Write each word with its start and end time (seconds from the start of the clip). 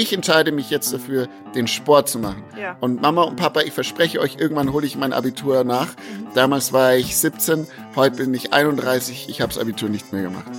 ich 0.00 0.12
entscheide 0.12 0.50
mich 0.50 0.70
jetzt 0.70 0.92
dafür, 0.92 1.28
den 1.54 1.66
Sport 1.66 2.08
zu 2.08 2.18
machen. 2.18 2.42
Ja. 2.58 2.76
Und 2.80 3.02
Mama 3.02 3.22
und 3.22 3.36
Papa, 3.36 3.60
ich 3.60 3.72
verspreche 3.72 4.20
euch, 4.20 4.36
irgendwann 4.38 4.72
hole 4.72 4.86
ich 4.86 4.96
mein 4.96 5.12
Abitur 5.12 5.62
nach. 5.64 5.88
Damals 6.34 6.72
war 6.72 6.94
ich 6.94 7.16
17, 7.18 7.66
heute 7.96 8.16
bin 8.16 8.32
ich 8.32 8.52
31, 8.52 9.28
ich 9.28 9.40
habe 9.42 9.52
das 9.52 9.60
Abitur 9.60 9.88
nicht 9.90 10.12
mehr 10.12 10.22
gemacht. 10.22 10.50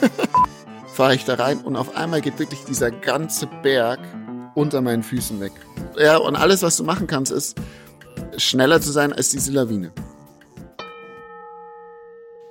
Fahre 0.92 1.16
ich 1.16 1.24
da 1.24 1.34
rein 1.34 1.58
und 1.58 1.74
auf 1.76 1.96
einmal 1.96 2.20
geht 2.20 2.38
wirklich 2.38 2.64
dieser 2.64 2.92
ganze 2.92 3.48
Berg 3.62 3.98
unter 4.54 4.80
meinen 4.80 5.02
Füßen 5.02 5.40
weg. 5.40 5.52
Ja, 5.98 6.18
und 6.18 6.36
alles, 6.36 6.62
was 6.62 6.76
du 6.76 6.84
machen 6.84 7.08
kannst, 7.08 7.32
ist 7.32 7.56
schneller 8.36 8.80
zu 8.80 8.92
sein 8.92 9.12
als 9.12 9.30
diese 9.30 9.50
Lawine. 9.50 9.90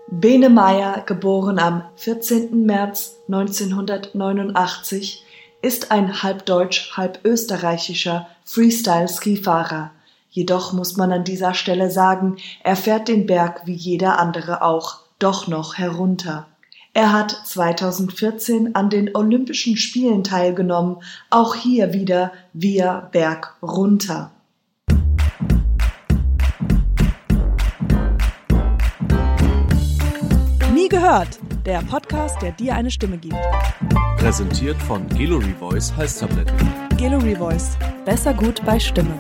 Bene 0.08 0.50
Meyer, 0.50 1.02
geboren 1.06 1.58
am 1.60 1.86
14. 1.96 2.66
März 2.66 3.20
1989, 3.28 5.23
ist 5.64 5.92
ein 5.92 6.22
halb 6.22 6.46
deutsch, 6.46 6.92
halb 6.98 7.22
österreichischer 7.24 8.28
Freestyle-Skifahrer. 8.44 9.92
Jedoch 10.30 10.74
muss 10.74 10.98
man 10.98 11.14
an 11.14 11.24
dieser 11.24 11.54
Stelle 11.54 11.90
sagen, 11.90 12.36
er 12.64 12.76
fährt 12.76 13.08
den 13.08 13.26
Berg 13.26 13.62
wie 13.66 13.74
jeder 13.74 14.20
andere 14.20 14.62
auch 14.62 15.00
doch 15.20 15.48
noch 15.48 15.78
herunter. 15.78 16.48
Er 16.94 17.14
hat 17.14 17.32
2014 17.46 18.76
an 18.76 18.90
den 18.90 19.16
Olympischen 19.16 19.78
Spielen 19.78 20.26
teilgenommen, 20.26 20.98
auch 21.30 21.56
hier 21.56 21.94
wieder 21.94 22.34
via 22.52 23.08
Berg 23.12 23.56
runter. 23.62 24.32
Nie 30.74 30.90
gehört. 30.90 31.40
Der 31.66 31.82
Podcast, 31.82 32.42
der 32.42 32.52
dir 32.52 32.76
eine 32.76 32.92
Stimme 32.92 33.18
gibt. 33.18 33.36
Präsentiert 34.18 34.78
von 34.84 35.08
Gallery 35.10 35.54
Voice 35.60 35.96
Halstabletten. 35.96 36.58
Gallery 36.98 37.36
Voice. 37.36 37.78
Besser 38.06 38.34
gut 38.34 38.64
bei 38.66 38.80
Stimme. 38.80 39.20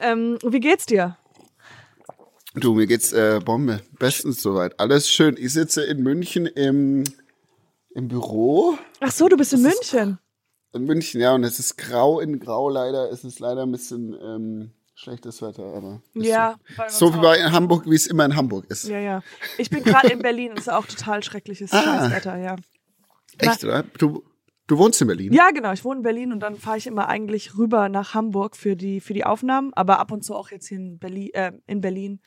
Ähm, 0.00 0.38
wie 0.46 0.60
geht's 0.60 0.86
dir? 0.86 1.16
Du, 2.54 2.74
mir 2.74 2.86
geht's 2.86 3.12
äh, 3.12 3.40
Bombe. 3.44 3.80
Bestens 3.98 4.42
soweit. 4.42 4.78
Alles 4.80 5.08
schön. 5.10 5.36
Ich 5.38 5.52
sitze 5.52 5.82
in 5.84 6.02
München 6.02 6.46
im, 6.46 7.04
im 7.94 8.08
Büro. 8.08 8.76
Ach 9.00 9.12
so, 9.12 9.28
du 9.28 9.36
bist 9.36 9.52
in 9.52 9.62
Das 9.62 9.74
ist- 9.74 9.92
München. 9.92 10.18
In 10.72 10.84
München, 10.84 11.20
ja, 11.20 11.34
und 11.34 11.42
es 11.42 11.58
ist 11.58 11.76
grau 11.76 12.20
in 12.20 12.38
grau 12.38 12.68
leider. 12.70 13.10
Es 13.10 13.24
ist 13.24 13.40
leider 13.40 13.62
ein 13.64 13.72
bisschen 13.72 14.14
ähm, 14.22 14.70
schlechtes 15.00 15.40
Wetter, 15.42 15.64
aber. 15.64 16.02
Ja, 16.14 16.56
So, 16.88 17.08
so 17.08 17.14
wie 17.14 17.20
bei 17.20 17.38
in 17.38 17.52
Hamburg, 17.52 17.84
wie 17.86 17.94
es 17.94 18.06
immer 18.06 18.24
in 18.24 18.36
Hamburg 18.36 18.66
ist. 18.68 18.86
Ja, 18.88 18.98
ja. 18.98 19.22
Ich 19.58 19.70
bin 19.70 19.82
gerade 19.82 20.08
in 20.08 20.20
Berlin. 20.20 20.52
Ist 20.52 20.70
auch 20.70 20.86
total 20.86 21.22
schreckliches 21.22 21.72
Ah. 21.72 21.82
Scheißwetter, 21.82 22.36
ja. 22.36 22.56
Echt, 23.38 23.64
oder? 23.64 23.84
Du, 23.98 24.22
du 24.66 24.78
wohnst 24.78 25.00
in 25.00 25.06
Berlin? 25.08 25.32
Ja, 25.32 25.50
genau. 25.50 25.72
Ich 25.72 25.84
wohne 25.84 25.98
in 25.98 26.02
Berlin 26.02 26.32
und 26.32 26.40
dann 26.40 26.56
fahre 26.56 26.76
ich 26.78 26.86
immer 26.86 27.08
eigentlich 27.08 27.56
rüber 27.56 27.88
nach 27.88 28.14
Hamburg 28.14 28.56
für 28.56 28.76
die, 28.76 29.00
für 29.00 29.14
die 29.14 29.24
Aufnahmen, 29.24 29.72
aber 29.74 29.98
ab 29.98 30.12
und 30.12 30.22
zu 30.24 30.34
auch 30.34 30.50
jetzt 30.50 30.68
hier 30.68 30.78
in 30.78 30.98
Berlin. 30.98 31.30
Äh, 31.32 31.52
in 31.66 31.80
Berlin. 31.80 32.20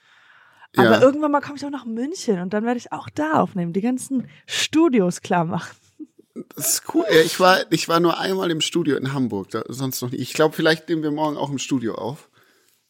Aber 0.76 0.92
Ja. 0.94 1.02
irgendwann 1.02 1.32
mal 1.32 1.42
komme 1.42 1.56
ich 1.58 1.66
auch 1.66 1.70
nach 1.70 1.86
München 1.86 2.40
und 2.42 2.52
dann 2.54 2.66
werde 2.66 2.80
ich 2.80 2.92
auch 2.92 3.08
da 3.14 3.34
aufnehmen, 3.34 3.74
die 3.74 3.82
ganzen 3.82 4.28
Studios 4.48 5.22
klar 5.22 5.46
machen. 5.46 5.76
Das 6.56 6.68
ist 6.76 6.96
cool. 6.96 7.06
Ich 7.26 7.40
war, 7.40 7.72
ich 7.72 7.88
war 7.90 8.00
nur 8.00 8.18
einmal 8.20 8.50
im 8.50 8.60
Studio 8.60 8.98
in 8.98 9.14
Hamburg, 9.14 9.50
da, 9.52 9.62
sonst 9.68 10.02
noch 10.02 10.10
nicht. 10.10 10.20
Ich 10.22 10.34
glaube, 10.34 10.56
vielleicht 10.56 10.90
nehmen 10.90 11.04
wir 11.04 11.12
morgen 11.12 11.38
auch 11.38 11.52
im 11.52 11.60
Studio 11.60 11.94
auf. 11.94 12.28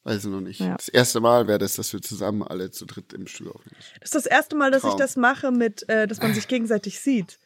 Weiß 0.05 0.25
ich 0.25 0.29
noch 0.29 0.41
nicht. 0.41 0.59
Ja. 0.59 0.75
Das 0.75 0.89
erste 0.89 1.21
Mal 1.21 1.47
wäre 1.47 1.59
das, 1.59 1.75
dass 1.75 1.93
wir 1.93 2.01
zusammen 2.01 2.43
alle 2.43 2.71
zu 2.71 2.85
dritt 2.85 3.13
im 3.13 3.25
Studio 3.27 3.53
aufnehmen. 3.53 3.77
Das 4.01 4.09
ist 4.09 4.15
das 4.15 4.25
erste 4.25 4.55
Mal, 4.55 4.69
dass 4.71 4.83
ich 4.83 4.89
Traum. 4.89 4.99
das 4.99 5.15
mache, 5.15 5.51
mit, 5.51 5.87
äh, 5.87 6.07
dass 6.07 6.19
man 6.21 6.33
sich 6.33 6.47
gegenseitig 6.49 6.99
sieht. 6.99 7.39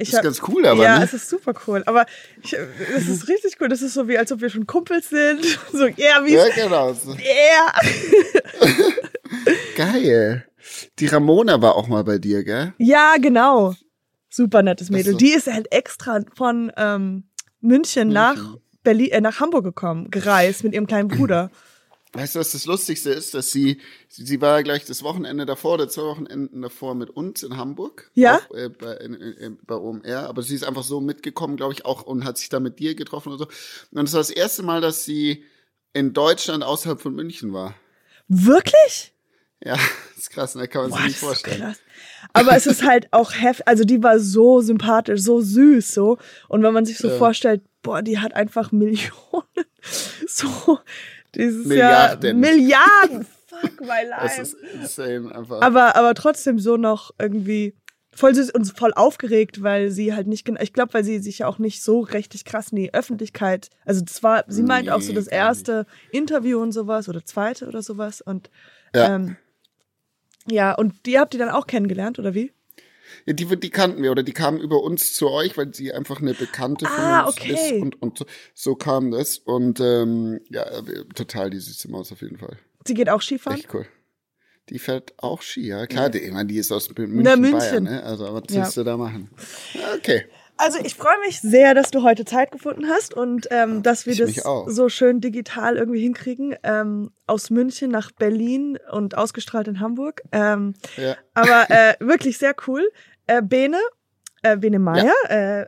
Ich 0.00 0.10
Das 0.10 0.12
ist 0.12 0.16
hab- 0.18 0.22
ganz 0.24 0.42
cool, 0.46 0.64
aber, 0.64 0.80
ja, 0.84 0.98
ne? 1.00 1.04
es 1.04 1.12
ist 1.12 1.28
super 1.28 1.54
cool. 1.66 1.82
Aber 1.86 2.06
ich, 2.40 2.52
es 2.96 3.08
ist 3.08 3.26
richtig 3.26 3.56
cool. 3.60 3.68
Das 3.68 3.82
ist 3.82 3.94
so 3.94 4.06
wie, 4.06 4.16
als 4.16 4.30
ob 4.30 4.40
wir 4.40 4.48
schon 4.48 4.64
Kumpels 4.66 5.08
sind. 5.08 5.44
So, 5.72 5.86
yeah, 5.86 6.24
wie 6.24 6.34
Ja, 6.34 6.48
genau. 6.54 6.94
Yeah. 7.18 7.72
Geil. 9.76 10.46
Die 11.00 11.06
Ramona 11.06 11.60
war 11.62 11.74
auch 11.74 11.88
mal 11.88 12.04
bei 12.04 12.18
dir, 12.18 12.44
gell? 12.44 12.74
Ja, 12.78 13.16
genau. 13.20 13.74
Super 14.28 14.62
nettes 14.62 14.90
Mädel. 14.90 15.12
so. 15.12 15.18
Die 15.18 15.30
ist 15.32 15.46
halt 15.52 15.72
extra 15.72 16.20
von 16.36 16.70
ähm, 16.76 17.24
München, 17.60 18.08
nach 18.08 18.36
Berlin, 18.84 19.10
äh, 19.10 19.20
nach 19.20 19.40
Hamburg 19.40 19.64
gekommen, 19.64 20.10
gereist 20.10 20.62
mit 20.64 20.74
ihrem 20.74 20.86
kleinen 20.86 21.08
Bruder. 21.08 21.50
Weißt 22.14 22.34
du, 22.34 22.38
was 22.38 22.52
das 22.52 22.64
Lustigste 22.64 23.10
ist? 23.10 23.34
Dass 23.34 23.50
sie, 23.52 23.80
sie, 24.08 24.40
war 24.40 24.62
gleich 24.62 24.84
das 24.86 25.02
Wochenende 25.02 25.44
davor 25.44 25.74
oder 25.74 25.88
zwei 25.88 26.02
Wochenenden 26.02 26.62
davor 26.62 26.94
mit 26.94 27.10
uns 27.10 27.42
in 27.42 27.56
Hamburg. 27.58 28.10
Ja? 28.14 28.36
Auch, 28.36 28.54
äh, 28.54 28.70
bei, 28.70 28.94
in, 28.94 29.14
in, 29.14 29.58
bei 29.66 29.74
OMR. 29.74 30.26
Aber 30.28 30.42
sie 30.42 30.54
ist 30.54 30.64
einfach 30.64 30.84
so 30.84 31.00
mitgekommen, 31.00 31.56
glaube 31.56 31.74
ich, 31.74 31.84
auch 31.84 32.02
und 32.02 32.24
hat 32.24 32.38
sich 32.38 32.48
da 32.48 32.60
mit 32.60 32.78
dir 32.78 32.94
getroffen 32.94 33.32
und 33.32 33.38
so. 33.38 33.44
Und 33.46 34.04
das 34.04 34.12
war 34.14 34.20
das 34.20 34.30
erste 34.30 34.62
Mal, 34.62 34.80
dass 34.80 35.04
sie 35.04 35.44
in 35.92 36.14
Deutschland 36.14 36.64
außerhalb 36.64 37.00
von 37.00 37.14
München 37.14 37.52
war. 37.52 37.74
Wirklich? 38.28 39.12
Ja, 39.62 39.74
das 40.14 40.18
ist 40.18 40.30
krass, 40.30 40.54
ne? 40.54 40.66
kann 40.68 40.82
man 40.82 40.90
Boah, 40.90 40.96
sich 40.98 41.06
nicht 41.08 41.18
vorstellen. 41.18 41.60
krass. 41.60 41.78
Aber 42.32 42.56
es 42.56 42.66
ist 42.66 42.84
halt 42.86 43.12
auch 43.12 43.32
heftig. 43.34 43.66
Also 43.68 43.84
die 43.84 44.02
war 44.02 44.18
so 44.18 44.60
sympathisch, 44.60 45.20
so 45.20 45.40
süß, 45.40 45.92
so. 45.92 46.18
Und 46.48 46.62
wenn 46.62 46.72
man 46.72 46.84
sich 46.86 46.98
so 46.98 47.08
Ja. 47.08 47.16
vorstellt, 47.18 47.62
boah, 47.82 48.00
die 48.02 48.18
hat 48.18 48.32
einfach 48.34 48.72
Millionen. 48.72 49.10
So, 50.26 50.80
dieses 51.34 51.66
Milliarden. 51.66 52.24
Jahr. 52.24 52.34
Milliarden. 52.34 53.26
Fuck 53.46 53.80
my 53.80 54.06
life. 54.08 54.42
ist 54.42 54.54
insane 54.74 55.34
einfach. 55.34 55.62
Aber, 55.62 55.96
aber 55.96 56.14
trotzdem 56.14 56.58
so 56.58 56.76
noch 56.76 57.12
irgendwie 57.18 57.74
voll 58.12 58.34
süß 58.34 58.50
und 58.50 58.66
voll 58.76 58.92
aufgeregt, 58.94 59.62
weil 59.62 59.90
sie 59.90 60.12
halt 60.14 60.26
nicht 60.26 60.44
genau, 60.44 60.60
ich 60.60 60.72
glaube, 60.72 60.92
weil 60.94 61.04
sie 61.04 61.18
sich 61.20 61.38
ja 61.40 61.46
auch 61.46 61.58
nicht 61.58 61.82
so 61.82 62.00
richtig 62.00 62.44
krass 62.44 62.70
in 62.72 62.76
die 62.76 62.92
Öffentlichkeit, 62.92 63.70
also 63.84 64.00
das 64.04 64.22
war, 64.22 64.44
sie 64.48 64.62
meint 64.64 64.90
auch 64.90 65.00
so 65.00 65.10
Nee, 65.12 65.14
das 65.14 65.28
erste 65.28 65.86
Interview 66.10 66.60
und 66.60 66.72
sowas 66.72 67.08
oder 67.08 67.24
zweite 67.24 67.68
oder 67.68 67.80
sowas 67.80 68.20
und 68.20 68.50
Ja. 68.94 69.14
ähm, 69.14 69.36
ja, 70.50 70.74
und 70.74 71.06
die 71.06 71.18
habt 71.18 71.34
ihr 71.34 71.40
dann 71.40 71.50
auch 71.50 71.66
kennengelernt, 71.66 72.18
oder 72.18 72.34
wie? 72.34 72.52
Ja, 73.26 73.32
die, 73.32 73.44
die 73.58 73.70
kannten 73.70 74.02
wir 74.02 74.10
oder 74.10 74.22
die 74.22 74.32
kamen 74.32 74.60
über 74.60 74.82
uns 74.82 75.14
zu 75.14 75.30
euch, 75.30 75.56
weil 75.56 75.74
sie 75.74 75.92
einfach 75.92 76.20
eine 76.20 76.34
Bekannte 76.34 76.86
von 76.86 77.04
Ah, 77.04 77.24
uns 77.26 77.38
okay. 77.38 77.52
ist 77.76 77.82
und, 77.82 78.02
und 78.02 78.18
so, 78.18 78.26
so 78.54 78.74
kam 78.74 79.10
das 79.10 79.38
und 79.38 79.80
ähm, 79.80 80.40
ja, 80.50 80.64
total 81.14 81.50
die 81.50 81.58
süße 81.60 81.90
Maus 81.90 82.12
auf 82.12 82.22
jeden 82.22 82.38
Fall. 82.38 82.56
Sie 82.86 82.94
geht 82.94 83.08
auch 83.10 83.22
Skifahren? 83.22 83.58
Echt 83.58 83.72
cool. 83.74 83.86
Die 84.68 84.78
fährt 84.78 85.14
auch 85.16 85.40
Ski, 85.40 85.66
ja 85.68 85.86
klar, 85.86 86.10
die, 86.10 86.18
ich 86.18 86.30
meine, 86.30 86.46
die 86.48 86.58
ist 86.58 86.70
aus 86.72 86.90
München, 86.94 87.22
Na, 87.22 87.36
Bayern, 87.36 87.50
München. 87.52 87.84
ne? 87.84 88.02
Also 88.02 88.24
was 88.34 88.42
Ja. 88.50 88.62
willst 88.62 88.76
du 88.76 88.84
da 88.84 88.96
machen? 88.98 89.30
Ja, 89.74 89.94
Okay. 89.94 90.24
Also 90.58 90.78
ich 90.82 90.96
freue 90.96 91.18
mich 91.24 91.40
sehr, 91.40 91.72
dass 91.72 91.92
du 91.92 92.02
heute 92.02 92.24
Zeit 92.24 92.50
gefunden 92.50 92.88
hast 92.88 93.14
und 93.14 93.46
ähm, 93.50 93.82
dass 93.84 94.06
wir 94.06 94.12
Ich 94.12 94.42
das 94.42 94.44
so 94.66 94.88
schön 94.88 95.20
digital 95.20 95.76
irgendwie 95.76 96.00
hinkriegen. 96.00 96.56
Ähm, 96.64 97.12
aus 97.28 97.50
München 97.50 97.90
nach 97.90 98.10
Berlin 98.10 98.76
und 98.90 99.16
ausgestrahlt 99.16 99.68
in 99.68 99.78
Hamburg. 99.80 100.22
Ähm, 100.32 100.74
Ja. 100.96 101.16
aber 101.34 101.70
äh, 101.70 101.94
wirklich 102.00 102.38
sehr 102.38 102.56
cool. 102.66 102.90
Äh, 103.28 103.40
Bene, 103.42 103.78
äh, 104.42 104.56
Bene 104.56 104.78
Meyer, 104.80 105.12
äh, 105.28 105.66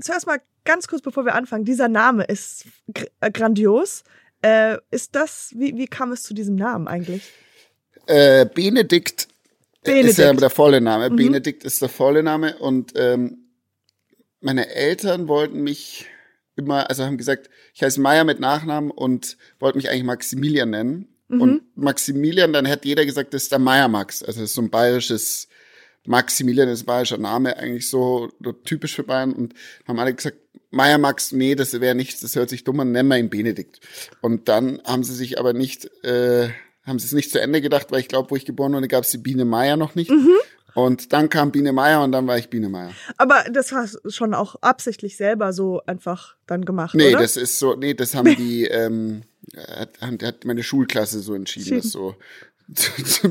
zuerst 0.00 0.26
mal 0.26 0.40
ganz 0.64 0.88
kurz, 0.88 1.02
bevor 1.02 1.24
wir 1.24 1.34
anfangen. 1.34 1.64
Dieser 1.64 1.88
Name 1.88 2.24
ist 2.24 2.64
gr 2.92 3.06
äh, 3.20 3.30
grandios. 3.30 4.02
Äh, 4.42 4.78
ist 4.90 5.14
das, 5.14 5.52
wie, 5.56 5.76
wie 5.76 5.86
kam 5.86 6.10
es 6.10 6.24
zu 6.24 6.34
diesem 6.34 6.56
Namen 6.56 6.88
eigentlich? 6.88 7.30
Äh, 8.06 8.46
Benedikt, 8.46 9.28
Benedikt. 9.84 10.10
ist 10.10 10.18
ja 10.18 10.32
der 10.32 10.50
volle 10.50 10.80
Name. 10.80 11.10
Mhm. 11.10 11.16
Benedikt 11.16 11.62
ist 11.62 11.80
der 11.80 11.88
volle 11.88 12.24
Name 12.24 12.58
und 12.58 12.92
ähm, 12.96 13.41
meine 14.42 14.68
Eltern 14.68 15.28
wollten 15.28 15.62
mich 15.62 16.06
immer, 16.56 16.88
also 16.88 17.04
haben 17.04 17.18
gesagt, 17.18 17.48
ich 17.74 17.82
heiße 17.82 18.00
Meier 18.00 18.24
mit 18.24 18.40
Nachnamen 18.40 18.90
und 18.90 19.36
wollten 19.58 19.78
mich 19.78 19.88
eigentlich 19.88 20.04
Maximilian 20.04 20.70
nennen. 20.70 21.08
Mhm. 21.28 21.40
Und 21.40 21.76
Maximilian, 21.76 22.52
dann 22.52 22.68
hat 22.68 22.84
jeder 22.84 23.06
gesagt, 23.06 23.32
das 23.34 23.44
ist 23.44 23.52
der 23.52 23.58
Meier 23.58 23.88
Max. 23.88 24.22
Also 24.22 24.40
das 24.40 24.50
ist 24.50 24.54
so 24.54 24.62
ein 24.62 24.70
bayerisches, 24.70 25.48
Maximilian 26.04 26.68
ist 26.68 26.82
ein 26.82 26.86
bayerischer 26.86 27.18
Name, 27.18 27.56
eigentlich 27.56 27.88
so, 27.88 28.30
so 28.42 28.52
typisch 28.52 28.94
für 28.94 29.04
Bayern. 29.04 29.32
Und 29.32 29.54
haben 29.86 29.98
alle 29.98 30.14
gesagt, 30.14 30.36
Meier 30.70 30.98
Max, 30.98 31.32
nee, 31.32 31.54
das 31.54 31.78
wäre 31.80 31.94
nichts, 31.94 32.20
das 32.20 32.34
hört 32.34 32.48
sich 32.48 32.64
dumm 32.64 32.80
an, 32.80 32.92
nennen 32.92 33.08
wir 33.08 33.18
ihn 33.18 33.30
Benedikt. 33.30 33.80
Und 34.22 34.48
dann 34.48 34.80
haben 34.84 35.04
sie 35.04 35.14
sich 35.14 35.38
aber 35.38 35.52
nicht, 35.52 35.84
äh, 36.02 36.48
haben 36.84 36.98
sie 36.98 37.06
es 37.06 37.12
nicht 37.12 37.30
zu 37.30 37.40
Ende 37.40 37.60
gedacht, 37.60 37.88
weil 37.90 38.00
ich 38.00 38.08
glaube, 38.08 38.30
wo 38.30 38.36
ich 38.36 38.46
geboren 38.46 38.72
wurde, 38.72 38.88
gab 38.88 39.04
es 39.04 39.10
die 39.10 39.18
Biene 39.18 39.44
Meier 39.44 39.76
noch 39.76 39.94
nicht. 39.94 40.10
Mhm. 40.10 40.30
Und 40.74 41.12
dann 41.12 41.28
kam 41.28 41.52
Biene 41.52 41.72
Meier 41.72 42.02
und 42.02 42.12
dann 42.12 42.26
war 42.26 42.38
ich 42.38 42.48
Biene 42.48 42.68
Meier. 42.68 42.92
Aber 43.18 43.44
das 43.50 43.72
hast 43.72 43.98
du 44.02 44.10
schon 44.10 44.34
auch 44.34 44.56
absichtlich 44.62 45.16
selber 45.16 45.52
so 45.52 45.82
einfach 45.86 46.36
dann 46.46 46.64
gemacht, 46.64 46.94
Nee, 46.94 47.10
oder? 47.10 47.22
das 47.22 47.36
ist 47.36 47.58
so, 47.58 47.74
nee, 47.74 47.94
das 47.94 48.14
haben 48.14 48.34
die, 48.36 48.64
ähm, 48.64 49.22
hat, 49.56 50.00
hat 50.00 50.44
meine 50.44 50.62
Schulklasse 50.62 51.20
so 51.20 51.34
entschieden, 51.34 51.78
das 51.78 51.90
so, 51.90 52.14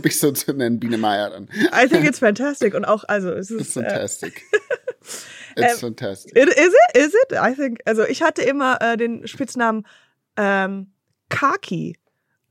mich 0.03 0.19
so 0.19 0.31
zu 0.31 0.53
nennen, 0.53 0.79
Biene 0.79 0.97
Meier 0.97 1.31
dann. 1.31 1.49
I 1.73 1.87
think 1.87 2.05
it's 2.05 2.19
fantastic 2.19 2.73
und 2.73 2.85
auch, 2.85 3.03
also 3.07 3.31
es 3.31 3.49
It's 3.49 3.69
ist, 3.69 3.77
äh, 3.77 3.83
fantastic. 3.83 4.43
It's 5.55 5.79
fantastic. 5.79 6.35
It, 6.35 6.47
is 6.47 6.73
it? 6.73 6.97
Is 6.97 7.13
it? 7.13 7.33
I 7.33 7.53
think. 7.53 7.81
Also 7.85 8.03
ich 8.05 8.21
hatte 8.21 8.41
immer 8.41 8.81
äh, 8.81 8.95
den 8.95 9.27
Spitznamen 9.27 9.85
ähm, 10.37 10.91
Kaki. 11.29 11.97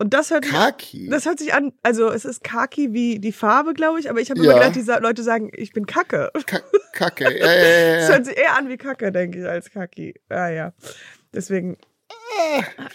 Und 0.01 0.15
das 0.15 0.31
hört 0.31 0.45
sich, 0.47 0.55
Kaki. 0.55 1.09
das 1.11 1.27
hört 1.27 1.39
sich 1.39 1.53
an, 1.53 1.73
also 1.83 2.09
es 2.11 2.25
ist 2.25 2.43
Kaki 2.43 2.95
wie 2.95 3.19
die 3.19 3.33
Farbe, 3.33 3.75
glaube 3.75 4.01
ich, 4.01 4.09
aber 4.09 4.19
ich 4.21 4.31
habe 4.31 4.41
Ja. 4.43 4.53
immer 4.53 4.55
gedacht, 4.71 4.75
die 4.77 5.03
Leute 5.05 5.23
sagen, 5.23 5.51
ich 5.55 5.73
bin 5.75 5.85
Kacke. 5.85 6.31
Ka 6.47 6.61
Kacke. 6.95 7.25
Ja, 7.39 7.53
ja, 7.53 7.53
ja, 7.53 7.97
Das 7.99 8.09
ja. 8.09 8.15
hört 8.15 8.25
sich 8.27 8.37
eher 8.39 8.57
an 8.57 8.69
wie 8.71 8.79
Kacke, 8.79 9.13
denke 9.13 9.41
ich, 9.41 9.47
als 9.47 9.71
Kaki. 9.71 10.15
Ah 10.31 10.49
ja. 10.49 10.73
Deswegen. 11.35 11.77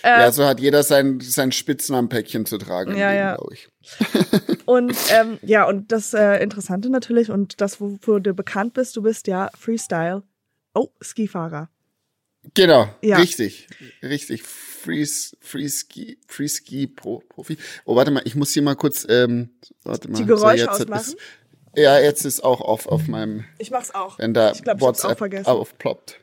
ja, 0.04 0.32
so 0.32 0.46
hat 0.46 0.60
jeder 0.60 0.82
sein, 0.82 1.20
sein 1.22 1.52
Spitznamenpäckchen 1.52 2.48
zu 2.48 2.58
tragen, 2.58 2.98
Ja, 2.98 3.14
ja. 3.14 3.36
glaube 3.36 3.54
ich. 3.54 3.70
Und 4.66 4.96
ähm, 5.12 5.38
ja, 5.44 5.66
und 5.66 5.92
das 5.92 6.16
äh, 6.16 6.42
Interessante 6.42 6.90
natürlich 6.90 7.30
und 7.30 7.62
das, 7.62 7.80
wofür 7.80 8.20
du 8.20 8.34
bekannt 8.34 8.74
bist, 8.74 8.96
du 8.98 9.04
bist 9.04 9.28
ja 9.28 9.52
Freestyle. 9.56 10.24
Oh, 10.74 10.88
Skifahrer. 11.04 11.70
Genau, 12.56 12.90
Ja. 13.02 13.18
richtig, 13.18 13.68
richtig. 14.02 14.42
Free, 14.86 15.06
Free 15.42 15.68
Ski, 15.68 16.18
Free 16.28 16.48
Ski 16.48 16.88
Pro, 16.88 17.24
Profi. 17.30 17.58
Oh, 17.86 17.96
warte 17.96 18.12
mal, 18.12 18.22
ich 18.26 18.36
muss 18.36 18.52
hier 18.52 18.62
mal 18.62 18.76
kurz, 18.76 19.06
ähm, 19.10 19.50
warte 19.84 20.10
mal. 20.10 20.18
Die 20.18 20.26
Geräusche 20.26 20.58
jetzt 20.66 20.70
hat 20.80 20.82
ausmachen? 20.92 21.16
Es, 21.74 21.82
ja, 21.84 22.00
jetzt 22.00 22.24
ist 22.26 22.44
auch 22.44 22.62
auf, 22.62 22.88
auf 22.88 23.08
meinem, 23.08 23.44
Ich 23.58 23.72
mach's 23.72 23.94
auch. 23.94 24.18
wenn 24.20 24.34
da 24.34 24.52
ich 24.52 24.62
ich 24.62 24.68
hab's 24.68 24.82
auch 24.82 24.88
WhatsApp 24.88 25.18
vergessen. 25.18 25.48
aufploppt. 25.48 26.20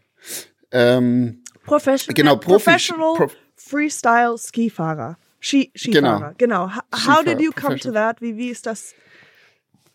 Ähm, 0.70 1.42
Professional, 1.64 2.14
Genau, 2.14 2.34
Profi- 2.34 2.46
Professional 2.64 3.14
Prof- 3.16 3.36
Freestyle 3.56 4.36
Skifahrer. 4.38 5.18
Ski, 5.40 5.70
Skifahrer, 5.76 6.34
genau. 6.38 6.68
How, 6.68 6.82
how 6.92 6.98
Skifahrer, 7.00 7.24
did 7.24 7.40
you 7.40 7.50
come 7.52 7.78
to 7.78 7.90
that? 7.92 8.20
Wie, 8.20 8.36
wie 8.36 8.48
ist 8.50 8.64
das? 8.66 8.94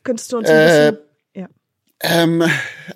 Könntest 0.03 0.31
du 0.31 0.37
uns 0.37 0.49
ein 0.49 0.55
Äh, 0.55 0.65
bisschen. 0.65 0.95
Ja. 0.95 1.06
Ähm, 1.99 2.43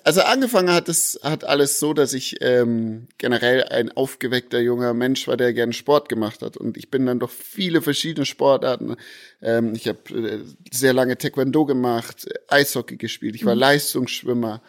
also 0.04 0.20
angefangen 0.20 0.70
hat 0.72 0.88
es 0.88 1.18
hat 1.24 1.42
alles 1.42 1.80
so, 1.80 1.92
dass 1.92 2.12
ich 2.12 2.36
ähm, 2.40 3.08
generell 3.18 3.64
ein 3.64 3.90
aufgeweckter 3.90 4.60
junger 4.60 4.94
Mensch 4.94 5.26
war, 5.26 5.36
der 5.36 5.52
gerne 5.52 5.72
Sport 5.72 6.08
gemacht 6.08 6.40
hat. 6.42 6.56
Und 6.56 6.76
ich 6.76 6.90
bin 6.90 7.06
dann 7.06 7.18
doch 7.18 7.30
viele 7.30 7.82
verschiedene 7.82 8.26
Sportarten. 8.26 8.96
Ähm, 9.40 9.74
ich 9.74 9.88
habe 9.88 9.98
äh, 10.14 10.40
sehr 10.70 10.92
lange 10.92 11.18
Taekwondo 11.18 11.66
gemacht, 11.66 12.28
Eishockey 12.48 12.96
gespielt, 12.96 13.34
ich 13.34 13.44
war 13.44 13.56
Leistungsschwimmer. 13.56 14.62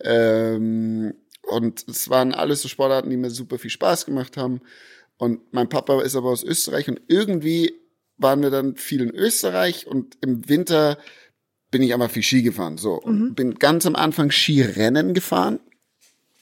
Ähm, 0.00 1.14
und 1.42 1.86
es 1.88 2.10
waren 2.10 2.34
alles 2.34 2.62
so 2.62 2.68
Sportarten, 2.68 3.10
die 3.10 3.16
mir 3.16 3.30
super 3.30 3.58
viel 3.58 3.70
Spaß 3.70 4.04
gemacht 4.04 4.36
haben. 4.36 4.62
Und 5.16 5.52
mein 5.52 5.68
Papa 5.68 6.02
ist 6.02 6.16
aber 6.16 6.30
aus 6.30 6.42
Österreich 6.42 6.88
und 6.88 7.00
irgendwie 7.06 7.72
waren 8.18 8.42
wir 8.42 8.50
dann 8.50 8.76
viel 8.76 9.00
in 9.00 9.14
Österreich 9.14 9.86
und 9.86 10.16
im 10.20 10.48
Winter 10.48 10.98
bin 11.76 11.82
ich 11.82 11.92
aber 11.92 12.08
viel 12.08 12.22
Ski 12.22 12.40
gefahren. 12.40 12.78
So, 12.78 12.94
und 12.94 13.34
bin 13.34 13.56
ganz 13.56 13.84
am 13.84 13.96
Anfang 13.96 14.30
Skirennen 14.30 15.12
gefahren. 15.12 15.60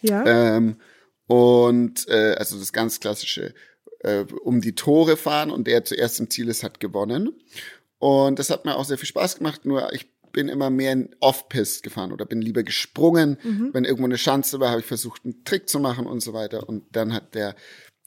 Ja. 0.01 0.25
Ähm, 0.25 0.77
und 1.27 2.07
äh, 2.07 2.37
also 2.39 2.57
das 2.57 2.73
ganz 2.73 3.01
klassische 3.01 3.53
äh, 4.05 4.27
um 4.45 4.61
die 4.61 4.77
Tore 4.77 5.17
fahren 5.17 5.51
und 5.51 5.67
der 5.67 5.85
zuerst 5.85 6.21
im 6.21 6.31
Ziel 6.31 6.49
ist, 6.49 6.63
hat 6.63 6.79
gewonnen. 6.79 7.33
Und 7.99 8.39
das 8.39 8.49
hat 8.49 8.65
mir 8.65 8.77
auch 8.77 8.85
sehr 8.85 8.97
viel 8.97 9.09
Spaß 9.09 9.39
gemacht, 9.39 9.65
nur 9.65 9.93
ich 9.93 10.07
bin 10.31 10.49
immer 10.49 10.71
mehr 10.71 10.93
in 10.93 11.17
Off-Pist 11.19 11.83
gefahren 11.83 12.13
oder 12.13 12.27
bin 12.27 12.41
lieber 12.41 12.63
gesprungen. 12.63 13.37
Wenn 13.73 13.85
irgendwo 13.85 14.05
eine 14.05 14.19
Schanze 14.19 14.61
war, 14.61 14.71
habe 14.71 14.83
ich 14.83 14.87
versucht, 14.87 15.25
einen 15.25 15.43
Trick 15.45 15.69
zu 15.69 15.81
machen 15.81 16.07
und 16.07 16.21
so 16.21 16.33
weiter. 16.33 16.69
Und 16.69 16.85
dann 16.93 17.13
hat 17.13 17.35
der 17.35 17.57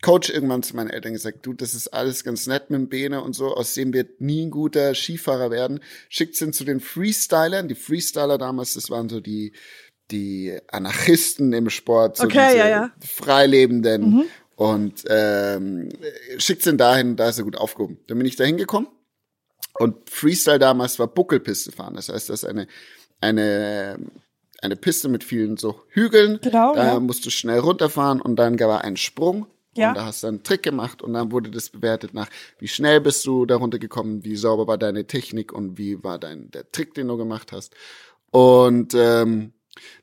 Coach 0.01 0.29
irgendwann 0.29 0.61
zu 0.61 0.75
meinen 0.75 0.91
Eltern 0.91 1.13
gesagt, 1.13 1.45
du, 1.45 1.53
das 1.53 1.73
ist 1.73 1.88
alles 1.88 2.23
ganz 2.23 2.45
nett 2.45 2.69
mit 2.69 2.79
dem 2.79 2.89
Bene 2.89 3.21
und 3.23 3.33
so, 3.33 3.55
aus 3.55 3.73
dem 3.73 3.94
wird 3.94 4.21
nie 4.21 4.45
ein 4.45 4.51
guter 4.51 4.94
Skifahrer 4.94 5.49
werden. 5.49 5.79
Schickt 6.09 6.39
ihn 6.39 6.53
zu 6.53 6.63
den 6.65 6.79
Freestylern. 6.79 7.67
Die 7.67 7.75
Freestyler 7.75 8.38
damals, 8.38 8.75
das 8.75 8.91
waren 8.91 9.09
so 9.09 9.19
die, 9.19 9.53
die 10.11 10.57
Anarchisten 10.67 11.51
im 11.51 11.69
Sport, 11.69 12.17
so 12.17 12.25
Okay, 12.25 12.47
diese 12.47 12.57
ja, 12.59 12.69
ja. 12.69 12.91
Freilebenden. 12.99 14.25
Und 14.55 15.03
ähm, 15.07 15.89
schickt 16.38 16.65
ihn 16.65 16.77
dahin, 16.77 17.15
da 17.15 17.29
ist 17.29 17.38
er 17.39 17.44
gut 17.44 17.57
aufgehoben. 17.57 17.99
Dann 18.07 18.17
bin 18.17 18.27
ich 18.27 18.35
da 18.35 18.44
hingekommen. 18.44 18.89
Und 19.73 20.09
Freestyle 20.09 20.59
damals 20.59 20.97
war 20.99 21.07
Buckelpiste 21.07 21.71
fahren. 21.71 21.95
Das 21.95 22.09
heißt, 22.09 22.29
das 22.29 22.44
ist 22.44 22.49
eine, 22.49 22.67
eine, 23.21 23.99
eine 24.61 24.75
Piste 24.75 25.09
mit 25.09 25.23
vielen 25.23 25.57
so 25.57 25.81
Hügeln. 25.89 26.39
Genau, 26.41 26.73
Da 26.73 26.94
ja. 26.94 26.99
musst 26.99 27.25
du 27.25 27.29
schnell 27.29 27.59
runterfahren 27.59 28.21
und 28.21 28.35
dann 28.38 28.59
war 28.59 28.83
ein 28.83 28.97
Sprung. 28.97 29.47
Ja. 29.77 29.89
Und 29.89 29.97
da 29.97 30.06
hast 30.06 30.24
du 30.24 30.27
einen 30.27 30.44
Trick 30.44 30.63
gemacht 30.63 31.01
und 31.01 31.13
dann 31.13 31.31
wurde 31.31 31.50
das 31.51 31.69
bewertet 31.69 32.13
nach, 32.13 32.29
wie 32.59 32.68
schnell 32.68 33.01
bist 33.01 33.25
du 33.25 33.45
da 33.45 33.56
runtergekommen, 33.56 34.24
wie 34.24 34.35
sauber 34.35 34.68
war 34.68 34.77
deine 34.77 35.06
Technik 35.06 35.53
und 35.53 35.77
wie 35.77 36.03
war 36.03 36.19
dein, 36.19 36.51
der 36.51 36.71
Trick, 36.71 36.94
den 36.94 37.07
du 37.07 37.18
gemacht 37.18 37.51
hast. 37.51 37.75
Und 38.31 38.94
ähm, 38.94 39.53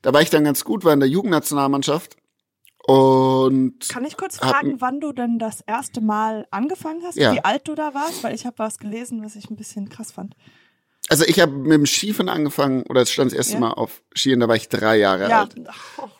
da 0.01 0.13
war 0.13 0.21
ich 0.21 0.29
dann 0.29 0.43
ganz 0.43 0.63
gut, 0.63 0.83
war 0.83 0.93
in 0.93 0.99
der 0.99 1.09
Jugendnationalmannschaft. 1.09 2.17
Und 2.87 3.89
Kann 3.89 4.05
ich 4.05 4.15
kurz 4.15 4.37
fragen, 4.37 4.79
wann 4.79 4.99
du 4.99 5.11
denn 5.11 5.39
das 5.39 5.61
erste 5.61 6.01
Mal 6.01 6.45
angefangen 6.51 7.01
hast? 7.03 7.17
Ja. 7.17 7.33
Wie 7.33 7.43
alt 7.43 7.67
du 7.67 7.73
da 7.73 7.95
warst? 7.95 8.23
Weil 8.23 8.35
ich 8.35 8.45
habe 8.45 8.59
was 8.59 8.77
gelesen, 8.77 9.23
was 9.23 9.35
ich 9.35 9.49
ein 9.49 9.55
bisschen 9.55 9.89
krass 9.89 10.11
fand. 10.11 10.35
Also 11.09 11.23
ich 11.25 11.39
habe 11.39 11.51
mit 11.51 11.71
dem 11.71 11.85
Skifahren 11.85 12.29
angefangen, 12.29 12.83
oder 12.89 13.01
es 13.01 13.11
stand 13.11 13.31
das 13.31 13.37
erste 13.37 13.53
Ja. 13.53 13.59
Mal 13.59 13.71
auf 13.73 14.01
Skiern, 14.15 14.39
da 14.39 14.47
war 14.47 14.55
ich 14.55 14.69
drei 14.69 14.97
Jahre 14.97 15.29
Ja, 15.29 15.41
alt. 15.41 15.55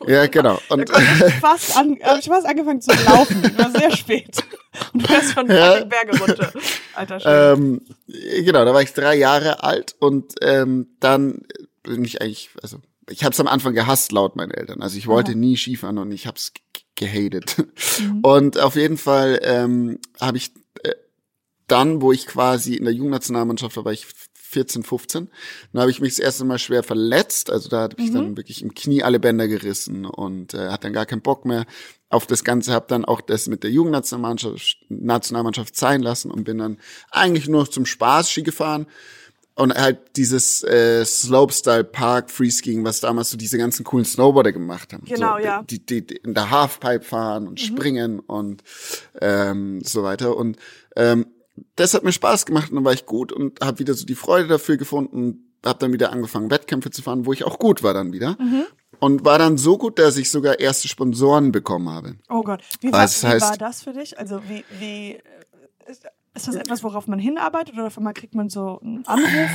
Ja, 0.06 0.26
genau. 0.26 0.58
Und 0.68 0.88
fast, 1.40 1.76
an, 1.76 1.96
hab 2.02 2.18
ich 2.18 2.26
fast 2.26 2.46
angefangen 2.46 2.80
zu 2.80 2.90
laufen. 3.04 3.42
Ich 3.44 3.58
war 3.58 3.70
sehr 3.70 3.90
spät. 3.96 4.36
Und 4.92 5.02
du 5.02 5.08
hast 5.08 5.32
schon 5.32 5.48
Ja. 5.50 5.84
Berge 5.84 6.18
runter. 6.18 6.52
Alter 6.94 7.20
Schwede. 7.20 7.52
ähm, 7.56 7.80
genau, 8.44 8.64
da 8.64 8.72
war 8.74 8.82
ich 8.82 8.92
drei 8.92 9.16
Jahre 9.16 9.62
alt 9.62 9.96
und 9.98 10.34
ähm, 10.42 10.88
dann 11.00 11.42
bin 11.82 12.04
ich 12.04 12.20
eigentlich, 12.22 12.50
also 12.62 12.78
ich 13.08 13.22
habe 13.24 13.32
es 13.32 13.40
am 13.40 13.46
Anfang 13.46 13.74
gehasst 13.74 14.12
laut 14.12 14.36
meinen 14.36 14.50
Eltern. 14.50 14.82
Also 14.82 14.98
ich 14.98 15.06
wollte 15.06 15.34
nie 15.34 15.56
Skifahren 15.56 15.98
und 15.98 16.10
ich 16.12 16.26
habe 16.26 16.36
es 16.36 16.52
gehatet. 16.96 17.56
Und 18.22 18.58
auf 18.58 18.74
jeden 18.74 18.96
Fall 18.96 19.38
ähm, 19.42 19.98
habe 20.18 20.38
ich 20.38 20.50
äh, 20.82 20.92
dann, 21.68 22.00
wo 22.00 22.10
ich 22.10 22.26
quasi 22.26 22.74
in 22.74 22.84
der 22.84 22.94
Jugendnationalmannschaft 22.94 23.76
war, 23.76 23.84
war 23.84 23.92
ich 23.92 24.06
14, 24.48 24.82
15. 24.82 25.28
Dann 25.72 25.80
habe 25.80 25.90
ich 25.90 26.00
mich 26.00 26.16
das 26.16 26.18
erste 26.18 26.44
Mal 26.44 26.58
schwer 26.58 26.82
verletzt. 26.82 27.50
Also 27.50 27.68
da 27.68 27.82
habe 27.82 27.94
ich 27.98 28.12
dann 28.12 28.36
wirklich 28.36 28.62
im 28.62 28.74
Knie 28.74 29.02
alle 29.02 29.20
Bänder 29.20 29.48
gerissen 29.48 30.04
und 30.04 30.54
äh, 30.54 30.68
hatte 30.68 30.84
dann 30.84 30.92
gar 30.92 31.06
keinen 31.06 31.22
Bock 31.22 31.44
mehr 31.44 31.66
auf 32.08 32.26
das 32.26 32.44
Ganze. 32.44 32.72
Habe 32.72 32.86
dann 32.88 33.04
auch 33.04 33.20
das 33.20 33.48
mit 33.48 33.62
der 33.62 33.70
Jugendnationalmannschaft 33.70 34.78
Nationalmannschaft 34.88 35.76
sein 35.76 36.02
lassen 36.02 36.30
und 36.30 36.44
bin 36.44 36.58
dann 36.58 36.78
eigentlich 37.10 37.48
nur 37.48 37.70
zum 37.70 37.86
Spaß 37.86 38.30
Ski 38.30 38.42
gefahren. 38.42 38.86
Und 39.58 39.74
halt 39.74 40.16
dieses 40.16 40.62
äh, 40.64 41.02
Slopestyle 41.06 41.84
Park 41.84 42.30
Freeskiing, 42.30 42.84
was 42.84 43.00
damals 43.00 43.30
so 43.30 43.38
diese 43.38 43.56
ganzen 43.56 43.84
coolen 43.84 44.04
Snowboarder 44.04 44.52
gemacht 44.52 44.92
haben. 44.92 45.04
Genau, 45.06 45.38
so, 45.38 45.44
ja. 45.44 45.62
Die, 45.62 45.84
die, 45.84 46.06
die 46.06 46.16
in 46.16 46.34
der 46.34 46.50
Halfpipe 46.50 47.00
fahren 47.00 47.48
und 47.48 47.58
springen 47.58 48.20
und 48.20 48.62
ähm, 49.18 49.80
so 49.82 50.02
weiter. 50.02 50.36
Und 50.36 50.58
ähm, 50.94 51.24
das 51.76 51.94
hat 51.94 52.04
mir 52.04 52.12
Spaß 52.12 52.46
gemacht 52.46 52.70
und 52.70 52.76
dann 52.76 52.84
war 52.84 52.92
ich 52.92 53.06
gut 53.06 53.32
und 53.32 53.60
habe 53.60 53.78
wieder 53.78 53.94
so 53.94 54.04
die 54.06 54.14
Freude 54.14 54.48
dafür 54.48 54.76
gefunden. 54.76 55.42
Habe 55.64 55.78
dann 55.80 55.92
wieder 55.92 56.12
angefangen, 56.12 56.50
Wettkämpfe 56.50 56.90
zu 56.90 57.02
fahren, 57.02 57.26
wo 57.26 57.32
ich 57.32 57.44
auch 57.44 57.58
gut 57.58 57.82
war 57.82 57.92
dann 57.92 58.12
wieder. 58.12 58.36
Und 59.00 59.24
war 59.24 59.38
dann 59.38 59.58
so 59.58 59.76
gut, 59.78 59.98
dass 59.98 60.16
ich 60.16 60.30
sogar 60.30 60.60
erste 60.60 60.86
Sponsoren 60.86 61.50
bekommen 61.50 61.88
habe. 61.88 62.16
Oh 62.28 62.42
Gott. 62.42 62.62
Wie, 62.80 62.92
war, 62.92 63.02
das 63.02 63.22
wie 63.22 63.26
heißt- 63.26 63.40
war 63.40 63.56
das 63.56 63.82
für 63.82 63.92
dich? 63.92 64.18
Also 64.18 64.40
wie, 64.48 64.64
wie 64.78 65.12
äh, 65.14 65.20
ist, 65.88 66.06
das 66.34 66.54
etwas, 66.54 66.84
worauf 66.84 67.06
man 67.08 67.18
hinarbeitet 67.18 67.74
oder 67.74 67.86
auf 67.86 67.98
einmal 67.98 68.14
kriegt 68.14 68.34
man 68.34 68.48
so 68.48 68.78
einen 68.80 69.06
Anruf? 69.06 69.50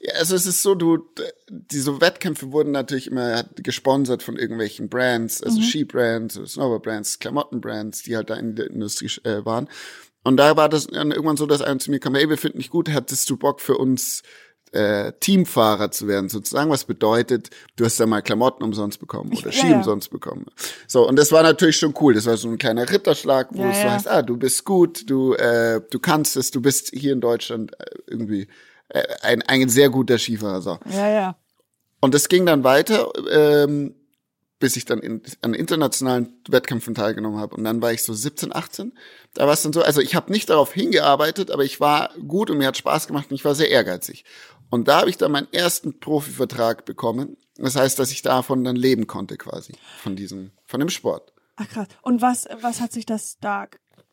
Ja, 0.00 0.14
also 0.14 0.34
es 0.34 0.46
ist 0.46 0.62
so, 0.62 0.74
du, 0.74 1.06
diese 1.48 2.00
Wettkämpfe 2.00 2.50
wurden 2.52 2.70
natürlich 2.72 3.08
immer 3.08 3.44
gesponsert 3.56 4.22
von 4.22 4.36
irgendwelchen 4.36 4.88
Brands, 4.88 5.42
also 5.42 5.60
Skibrands, 5.60 6.34
Snowboardbrands, 6.34 7.18
Klamottenbrands, 7.18 8.02
die 8.02 8.16
halt 8.16 8.30
da 8.30 8.36
in 8.36 8.56
der 8.56 8.68
Industrie 8.70 9.10
äh, 9.24 9.44
waren. 9.44 9.68
Und 10.22 10.36
da 10.36 10.56
war 10.56 10.68
das 10.68 10.86
dann 10.86 11.12
irgendwann 11.12 11.36
so, 11.36 11.46
dass 11.46 11.62
einer 11.62 11.78
zu 11.78 11.90
mir 11.90 11.98
kam, 11.98 12.14
hey, 12.14 12.28
wir 12.28 12.38
finden 12.38 12.58
dich 12.58 12.70
gut, 12.70 12.88
hättest 12.88 13.28
du 13.30 13.36
Bock 13.36 13.60
für 13.60 13.78
uns 13.78 14.22
äh, 14.72 15.12
Teamfahrer 15.18 15.90
zu 15.90 16.06
werden, 16.06 16.28
sozusagen, 16.28 16.70
was 16.70 16.84
bedeutet, 16.84 17.50
du 17.76 17.84
hast 17.84 17.98
da 17.98 18.06
mal 18.06 18.22
Klamotten 18.22 18.62
umsonst 18.62 19.00
bekommen 19.00 19.32
oder 19.36 19.50
Ski 19.52 19.70
ja. 19.70 19.76
umsonst 19.76 20.10
bekommen. 20.10 20.46
So, 20.86 21.08
und 21.08 21.16
das 21.16 21.32
war 21.32 21.42
natürlich 21.42 21.76
schon 21.76 21.94
cool. 22.00 22.14
Das 22.14 22.26
war 22.26 22.36
so 22.36 22.48
ein 22.48 22.58
kleiner 22.58 22.88
Ritterschlag, 22.88 23.48
wo 23.50 23.62
Ja, 23.62 23.70
es 23.70 23.82
so 23.82 23.90
heißt, 23.90 24.08
ah, 24.08 24.22
du 24.22 24.36
bist 24.36 24.64
gut, 24.64 25.08
du, 25.10 25.34
äh, 25.34 25.80
du 25.90 25.98
kannst 25.98 26.36
es, 26.36 26.50
du 26.50 26.60
bist 26.60 26.90
hier 26.94 27.12
in 27.12 27.20
Deutschland 27.20 27.72
äh, 27.80 27.86
irgendwie 28.06 28.46
äh, 28.88 29.02
ein, 29.22 29.42
ein 29.42 29.68
sehr 29.68 29.90
guter 29.90 30.18
Skifahrer. 30.18 30.60
So. 30.60 30.78
Ja, 30.90 31.08
ja. 31.08 31.36
Und 32.00 32.14
es 32.14 32.28
ging 32.28 32.46
dann 32.46 32.64
weiter, 32.64 33.10
ähm, 33.30 33.94
bis 34.60 34.76
ich 34.76 34.84
dann 34.84 35.00
in, 35.00 35.22
an 35.40 35.54
internationalen 35.54 36.34
Wettkämpfen 36.48 36.94
teilgenommen 36.94 37.40
habe. 37.40 37.56
Und 37.56 37.64
dann 37.64 37.82
war 37.82 37.92
ich 37.92 38.04
so 38.04 38.12
17, 38.12 38.54
18. 38.54 38.92
Da 39.34 39.46
war 39.46 39.54
es 39.54 39.62
dann 39.62 39.72
so, 39.72 39.82
also 39.82 40.00
ich 40.00 40.14
habe 40.14 40.30
nicht 40.30 40.50
darauf 40.50 40.72
hingearbeitet, 40.72 41.50
aber 41.50 41.64
ich 41.64 41.80
war 41.80 42.10
gut 42.28 42.50
und 42.50 42.58
mir 42.58 42.68
hat 42.68 42.76
Spaß 42.76 43.08
gemacht 43.08 43.30
und 43.30 43.34
ich 43.34 43.44
war 43.44 43.54
sehr 43.54 43.70
ehrgeizig. 43.70 44.24
Und 44.68 44.86
da 44.86 45.00
habe 45.00 45.10
ich 45.10 45.16
dann 45.16 45.32
meinen 45.32 45.52
ersten 45.52 45.98
Profivertrag 45.98 46.84
bekommen. 46.84 47.36
Das 47.56 47.74
heißt, 47.74 47.98
dass 47.98 48.12
ich 48.12 48.22
davon 48.22 48.62
dann 48.62 48.76
leben 48.76 49.06
konnte 49.06 49.36
quasi, 49.36 49.72
von 50.02 50.14
diesem, 50.14 50.52
von 50.66 50.78
dem 50.78 50.90
Sport. 50.90 51.32
Ach 51.56 51.68
krass. 51.68 51.88
Und 52.02 52.22
was, 52.22 52.46
was 52.60 52.80
hat 52.80 52.92
sich 52.92 53.06
das 53.06 53.38
da 53.40 53.66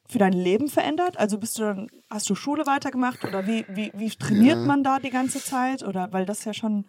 für 0.08 0.20
dein 0.20 0.34
Leben 0.34 0.70
verändert? 0.70 1.18
Also 1.20 1.38
bist 1.38 1.58
du 1.58 1.64
dann, 1.64 1.92
hast 2.10 2.30
du 2.30 2.36
Schule 2.36 2.66
weitergemacht 2.66 3.26
oder 3.26 3.46
wie, 3.46 3.66
wie, 3.68 3.92
wie 3.94 4.10
trainiert 4.10 4.60
man 4.66 4.84
da 4.84 5.00
die 5.00 5.10
ganze 5.10 5.44
Zeit? 5.44 5.84
Oder 5.84 6.12
weil 6.14 6.26
das 6.26 6.46
ja 6.46 6.54
schon. 6.54 6.86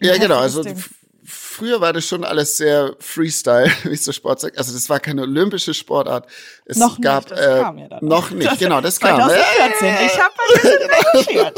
Ja, 0.00 0.16
genau. 0.16 0.38
Also 0.38 0.62
Ding. 0.62 0.82
Früher 1.28 1.80
war 1.80 1.92
das 1.92 2.06
schon 2.06 2.24
alles 2.24 2.56
sehr 2.56 2.96
Freestyle, 2.98 3.70
wie 3.84 3.92
es 3.92 4.04
der 4.04 4.12
Sport 4.12 4.40
sagt. 4.40 4.58
Also 4.58 4.72
das 4.72 4.88
war 4.88 4.98
keine 4.98 5.22
olympische 5.22 5.74
Sportart. 5.74 6.26
Es 6.64 6.76
Noch 6.78 7.00
gab, 7.00 7.24
nicht, 7.30 7.38
das 7.38 7.46
äh, 7.58 7.60
kam 7.62 7.78
ja 7.78 7.88
dann. 7.88 8.04
Noch 8.04 8.30
nicht, 8.30 8.58
genau, 8.58 8.80
das 8.80 8.98
kam. 8.98 9.20
2014. 9.20 10.06
Ich 10.06 10.18
habe 10.18 10.34
ein 10.54 11.12
bisschen 11.12 11.52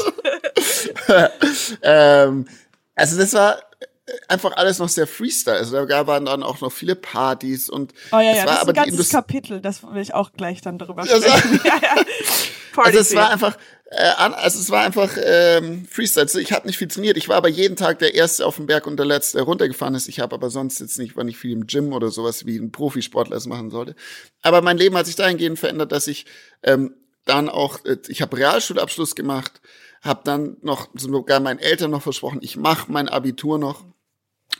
ähm, 1.83 2.47
also 2.95 3.17
das 3.17 3.33
war 3.33 3.59
einfach 4.27 4.51
alles 4.57 4.79
noch 4.79 4.89
sehr 4.89 5.07
Freestyle. 5.07 5.57
Also 5.57 5.85
da 5.85 6.07
waren 6.07 6.25
dann 6.25 6.43
auch 6.43 6.59
noch 6.61 6.71
viele 6.71 6.95
Partys 6.95 7.69
und 7.69 7.93
Oh 8.11 8.17
ja, 8.17 8.33
ja, 8.33 8.37
war 8.39 8.45
das 8.45 8.55
ist 8.55 8.61
aber 8.61 8.71
ein 8.71 8.75
ganzes. 8.89 9.09
Kapitel, 9.09 9.61
das 9.61 9.83
will 9.83 10.01
ich 10.01 10.13
auch 10.13 10.33
gleich 10.33 10.61
dann 10.61 10.77
darüber 10.77 11.03
Das- 11.03 11.23
sprechen. 11.23 11.61
ja, 11.65 11.75
ja. 11.81 12.03
Also 12.77 12.99
es 12.99 13.15
war 13.15 13.29
einfach, 13.29 13.57
äh, 13.91 14.11
an- 14.17 14.33
also 14.33 14.59
es 14.59 14.69
war 14.69 14.81
einfach 14.83 15.17
ähm, 15.23 15.85
Freestyle. 15.85 16.23
Also 16.23 16.39
ich 16.39 16.51
habe 16.53 16.67
nicht 16.67 16.77
viel 16.77 16.87
trainiert. 16.87 17.17
Ich 17.17 17.27
war 17.29 17.35
aber 17.37 17.49
jeden 17.49 17.75
Tag 17.75 17.99
der 17.99 18.13
Erste 18.15 18.45
auf 18.45 18.55
dem 18.55 18.65
Berg 18.65 18.87
und 18.87 18.97
der 18.97 19.05
Letzte, 19.05 19.37
der 19.37 19.45
runtergefahren 19.45 19.95
ist. 19.95 20.07
Ich 20.07 20.19
habe 20.19 20.33
aber 20.35 20.49
sonst 20.49 20.79
jetzt 20.79 20.97
nicht, 20.97 21.15
war 21.17 21.23
nicht 21.23 21.37
viel 21.37 21.51
im 21.51 21.67
Gym 21.67 21.93
oder 21.93 22.09
sowas, 22.09 22.45
wie 22.45 22.57
ein 22.57 22.71
Profisportler 22.71 23.37
es 23.37 23.47
machen 23.47 23.69
sollte. 23.69 23.95
Aber 24.41 24.61
mein 24.61 24.77
Leben 24.77 24.95
hat 24.97 25.05
sich 25.07 25.15
dahingehend 25.15 25.59
verändert, 25.59 25.91
dass 25.91 26.07
ich 26.07 26.25
ähm, 26.63 26.95
dann 27.25 27.49
auch, 27.49 27.83
äh, 27.85 27.97
ich 28.07 28.21
habe 28.21 28.37
Realschulabschluss 28.37 29.15
gemacht, 29.15 29.61
habe 30.01 30.21
dann 30.23 30.57
noch 30.61 30.89
sogar 30.95 31.39
meinen 31.39 31.59
Eltern 31.59 31.91
noch 31.91 32.01
versprochen, 32.01 32.39
ich 32.41 32.57
mache 32.57 32.91
mein 32.91 33.09
Abitur 33.09 33.59
noch 33.59 33.83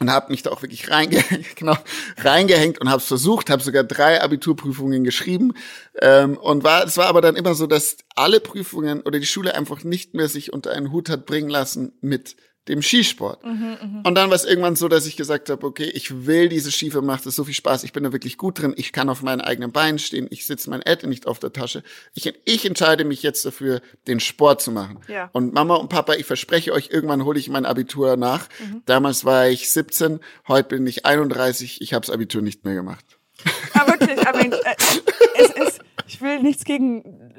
und 0.01 0.11
habe 0.11 0.31
mich 0.31 0.41
da 0.41 0.49
auch 0.49 0.63
wirklich 0.63 0.89
reinge 0.89 1.23
genau, 1.55 1.77
reingehängt 2.17 2.81
und 2.81 2.89
habe 2.89 2.97
es 2.97 3.07
versucht, 3.07 3.51
habe 3.51 3.61
sogar 3.61 3.83
drei 3.83 4.21
Abiturprüfungen 4.21 5.03
geschrieben. 5.03 5.53
Ähm, 6.01 6.37
und 6.37 6.63
war 6.63 6.83
es 6.83 6.97
war 6.97 7.05
aber 7.05 7.21
dann 7.21 7.35
immer 7.35 7.53
so, 7.53 7.67
dass 7.67 7.97
alle 8.15 8.39
Prüfungen 8.39 9.01
oder 9.01 9.19
die 9.19 9.27
Schule 9.27 9.53
einfach 9.53 9.83
nicht 9.83 10.15
mehr 10.15 10.27
sich 10.27 10.51
unter 10.51 10.71
einen 10.71 10.91
Hut 10.91 11.07
hat 11.07 11.27
bringen 11.27 11.49
lassen 11.49 11.93
mit 12.01 12.35
dem 12.67 12.81
Skisport. 12.81 13.43
Und 13.43 14.15
dann 14.15 14.29
war 14.29 14.35
es 14.35 14.45
irgendwann 14.45 14.75
so, 14.75 14.87
dass 14.87 15.05
ich 15.07 15.17
gesagt 15.17 15.49
habe, 15.49 15.65
okay, 15.65 15.85
ich 15.85 16.25
will 16.25 16.47
diese 16.47 16.71
Skifahrer, 16.71 17.03
macht 17.03 17.25
es 17.25 17.35
so 17.35 17.43
viel 17.43 17.55
Spaß, 17.55 17.83
ich 17.83 17.91
bin 17.91 18.03
da 18.03 18.11
wirklich 18.11 18.37
gut 18.37 18.61
drin, 18.61 18.73
ich 18.77 18.93
kann 18.93 19.09
auf 19.09 19.23
meinen 19.23 19.41
eigenen 19.41 19.71
Beinen 19.71 19.97
stehen, 19.97 20.27
ich 20.29 20.45
sitze 20.45 20.69
meinen 20.69 20.83
Eltern 20.83 21.09
nicht 21.09 21.25
auf 21.25 21.39
der 21.39 21.53
Tasche. 21.53 21.81
Ich, 22.13 22.31
ich 22.45 22.65
entscheide 22.65 23.03
mich 23.03 23.23
jetzt 23.23 23.45
dafür, 23.45 23.81
den 24.07 24.19
Sport 24.19 24.61
zu 24.61 24.71
machen. 24.71 24.99
Ja. 25.07 25.29
Und 25.33 25.53
Mama 25.53 25.75
und 25.75 25.89
Papa, 25.89 26.13
ich 26.13 26.25
verspreche 26.25 26.71
euch, 26.73 26.89
irgendwann 26.91 27.25
hole 27.25 27.39
ich 27.39 27.49
mein 27.49 27.65
Abitur 27.65 28.15
nach. 28.15 28.47
Damals 28.85 29.25
war 29.25 29.49
ich 29.49 29.71
17, 29.71 30.19
heute 30.47 30.69
bin 30.69 30.85
ich 30.85 31.05
31, 31.05 31.81
ich 31.81 31.93
habe 31.93 32.05
das 32.05 32.13
Abitur 32.13 32.41
nicht 32.41 32.63
mehr 32.63 32.75
gemacht. 32.75 33.05
Ja, 33.73 33.87
wirklich. 33.87 34.19
I 34.19 34.37
mean, 34.37 34.51
äh, 34.51 34.75
es 35.35 35.49
ist, 35.49 35.81
ich 36.07 36.21
will 36.21 36.41
nichts 36.41 36.63
gegen 36.63 37.33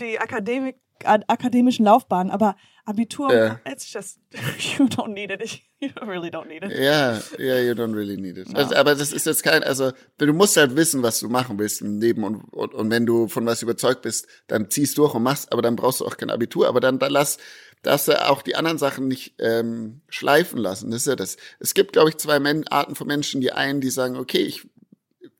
die 0.00 0.18
Akademik, 0.18 0.76
akademischen 1.06 1.84
Laufbahnen, 1.84 2.30
aber 2.30 2.56
Abitur, 2.84 3.32
Ja. 3.32 3.60
it's 3.70 3.92
just, 3.92 4.18
you 4.78 4.86
don't 4.86 5.12
need 5.12 5.30
it. 5.30 5.60
You 5.82 5.88
really 6.06 6.28
don't 6.28 6.46
need 6.48 6.62
it. 6.62 6.72
Ja, 6.78 7.14
ja, 7.38 7.58
you 7.58 7.72
don't 7.72 7.94
really 7.94 8.18
need 8.18 8.36
it. 8.36 8.54
Also, 8.54 8.74
aber 8.76 8.94
das 8.94 9.12
ist 9.12 9.24
jetzt 9.24 9.42
kein, 9.42 9.62
also 9.62 9.92
du 10.18 10.32
musst 10.34 10.58
halt 10.58 10.76
wissen, 10.76 11.02
was 11.02 11.20
du 11.20 11.30
machen 11.30 11.58
willst 11.58 11.80
im 11.80 11.98
Leben 12.00 12.22
und, 12.22 12.42
und, 12.52 12.74
und 12.74 12.90
wenn 12.90 13.06
du 13.06 13.28
von 13.28 13.46
was 13.46 13.62
überzeugt 13.62 14.02
bist, 14.02 14.26
dann 14.46 14.68
ziehst 14.68 14.98
durch 14.98 15.14
und 15.14 15.22
machst, 15.22 15.50
aber 15.52 15.62
dann 15.62 15.76
brauchst 15.76 16.00
du 16.00 16.04
auch 16.06 16.18
kein 16.18 16.28
Abitur, 16.28 16.68
aber 16.68 16.80
dann, 16.80 16.98
dann 16.98 17.10
lass, 17.10 17.38
darfst 17.80 18.08
du 18.08 18.28
auch 18.28 18.42
die 18.42 18.56
anderen 18.56 18.76
Sachen 18.76 19.08
nicht 19.08 19.36
ähm, 19.38 20.02
schleifen 20.10 20.58
lassen. 20.58 20.90
Das 20.90 21.00
ist 21.00 21.06
ja 21.06 21.16
das. 21.16 21.38
Es 21.60 21.72
gibt, 21.72 21.94
glaube 21.94 22.10
ich, 22.10 22.18
zwei 22.18 22.38
Men 22.40 22.68
Arten 22.68 22.94
von 22.94 23.06
Menschen, 23.06 23.40
die 23.40 23.52
einen, 23.52 23.80
die 23.80 23.88
sagen, 23.88 24.16
okay, 24.18 24.42
ich, 24.42 24.68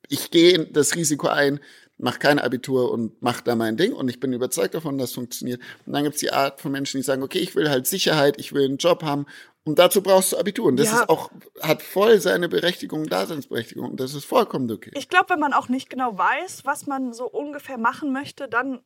ich 0.09 0.31
gehe 0.31 0.59
das 0.67 0.95
Risiko 0.97 1.29
ein, 1.29 1.61
mach 2.01 2.19
kein 2.19 2.39
Abitur 2.39 2.91
und 2.91 3.21
mach 3.23 3.41
da 3.41 3.55
mein 3.55 3.77
Ding 3.77 3.93
und 3.93 4.09
ich 4.09 4.21
bin 4.21 4.33
überzeugt 4.33 4.75
davon, 4.75 4.99
dass 4.99 5.11
es 5.11 5.15
funktioniert. 5.15 5.61
Und 5.87 5.93
dann 5.93 6.05
gibt's 6.05 6.21
die 6.21 6.33
Art 6.33 6.61
von 6.61 6.73
Menschen, 6.73 6.99
die 6.99 7.03
sagen, 7.05 7.23
okay, 7.23 7.39
ich 7.39 7.55
will 7.55 7.69
halt 7.71 7.87
Sicherheit, 7.87 8.39
ich 8.39 8.53
will 8.53 8.65
einen 8.65 8.79
Job 8.79 9.03
haben 9.03 9.27
und 9.65 9.79
dazu 9.79 10.03
brauchst 10.03 10.33
du 10.33 10.39
Abitur. 10.39 10.67
Und 10.67 10.77
das 10.79 10.89
Ja. 10.89 11.01
ist 11.03 11.09
auch, 11.09 11.31
hat 11.61 11.83
voll 11.83 12.21
seine 12.21 12.49
Berechtigung, 12.49 13.07
Daseinsberechtigung 13.07 13.91
und 13.91 14.01
das 14.01 14.15
ist 14.15 14.25
vollkommen 14.25 14.71
okay. 14.71 14.91
Ich 14.95 15.09
glaube, 15.09 15.31
wenn 15.31 15.41
man 15.41 15.53
auch 15.53 15.69
nicht 15.69 15.91
genau 15.91 16.17
weiß, 16.17 16.65
was 16.65 16.87
man 16.87 17.13
so 17.13 17.27
ungefähr 17.29 17.79
machen 17.79 18.13
möchte, 18.13 18.49
dann 18.49 18.81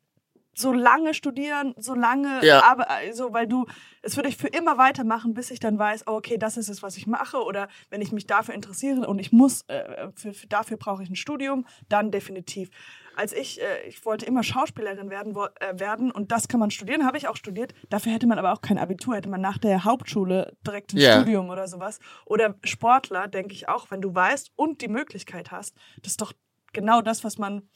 so 0.58 0.72
lange 0.72 1.14
studieren, 1.14 1.74
so 1.76 1.94
lange, 1.94 2.44
Ja. 2.44 2.62
aber 2.64 2.90
also, 2.90 3.32
weil 3.32 3.46
du, 3.46 3.66
es 4.02 4.16
würde 4.16 4.28
ich 4.28 4.36
für 4.36 4.48
immer 4.48 4.78
weitermachen, 4.78 5.34
bis 5.34 5.50
ich 5.50 5.60
dann 5.60 5.78
weiß, 5.78 6.04
oh, 6.06 6.12
okay, 6.12 6.38
das 6.38 6.56
ist 6.56 6.68
es, 6.68 6.82
was 6.82 6.96
ich 6.96 7.06
mache, 7.06 7.38
oder 7.42 7.68
wenn 7.90 8.00
ich 8.00 8.12
mich 8.12 8.26
dafür 8.26 8.54
interessiere 8.54 9.06
und 9.06 9.18
ich 9.18 9.32
muss, 9.32 9.62
äh, 9.68 10.08
für, 10.14 10.32
für, 10.34 10.46
dafür 10.46 10.76
brauche 10.76 11.02
ich 11.02 11.10
ein 11.10 11.16
Studium, 11.16 11.66
dann 11.88 12.10
definitiv. 12.10 12.70
Als 13.16 13.32
ich, 13.32 13.62
äh, 13.62 13.86
ich 13.86 14.04
wollte 14.04 14.26
immer 14.26 14.42
Schauspielerin 14.42 15.08
werden, 15.08 15.36
wo, 15.36 15.44
äh, 15.44 15.78
werden 15.78 16.10
und 16.10 16.32
das 16.32 16.48
kann 16.48 16.58
man 16.58 16.72
studieren, 16.72 17.06
habe 17.06 17.16
ich 17.16 17.28
auch 17.28 17.36
studiert. 17.36 17.72
Dafür 17.88 18.10
hätte 18.12 18.26
man 18.26 18.38
aber 18.40 18.52
auch 18.52 18.60
kein 18.60 18.76
Abitur, 18.76 19.14
hätte 19.14 19.28
man 19.28 19.40
nach 19.40 19.58
der 19.58 19.84
Hauptschule 19.84 20.56
direkt 20.66 20.92
ein 20.92 20.98
Ja. 20.98 21.20
Studium 21.20 21.48
oder 21.48 21.68
sowas. 21.68 22.00
Oder 22.26 22.56
Sportler, 22.64 23.28
denke 23.28 23.52
ich 23.52 23.68
auch, 23.68 23.90
wenn 23.92 24.00
du 24.00 24.12
weißt 24.14 24.50
und 24.56 24.80
die 24.82 24.88
Möglichkeit 24.88 25.52
hast, 25.52 25.76
das 26.02 26.12
ist 26.12 26.20
doch 26.22 26.32
genau 26.72 27.02
das, 27.02 27.22
was 27.22 27.38
man, 27.38 27.68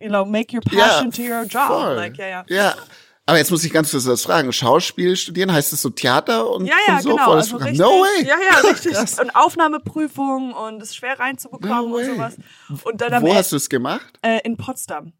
you 0.00 0.08
know, 0.08 0.24
make 0.24 0.52
your 0.54 0.62
passion 0.62 1.10
to 1.10 1.22
your 1.22 1.44
job. 1.44 1.68
voll. 1.68 1.94
Like, 1.96 2.16
ja, 2.18 2.26
ja. 2.26 2.44
Ja. 2.48 2.74
Aber 3.28 3.38
jetzt 3.38 3.50
muss 3.50 3.64
ich 3.64 3.72
ganz 3.72 3.90
kurz 3.90 4.06
was 4.06 4.22
fragen. 4.22 4.52
Schauspiel 4.52 5.16
studieren, 5.16 5.52
heißt 5.52 5.72
das 5.72 5.82
so 5.82 5.90
Theater 5.90 6.48
und, 6.48 6.66
Ja, 6.66 6.76
ja, 6.86 6.94
und 6.94 7.02
so? 7.02 7.08
genau. 7.10 7.32
Also 7.32 7.56
richtig, 7.56 7.78
no 7.80 7.86
way! 7.88 8.24
Ja, 8.24 8.36
ja, 8.38 8.58
richtig. 8.70 8.96
Und 9.20 9.34
Aufnahmeprüfung 9.34 10.52
und 10.52 10.80
es 10.80 10.90
ist 10.90 10.96
schwer 10.96 11.18
reinzubekommen 11.18 11.90
No 11.90 11.96
und 11.96 12.04
sowas. 12.04 12.36
Und 12.84 13.00
dann 13.00 13.22
Wo 13.22 13.34
hast 13.34 13.50
du 13.50 13.56
es 13.56 13.68
gemacht? 13.68 14.18
äh, 14.22 14.38
in 14.44 14.56
Potsdam. 14.56 15.12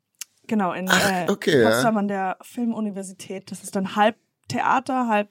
Genau, 0.46 0.72
in 0.72 0.88
Ach, 0.88 1.10
äh, 1.10 1.26
okay, 1.28 1.60
ja. 1.60 1.68
Potsdam 1.70 1.96
an 1.96 2.06
der 2.06 2.36
Filmuniversität. 2.42 3.50
Das 3.50 3.64
ist 3.64 3.74
dann 3.74 3.96
halb 3.96 4.14
Theater, 4.48 5.08
halb 5.08 5.28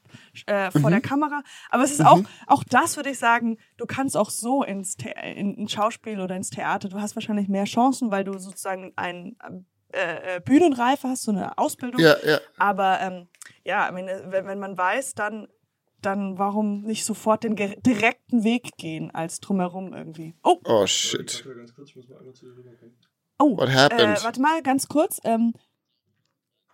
äh, 0.47 0.71
vor 0.71 0.81
Mhm. 0.81 0.89
der 0.91 1.01
Kamera. 1.01 1.41
Aber 1.69 1.83
es 1.83 1.91
ist 1.91 2.05
auch, 2.05 2.19
auch 2.47 2.63
das 2.63 2.95
würde 2.97 3.09
ich 3.11 3.19
sagen, 3.19 3.57
du 3.77 3.85
kannst 3.85 4.15
auch 4.17 4.29
so 4.29 4.63
ins 4.63 4.97
The 5.01 5.09
in, 5.35 5.55
in 5.55 5.67
Schauspiel 5.67 6.19
oder 6.19 6.35
ins 6.35 6.49
Theater. 6.49 6.89
Du 6.89 6.99
hast 6.99 7.15
wahrscheinlich 7.15 7.47
mehr 7.47 7.65
Chancen, 7.65 8.11
weil 8.11 8.23
du 8.23 8.37
sozusagen 8.37 8.93
ein 8.95 9.35
äh, 9.93 10.35
äh, 10.37 10.39
Bühnenreife 10.41 11.07
hast, 11.07 11.23
so 11.23 11.31
eine 11.31 11.57
Ausbildung. 11.57 12.01
Ja, 12.01 12.15
ja. 12.25 12.39
Aber 12.57 12.99
ähm, 13.01 13.27
ja, 13.63 13.87
I 13.89 13.91
mean, 13.93 14.07
wenn, 14.31 14.45
wenn 14.45 14.59
man 14.59 14.77
weiß, 14.77 15.13
dann, 15.15 15.47
dann 16.01 16.37
warum 16.37 16.81
nicht 16.81 17.05
sofort 17.05 17.43
den 17.43 17.55
direkten 17.55 18.43
Weg 18.43 18.75
gehen 18.77 19.09
als 19.11 19.39
drumherum 19.39 19.93
irgendwie. 19.93 20.35
Oh, 20.43 20.59
Oh, 20.65 20.85
shit. 20.85 21.43
oh. 23.39 23.57
What 23.57 23.69
happened? 23.73 24.19
Äh, 24.19 24.23
warte 24.23 24.41
mal, 24.41 24.61
ganz 24.61 24.87
kurz. 24.87 25.19
Ähm, 25.23 25.53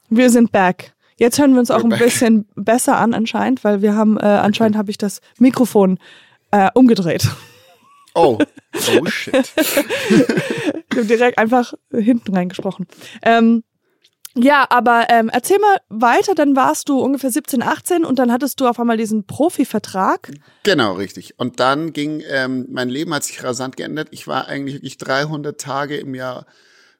wir 0.09 0.29
sind 0.29 0.51
back. 0.51 0.93
Jetzt 1.21 1.37
hören 1.37 1.53
wir 1.53 1.59
uns 1.59 1.69
auch 1.69 1.83
ein 1.83 1.89
bisschen 1.89 2.47
besser 2.55 2.97
an 2.97 3.13
anscheinend, 3.13 3.63
weil 3.63 3.83
wir 3.83 3.93
haben, 3.93 4.17
äh, 4.17 4.23
anscheinend 4.25 4.75
habe 4.75 4.89
ich 4.89 4.97
das 4.97 5.21
Mikrofon 5.37 5.99
äh, 6.49 6.71
umgedreht. 6.73 7.29
Oh. 8.15 8.39
Oh, 8.73 9.05
shit. 9.05 9.53
Ich 9.55 10.97
habe 10.97 11.05
direkt 11.05 11.37
einfach 11.37 11.75
hinten 11.91 12.33
reingesprochen. 12.35 12.87
Ähm, 13.21 13.63
ja, 14.33 14.65
aber 14.71 15.09
ähm, 15.11 15.29
erzähl 15.31 15.59
mal 15.59 15.77
weiter, 15.89 16.33
dann 16.33 16.55
warst 16.55 16.89
du 16.89 16.99
ungefähr 16.99 17.29
17, 17.29 17.61
18 17.61 18.03
und 18.03 18.17
dann 18.17 18.31
hattest 18.31 18.59
du 18.59 18.65
auf 18.65 18.79
einmal 18.79 18.97
diesen 18.97 19.27
Profivertrag. 19.27 20.31
Genau, 20.63 20.93
richtig. 20.93 21.37
Und 21.37 21.59
dann 21.59 21.93
ging, 21.93 22.23
ähm, 22.27 22.65
mein 22.71 22.89
Leben 22.89 23.13
hat 23.13 23.25
sich 23.25 23.43
rasant 23.43 23.77
geändert. 23.77 24.07
Ich 24.09 24.25
war 24.25 24.47
eigentlich 24.47 24.77
wirklich 24.77 24.97
300 24.97 25.61
Tage 25.61 25.97
im 25.97 26.15
Jahr 26.15 26.47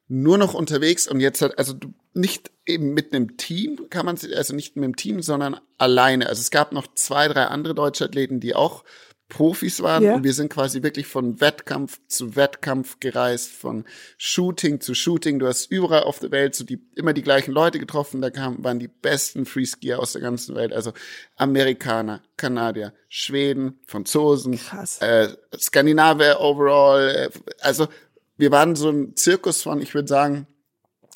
nur 0.06 0.38
noch 0.38 0.54
unterwegs 0.54 1.08
und 1.08 1.18
jetzt 1.18 1.42
hat, 1.42 1.58
also 1.58 1.72
du, 1.72 1.92
nicht 2.14 2.50
eben 2.66 2.94
mit 2.94 3.12
einem 3.12 3.36
Team, 3.36 3.88
kann 3.90 4.06
man, 4.06 4.18
also 4.36 4.54
nicht 4.54 4.76
mit 4.76 4.84
einem 4.84 4.96
Team, 4.96 5.22
sondern 5.22 5.58
alleine. 5.78 6.28
Also 6.28 6.40
es 6.40 6.50
gab 6.50 6.72
noch 6.72 6.86
zwei, 6.94 7.28
drei 7.28 7.44
andere 7.46 7.74
deutsche 7.74 8.04
Athleten, 8.04 8.40
die 8.40 8.54
auch 8.54 8.84
Profis 9.28 9.80
waren 9.82 10.02
Ja. 10.04 10.14
und 10.14 10.24
wir 10.24 10.34
sind 10.34 10.52
quasi 10.52 10.82
wirklich 10.82 11.06
von 11.06 11.40
Wettkampf 11.40 11.98
zu 12.06 12.36
Wettkampf 12.36 13.00
gereist, 13.00 13.50
von 13.50 13.86
Shooting 14.18 14.82
zu 14.82 14.94
Shooting. 14.94 15.38
Du 15.38 15.46
hast 15.46 15.70
überall 15.70 16.02
auf 16.02 16.18
der 16.18 16.30
Welt 16.32 16.54
so 16.54 16.64
die, 16.64 16.84
immer 16.96 17.14
die 17.14 17.22
gleichen 17.22 17.50
Leute 17.52 17.78
getroffen. 17.78 18.20
Da 18.20 18.28
kamen, 18.28 18.62
waren 18.62 18.78
die 18.78 18.88
besten 18.88 19.46
Freeskier 19.46 20.00
aus 20.00 20.12
der 20.12 20.20
ganzen 20.20 20.54
Welt. 20.54 20.74
Also 20.74 20.92
Amerikaner, 21.36 22.22
Kanadier, 22.36 22.92
Schweden, 23.08 23.80
Franzosen, 23.86 24.56
Krass. 24.58 24.98
äh, 25.00 25.28
Skandinavier 25.58 26.36
overall. 26.40 27.08
Äh, 27.08 27.30
also 27.62 27.88
wir 28.36 28.50
waren 28.50 28.76
so 28.76 28.90
ein 28.90 29.16
Zirkus 29.16 29.62
von, 29.62 29.80
ich 29.80 29.94
würde 29.94 30.08
sagen, 30.08 30.46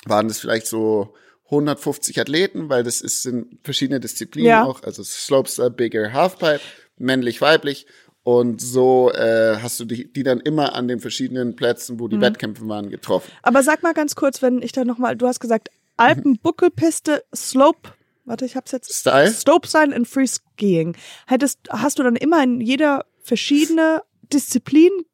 waren 0.07 0.29
das 0.29 0.39
vielleicht 0.39 0.67
so 0.67 1.15
150 1.47 2.21
Athleten, 2.21 2.69
weil 2.69 2.83
das 2.83 3.01
ist 3.01 3.25
in 3.27 3.59
verschiedene 3.63 4.01
Disziplinen 4.01 4.49
Ja. 4.49 4.65
auch, 4.65 4.83
also 4.83 5.03
Slopestyle, 5.03 5.71
Bigger, 5.71 6.13
Halfpipe, 6.13 6.61
männlich, 6.99 7.41
weiblich. 7.41 7.87
Und 8.25 8.61
so 8.61 9.13
äh, 9.13 9.59
hast 9.63 9.79
du 9.79 9.85
die, 9.85 10.13
die 10.13 10.25
dann 10.25 10.41
immer 10.41 10.75
an 10.75 10.89
den 10.89 10.99
verschiedenen 10.99 11.55
Plätzen, 11.55 12.01
wo 12.01 12.09
die 12.09 12.21
Wettkämpfe 12.21 12.67
waren, 12.67 12.91
getroffen. 12.91 13.31
Aber 13.43 13.63
sag 13.63 13.85
mal 13.85 13.95
ganz 13.95 14.17
kurz, 14.17 14.43
wenn 14.43 14.63
ich 14.63 14.73
da 14.73 14.85
nochmal, 14.85 15.15
du 15.15 15.29
hast 15.29 15.39
gesagt, 15.39 15.69
Alpenbuckelpiste, 15.97 17.25
Slope, 17.35 17.91
warte, 18.25 18.45
ich 18.45 18.57
hab's 18.57 18.73
jetzt. 18.73 18.93
Style? 18.93 19.31
Slope 19.31 19.69
sein 19.69 19.93
und 19.93 20.09
Free 20.09 20.27
Skiing. 20.27 20.97
Hättest, 21.29 21.61
hast 21.71 22.01
du 22.01 22.03
dann 22.03 22.17
immer 22.17 22.43
in 22.43 22.61
jeder 22.61 23.05
verschiedene 23.21 24.03
Disziplin 24.33 24.91
äh, 24.91 25.05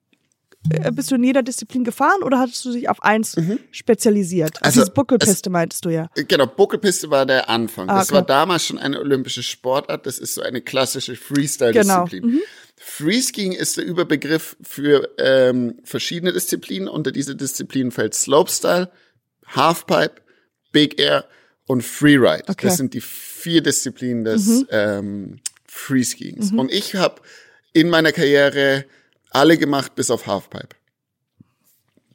bist 0.92 1.10
du 1.10 1.16
in 1.16 1.24
jeder 1.24 1.42
Disziplin 1.42 1.84
gefahren 1.84 2.22
oder 2.22 2.38
hattest 2.38 2.64
du 2.64 2.72
dich 2.72 2.88
auf 2.88 3.02
eins 3.02 3.36
spezialisiert? 3.72 4.62
Also, 4.62 4.80
diese 4.80 4.92
Buckelpiste 4.92 5.50
meintest 5.50 5.84
du 5.84 5.90
ja. 5.90 6.08
Genau, 6.14 6.46
Buckelpiste 6.46 7.10
war 7.10 7.26
der 7.26 7.48
Anfang. 7.48 7.88
Ah, 7.88 7.98
das 7.98 8.08
okay. 8.08 8.16
war 8.16 8.22
damals 8.22 8.66
schon 8.66 8.78
eine 8.78 9.00
olympische 9.00 9.42
Sportart. 9.42 10.06
Das 10.06 10.18
ist 10.18 10.34
so 10.34 10.42
eine 10.42 10.60
klassische 10.60 11.16
Freestyle-Disziplin. 11.16 12.22
Genau. 12.22 12.34
Mhm. 12.36 12.40
Freeskiing 12.76 13.52
ist 13.52 13.76
der 13.76 13.84
Überbegriff 13.84 14.56
für 14.62 15.08
ähm, 15.18 15.80
verschiedene 15.84 16.32
Disziplinen. 16.32 16.88
Unter 16.88 17.12
diese 17.12 17.36
Disziplinen 17.36 17.92
fällt 17.92 18.14
Slopestyle, 18.14 18.90
Halfpipe, 19.46 20.22
Big 20.72 20.98
Air 21.00 21.24
und 21.66 21.82
Freeride. 21.82 22.44
Okay. 22.48 22.66
Mhm. 22.66 22.68
Das 22.68 22.76
sind 22.76 22.94
die 22.94 23.00
vier 23.00 23.62
Disziplinen 23.62 24.24
des 24.24 24.64
ähm, 24.70 25.40
Freeskiings. 25.66 26.52
Und 26.52 26.72
ich 26.72 26.94
habe 26.94 27.22
in 27.72 27.88
meiner 27.88 28.12
Karriere 28.12 28.84
alle 29.34 29.58
gemacht 29.58 29.94
bis 29.94 30.10
auf 30.10 30.26
Halfpipe. 30.26 30.76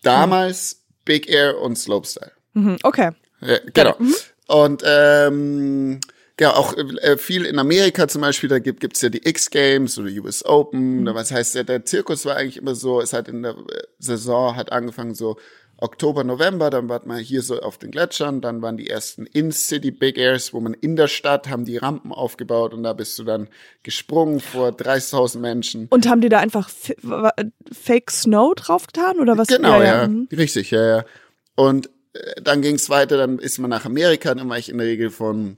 Damals 0.04 0.84
Big 1.06 1.30
Air 1.30 1.60
und 1.60 1.78
Slopestyle. 1.78 2.32
Mhm. 2.54 2.78
Okay. 2.84 3.12
Ja, 3.42 3.58
genau. 3.74 3.96
Und 4.48 4.84
ähm, 4.86 6.00
ja, 6.40 6.54
auch 6.54 6.76
äh, 6.78 7.18
viel 7.18 7.46
in 7.46 7.58
Amerika 7.58 8.08
zum 8.08 8.22
Beispiel, 8.22 8.50
da 8.50 8.60
gibt 8.60 8.80
gibt's 8.80 9.02
ja 9.02 9.10
die 9.10 9.28
X-Games 9.28 9.98
oder 9.98 10.10
US 10.24 10.46
Open. 10.46 11.04
Da 11.06 11.16
Was 11.16 11.32
heißt, 11.32 11.56
der, 11.56 11.64
der 11.64 11.86
Zirkus 11.86 12.26
war 12.26 12.36
eigentlich 12.36 12.58
immer 12.58 12.76
so, 12.76 13.02
es 13.02 13.14
hat 13.14 13.28
in 13.28 13.44
der 13.44 13.54
äh, 13.54 13.84
Saison 14.00 14.56
hat 14.56 14.72
angefangen 14.72 15.16
so 15.16 15.38
Oktober, 15.80 16.24
November, 16.24 16.72
dann 16.72 16.90
war 16.90 17.02
man 17.06 17.20
hier 17.20 17.44
so 17.44 17.60
auf 17.60 17.78
den 17.78 17.92
Gletschern, 17.92 18.42
dann 18.42 18.62
waren 18.64 18.78
die 18.78 18.90
ersten 18.90 19.28
In-City 19.28 19.92
Big 19.92 20.18
Airs, 20.18 20.52
wo 20.52 20.60
man 20.60 20.74
in 20.74 20.96
der 20.96 21.08
Stadt 21.08 21.50
haben 21.50 21.66
die 21.66 21.78
Rampen 21.78 22.12
aufgebaut 22.12 22.74
und 22.74 22.82
da 22.82 22.94
bist 22.94 23.20
du 23.20 23.24
dann 23.24 23.48
gesprungen 23.84 24.40
vor 24.40 24.70
30.000 24.70 25.40
Menschen. 25.40 25.88
Und 25.90 26.10
haben 26.10 26.22
die 26.22 26.30
da 26.30 26.40
einfach 26.40 26.70
Fake 27.72 28.10
Snow 28.10 28.56
draufgetan 28.56 29.20
oder 29.20 29.38
was? 29.38 29.48
Genau, 29.48 29.82
ja, 29.82 30.08
mhm. 30.08 30.28
richtig, 30.32 30.72
ja, 30.72 30.98
ja. 30.98 31.06
Und 31.56 31.90
äh, 32.14 32.42
dann 32.42 32.62
ging's 32.62 32.90
weiter, 32.90 33.18
dann 33.18 33.38
ist 33.38 33.60
man 33.60 33.70
nach 33.70 33.86
Amerika, 33.86 34.34
dann 34.34 34.50
war 34.50 34.58
ich 34.58 34.70
in 34.70 34.80
der 34.80 34.88
Regel 34.88 35.12
von 35.12 35.58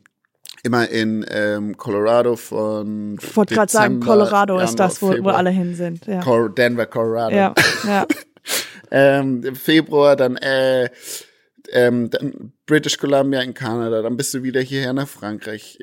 immer 0.63 0.89
in 0.89 1.25
ähm, 1.29 1.77
Colorado 1.77 2.35
von 2.35 3.17
Ich 3.21 3.35
wollte 3.35 3.55
gerade 3.55 3.71
sagen, 3.71 3.99
Colorado 3.99 4.59
ist 4.59 4.71
Januar, 4.71 4.87
das, 4.87 5.01
wo, 5.01 5.23
wo 5.23 5.29
alle 5.29 5.49
hin 5.51 5.75
sind. 5.75 6.05
Ja. 6.05 6.19
Denver, 6.49 6.85
Colorado. 6.85 7.35
Ja, 7.35 7.53
ja. 7.87 8.05
Ähm, 8.91 9.43
Im 9.43 9.55
Februar 9.55 10.15
dann 10.15 10.37
äh, 10.37 10.89
ähm, 11.71 12.09
dann 12.09 12.53
British 12.65 12.97
Columbia 12.97 13.41
in 13.41 13.53
Kanada, 13.53 14.01
dann 14.01 14.17
bist 14.17 14.33
du 14.33 14.43
wieder 14.43 14.61
hierher 14.61 14.93
nach 14.93 15.07
Frankreich, 15.07 15.79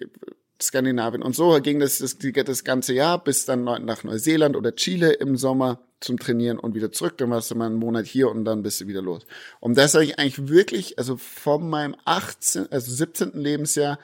Skandinavien. 0.60 1.22
Und 1.22 1.36
so 1.36 1.60
ging 1.60 1.80
das, 1.80 1.98
das 1.98 2.16
das 2.18 2.64
ganze 2.64 2.94
Jahr 2.94 3.22
bis 3.22 3.44
dann 3.44 3.64
nach 3.64 4.04
Neuseeland 4.04 4.56
oder 4.56 4.74
Chile 4.74 5.12
im 5.12 5.36
Sommer 5.36 5.80
zum 6.00 6.18
Trainieren 6.18 6.58
und 6.58 6.74
wieder 6.74 6.92
zurück. 6.92 7.18
Dann 7.18 7.30
warst 7.30 7.50
du 7.50 7.54
mal 7.54 7.66
einen 7.66 7.76
Monat 7.76 8.06
hier 8.06 8.30
und 8.30 8.44
dann 8.44 8.62
bist 8.62 8.80
du 8.80 8.86
wieder 8.86 9.02
los. 9.02 9.26
Und 9.60 9.76
das 9.76 9.94
habe 9.94 10.04
ich 10.04 10.18
eigentlich 10.18 10.48
wirklich, 10.48 10.98
also 10.98 11.16
von 11.16 11.68
meinem 11.68 11.96
18, 12.04 12.70
also 12.70 12.92
17. 12.92 13.32
Lebensjahr 13.34 13.98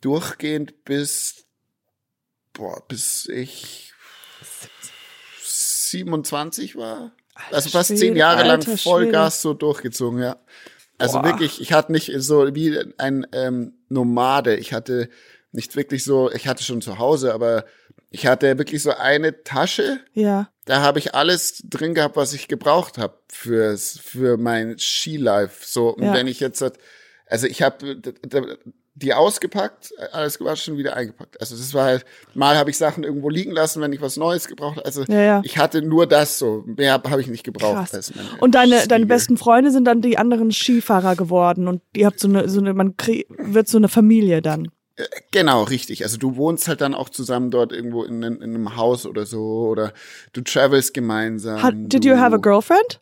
durchgehend 0.00 0.84
bis, 0.84 1.46
boah, 2.52 2.82
bis 2.88 3.26
ich 3.26 3.92
27 5.42 6.76
war. 6.76 7.12
Also 7.50 7.70
fast 7.70 7.96
zehn 7.96 8.16
Jahre 8.16 8.46
lang 8.46 8.62
Vollgas 8.62 9.42
so 9.42 9.54
durchgezogen, 9.54 10.20
ja. 10.20 10.36
Also 10.98 11.18
Boah. 11.20 11.26
wirklich, 11.26 11.60
ich 11.60 11.72
hatte 11.72 11.92
nicht 11.92 12.12
so 12.18 12.54
wie 12.54 12.76
ein 12.98 13.26
ähm, 13.32 13.74
Nomade. 13.88 14.56
Ich 14.56 14.72
hatte 14.72 15.08
nicht 15.52 15.76
wirklich 15.76 16.04
so, 16.04 16.30
ich 16.32 16.48
hatte 16.48 16.64
schon 16.64 16.82
zu 16.82 16.98
Hause, 16.98 17.32
aber 17.32 17.64
ich 18.10 18.26
hatte 18.26 18.58
wirklich 18.58 18.82
so 18.82 18.90
eine 18.90 19.44
Tasche, 19.44 20.00
Ja. 20.14 20.50
da 20.64 20.80
habe 20.80 20.98
ich 20.98 21.14
alles 21.14 21.62
drin 21.64 21.94
gehabt, 21.94 22.16
was 22.16 22.32
ich 22.32 22.48
gebraucht 22.48 22.98
habe 22.98 23.18
fürs 23.30 23.98
für 23.98 24.36
mein 24.36 24.78
Skilife. 24.78 25.64
So 25.64 25.90
und 25.90 26.04
Ja. 26.04 26.14
wenn 26.14 26.26
ich 26.26 26.40
jetzt 26.40 26.62
also 27.26 27.46
ich 27.46 27.62
habe 27.62 27.98
die 29.02 29.14
ausgepackt, 29.14 29.92
alles 30.12 30.38
gewaschen, 30.38 30.76
wieder 30.76 30.96
eingepackt. 30.96 31.40
Also 31.40 31.56
das 31.56 31.72
war 31.74 31.84
halt 31.84 32.04
mal 32.34 32.56
habe 32.56 32.70
ich 32.70 32.78
Sachen 32.78 33.04
irgendwo 33.04 33.28
liegen 33.28 33.52
lassen, 33.52 33.80
wenn 33.80 33.92
ich 33.92 34.00
was 34.00 34.16
Neues 34.16 34.48
gebraucht 34.48 34.76
habe. 34.76 34.86
Also 34.86 35.04
Ja, 35.04 35.20
ja. 35.20 35.42
ich 35.44 35.58
hatte 35.58 35.82
nur 35.82 36.06
das 36.06 36.38
so, 36.38 36.64
mehr 36.66 36.92
habe 36.92 37.10
hab 37.10 37.18
ich 37.18 37.28
nicht 37.28 37.44
gebraucht. 37.44 37.90
Und 38.40 38.54
deine, 38.54 38.86
deine 38.86 39.06
besten 39.06 39.36
Freunde 39.36 39.70
sind 39.70 39.84
dann 39.84 40.00
die 40.00 40.18
anderen 40.18 40.50
Skifahrer 40.50 41.16
geworden 41.16 41.68
und 41.68 41.82
ihr 41.94 42.06
habt 42.06 42.18
so 42.20 42.28
eine, 42.28 42.48
so 42.48 42.60
eine, 42.60 42.74
man 42.74 42.94
wird 43.28 43.68
so 43.68 43.78
eine 43.78 43.88
Familie 43.88 44.42
dann. 44.42 44.68
Genau, 45.30 45.62
richtig. 45.62 46.02
Also 46.02 46.16
du 46.16 46.36
wohnst 46.36 46.66
halt 46.66 46.80
dann 46.80 46.94
auch 46.94 47.08
zusammen 47.08 47.52
dort 47.52 47.72
irgendwo 47.72 48.02
in, 48.02 48.22
in 48.22 48.42
einem 48.42 48.76
Haus 48.76 49.06
oder 49.06 49.26
so 49.26 49.68
oder 49.68 49.92
du 50.32 50.40
travelst 50.40 50.92
gemeinsam. 50.92 51.62
Hat, 51.62 51.74
did 51.76 52.04
you 52.04 52.16
have 52.16 52.34
a 52.34 52.38
girlfriend? 52.38 53.00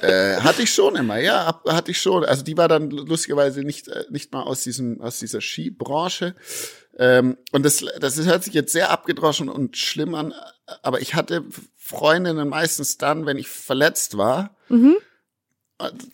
Äh, 0.00 0.36
hatte 0.36 0.62
ich 0.62 0.72
schon 0.72 0.96
immer, 0.96 1.18
ja, 1.18 1.60
hatte 1.66 1.90
ich 1.90 2.00
schon. 2.00 2.24
Also 2.24 2.42
die 2.42 2.56
war 2.56 2.68
dann 2.68 2.90
lustigerweise 2.90 3.60
nicht 3.62 3.88
äh, 3.88 4.04
nicht 4.10 4.32
mal 4.32 4.42
aus 4.42 4.62
diesem 4.62 5.00
aus 5.02 5.18
dieser 5.18 5.40
Skibranche. 5.42 6.34
Ähm, 6.96 7.36
und 7.52 7.64
das 7.64 7.84
das 8.00 8.18
hört 8.24 8.44
sich 8.44 8.54
jetzt 8.54 8.72
sehr 8.72 8.90
abgedroschen 8.90 9.48
und 9.50 9.76
schlimm 9.76 10.14
an, 10.14 10.32
aber 10.82 11.00
ich 11.02 11.14
hatte 11.14 11.44
Freundinnen 11.76 12.48
meistens 12.48 12.96
dann, 12.96 13.26
wenn 13.26 13.36
ich 13.36 13.48
verletzt 13.48 14.16
war. 14.16 14.56
Mhm. 14.68 14.96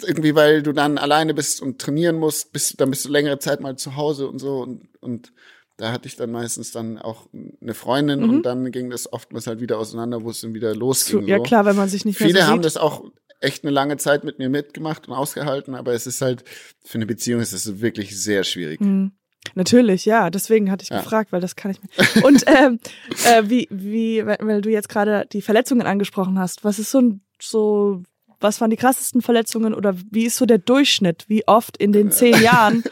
Irgendwie, 0.03 0.37
weil 0.37 0.63
du 0.63 0.73
dann 0.73 0.97
alleine 0.97 1.35
bist 1.35 1.61
und 1.61 1.81
trainieren 1.81 2.17
musst, 2.17 2.53
bist, 2.53 2.81
dann 2.81 2.91
bist 2.91 3.05
du 3.05 3.09
längere 3.11 3.41
Zeit 3.41 3.61
mal 3.61 3.77
zu 3.77 3.97
Hause 3.97 4.29
und 4.29 4.39
so 4.39 4.61
und, 4.61 4.89
und 5.01 5.33
da 5.77 5.91
hatte 5.91 6.07
ich 6.07 6.15
dann 6.17 6.31
meistens 6.31 6.71
dann 6.71 6.99
auch 6.99 7.27
eine 7.61 7.75
Freundin 7.75 8.21
Mhm. 8.23 8.31
und 8.31 8.43
dann 8.45 8.71
ging 8.71 8.91
das 8.91 9.13
oftmals 9.13 9.49
halt 9.49 9.61
wieder 9.61 9.79
auseinander, 9.79 10.23
wo 10.23 10.31
es 10.31 10.41
dann 10.41 10.55
wieder 10.55 10.75
losging. 10.75 11.27
ja 11.27 11.39
so. 11.39 11.43
klar, 11.43 11.65
wenn 11.65 11.75
man 11.77 11.89
sich 11.89 12.05
nicht 12.05 12.19
mehr 12.21 12.29
Viele 12.29 12.43
so 12.43 12.47
haben 12.47 12.63
das 12.63 12.77
auch 12.77 13.05
echt 13.41 13.65
eine 13.65 13.71
lange 13.73 13.97
Zeit 13.97 14.25
mit 14.25 14.39
mir 14.39 14.49
mitgemacht 14.49 15.09
und 15.09 15.15
ausgehalten, 15.15 15.75
aber 15.75 15.93
es 15.95 16.07
ist 16.07 16.21
halt, 16.23 16.45
für 16.85 16.99
eine 16.99 17.07
Beziehung 17.07 17.41
ist 17.41 17.53
es 17.53 17.81
wirklich 17.81 18.21
sehr 18.21 18.45
schwierig. 18.45 18.81
Mhm. 18.81 19.13
Natürlich, 19.55 20.05
ja. 20.05 20.29
Deswegen 20.31 20.71
hatte 20.71 20.83
ich 20.83 20.91
Ja. 20.91 21.01
gefragt, 21.01 21.31
weil 21.33 21.41
das 21.41 21.55
kann 21.55 21.71
ich 21.71 21.79
mir. 21.81 21.89
Und 22.25 22.45
ähm, 22.49 22.81
äh, 23.27 23.45
wie, 23.47 23.69
wie, 23.71 24.27
weil 24.27 24.61
du 24.61 24.71
jetzt 24.71 24.89
gerade 24.89 25.27
die 25.33 25.41
Verletzungen 25.43 25.87
angesprochen 25.87 26.39
hast, 26.39 26.65
was 26.65 26.79
ist 26.81 26.91
so 26.91 27.01
ein, 27.01 27.21
so, 27.41 28.03
was 28.41 28.61
waren 28.61 28.71
die 28.71 28.77
krassesten 28.77 29.23
Verletzungen 29.23 29.73
oder 29.73 29.95
wie 30.11 30.27
ist 30.27 30.37
so 30.37 30.47
der 30.47 30.59
Durchschnitt? 30.59 31.25
Wie 31.29 31.47
oft 31.47 31.77
in 31.77 31.93
den 31.93 32.11
zehn 32.11 32.41
Jahren? 32.43 32.83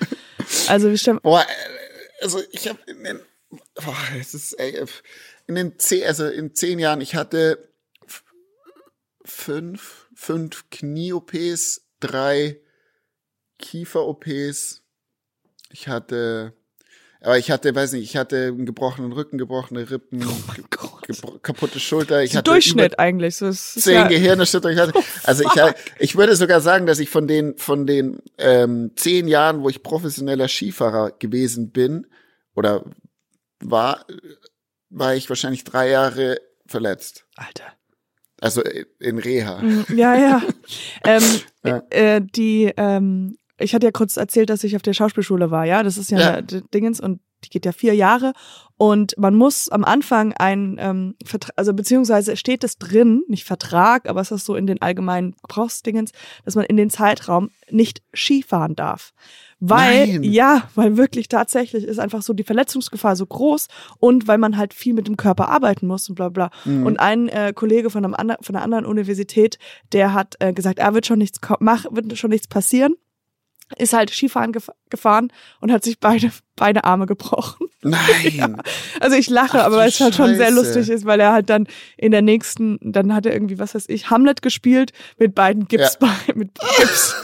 Also 0.68 0.90
wie 0.90 0.98
stellen, 0.98 1.18
Boah, 1.22 1.40
äh, 1.40 2.22
also 2.22 2.40
ich 2.52 2.68
habe 2.68 2.78
in 2.86 3.02
den, 3.02 3.20
boah, 3.74 3.96
es 4.20 4.34
ist, 4.34 4.52
ey, 4.54 4.80
in 5.46 5.54
den 5.56 5.78
zehn, 5.78 6.06
also 6.06 6.26
in 6.26 6.54
zehn 6.54 6.78
Jahren, 6.78 7.00
ich 7.00 7.14
hatte 7.16 7.68
fünf, 9.24 10.03
fünf 10.24 10.64
Knie-OPs, 10.70 11.82
drei 12.00 12.60
Kiefer-OPs, 13.58 14.82
ich 15.70 15.88
hatte, 15.88 16.52
aber 17.20 17.38
ich 17.38 17.50
hatte, 17.50 17.74
weiß 17.74 17.92
nicht, 17.92 18.04
ich 18.04 18.16
hatte 18.16 18.46
einen 18.48 18.66
gebrochenen 18.66 19.12
Rücken, 19.12 19.38
gebrochene 19.38 19.88
Rippen, 19.90 20.20
ge- 20.20 20.64
gebro- 21.06 21.38
kaputte 21.40 21.80
Schulter, 21.80 22.22
ich 22.22 22.36
hatte 22.36 22.50
Durchschnitt 22.50 22.98
eigentlich. 22.98 23.36
So, 23.36 23.46
ist 23.46 23.74
zehn 23.82 23.94
ja, 23.94 24.08
Gehirnerschütterungen 24.08 24.80
hatte. 24.80 24.98
Also 25.22 25.44
ich, 25.44 25.74
ich 25.98 26.16
würde 26.16 26.36
sogar 26.36 26.60
sagen, 26.60 26.86
dass 26.86 26.98
ich 26.98 27.08
von 27.10 27.26
den 27.26 27.56
von 27.56 27.86
den 27.86 28.20
ähm, 28.38 28.92
zehn 28.96 29.28
Jahren, 29.28 29.62
wo 29.62 29.68
ich 29.68 29.82
professioneller 29.82 30.48
Skifahrer 30.48 31.12
gewesen 31.12 31.70
bin 31.70 32.06
oder 32.54 32.84
war, 33.60 34.04
war 34.90 35.14
ich 35.14 35.28
wahrscheinlich 35.28 35.64
drei 35.64 35.90
Jahre 35.90 36.38
verletzt. 36.66 37.26
Alter. 37.36 37.72
Also 38.44 38.62
in 39.00 39.18
Reha. 39.18 39.62
Mhm, 39.62 39.86
Ja, 39.96 40.14
ja. 40.14 40.42
ähm, 41.06 41.22
Ja. 41.64 41.82
Äh, 41.88 42.20
die, 42.20 42.70
ähm, 42.76 43.38
ich 43.58 43.74
hatte 43.74 43.86
ja 43.86 43.90
kurz 43.90 44.18
erzählt, 44.18 44.50
dass 44.50 44.64
ich 44.64 44.76
auf 44.76 44.82
der 44.82 44.92
Schauspielschule 44.92 45.50
war, 45.50 45.64
ja. 45.64 45.82
Das 45.82 45.96
ist 45.96 46.10
ja, 46.10 46.18
Ja. 46.18 46.42
Dingens 46.42 47.00
und 47.00 47.20
die 47.44 47.48
geht 47.48 47.64
ja 47.64 47.72
vier 47.72 47.94
Jahre. 47.94 48.34
Und 48.76 49.16
man 49.16 49.34
muss 49.34 49.70
am 49.70 49.82
Anfang 49.82 50.34
ein, 50.34 50.76
ähm, 50.78 51.14
Vertra 51.24 51.52
also 51.56 51.72
beziehungsweise 51.72 52.36
steht 52.36 52.64
es 52.64 52.76
drin, 52.76 53.22
nicht 53.28 53.44
Vertrag, 53.44 54.08
aber 54.10 54.20
es 54.20 54.30
ist 54.30 54.44
so 54.44 54.56
in 54.56 54.66
den 54.66 54.82
allgemeinen 54.82 55.34
Gebrauchsdingens, 55.42 56.10
dass 56.44 56.54
man 56.54 56.66
in 56.66 56.76
den 56.76 56.90
Zeitraum 56.90 57.50
nicht 57.70 58.02
Skifahren 58.14 58.74
darf. 58.76 59.12
Weil, 59.66 60.06
Nein. 60.06 60.22
ja, 60.24 60.68
weil 60.74 60.98
wirklich 60.98 61.28
tatsächlich 61.28 61.84
ist 61.84 61.98
einfach 61.98 62.20
so 62.20 62.34
die 62.34 62.44
Verletzungsgefahr 62.44 63.16
so 63.16 63.24
groß 63.24 63.68
und 63.98 64.28
weil 64.28 64.36
man 64.36 64.58
halt 64.58 64.74
viel 64.74 64.92
mit 64.92 65.08
dem 65.08 65.16
Körper 65.16 65.48
arbeiten 65.48 65.86
muss 65.86 66.06
und 66.10 66.16
bla 66.16 66.28
bla. 66.28 66.50
Mhm. 66.66 66.84
Und 66.84 67.00
ein 67.00 67.28
äh, 67.28 67.54
Kollege 67.54 67.88
von, 67.88 68.04
einem 68.04 68.14
ander, 68.14 68.36
von 68.42 68.54
einer 68.54 68.64
anderen 68.64 68.84
Universität, 68.84 69.58
der 69.92 70.12
hat 70.12 70.36
äh, 70.40 70.52
gesagt, 70.52 70.80
er 70.80 70.92
wird 70.92 71.06
schon 71.06 71.18
nichts 71.18 71.40
mach, 71.60 71.86
wird 71.90 72.18
schon 72.18 72.28
nichts 72.28 72.46
passieren. 72.46 72.96
Ist 73.78 73.94
halt 73.94 74.10
Skifahren 74.10 74.52
gef 74.52 74.70
gefahren 74.90 75.32
und 75.62 75.72
hat 75.72 75.82
sich 75.82 75.98
beide, 75.98 76.30
beide 76.56 76.84
Arme 76.84 77.06
gebrochen. 77.06 77.63
Nein. 77.84 78.56
Also 79.00 79.16
ich 79.16 79.28
lache, 79.28 79.60
Ach 79.60 79.66
aber 79.66 79.76
weil 79.76 79.88
es 79.88 80.00
halt 80.00 80.14
schon 80.14 80.34
sehr 80.36 80.50
lustig 80.50 80.88
ist, 80.88 81.04
weil 81.04 81.20
er 81.20 81.32
halt 81.32 81.50
dann 81.50 81.66
in 81.96 82.12
der 82.12 82.22
nächsten, 82.22 82.78
dann 82.80 83.14
hat 83.14 83.26
er 83.26 83.32
irgendwie, 83.32 83.58
was 83.58 83.74
weiß 83.74 83.84
ich, 83.88 84.10
Hamlet 84.10 84.42
gespielt 84.42 84.92
mit 85.18 85.34
beiden 85.34 85.68
Gipsbeinen, 85.68 86.14
mit 86.34 86.58
Gips. 86.76 87.14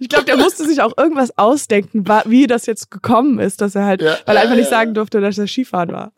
ich 0.00 0.08
glaube, 0.08 0.26
der 0.26 0.36
musste 0.36 0.66
sich 0.66 0.82
auch 0.82 0.96
irgendwas 0.96 1.36
ausdenken, 1.38 2.04
wie 2.26 2.46
das 2.46 2.66
jetzt 2.66 2.90
gekommen 2.90 3.38
ist, 3.38 3.60
dass 3.60 3.74
er 3.74 3.86
halt, 3.86 4.02
Ja, 4.02 4.18
weil 4.26 4.34
er 4.34 4.34
ja, 4.34 4.40
einfach 4.42 4.56
nicht 4.56 4.70
ja. 4.70 4.78
sagen 4.78 4.94
durfte, 4.94 5.20
dass 5.20 5.38
er 5.38 5.46
Skifahren 5.46 5.92
war. 5.92 6.12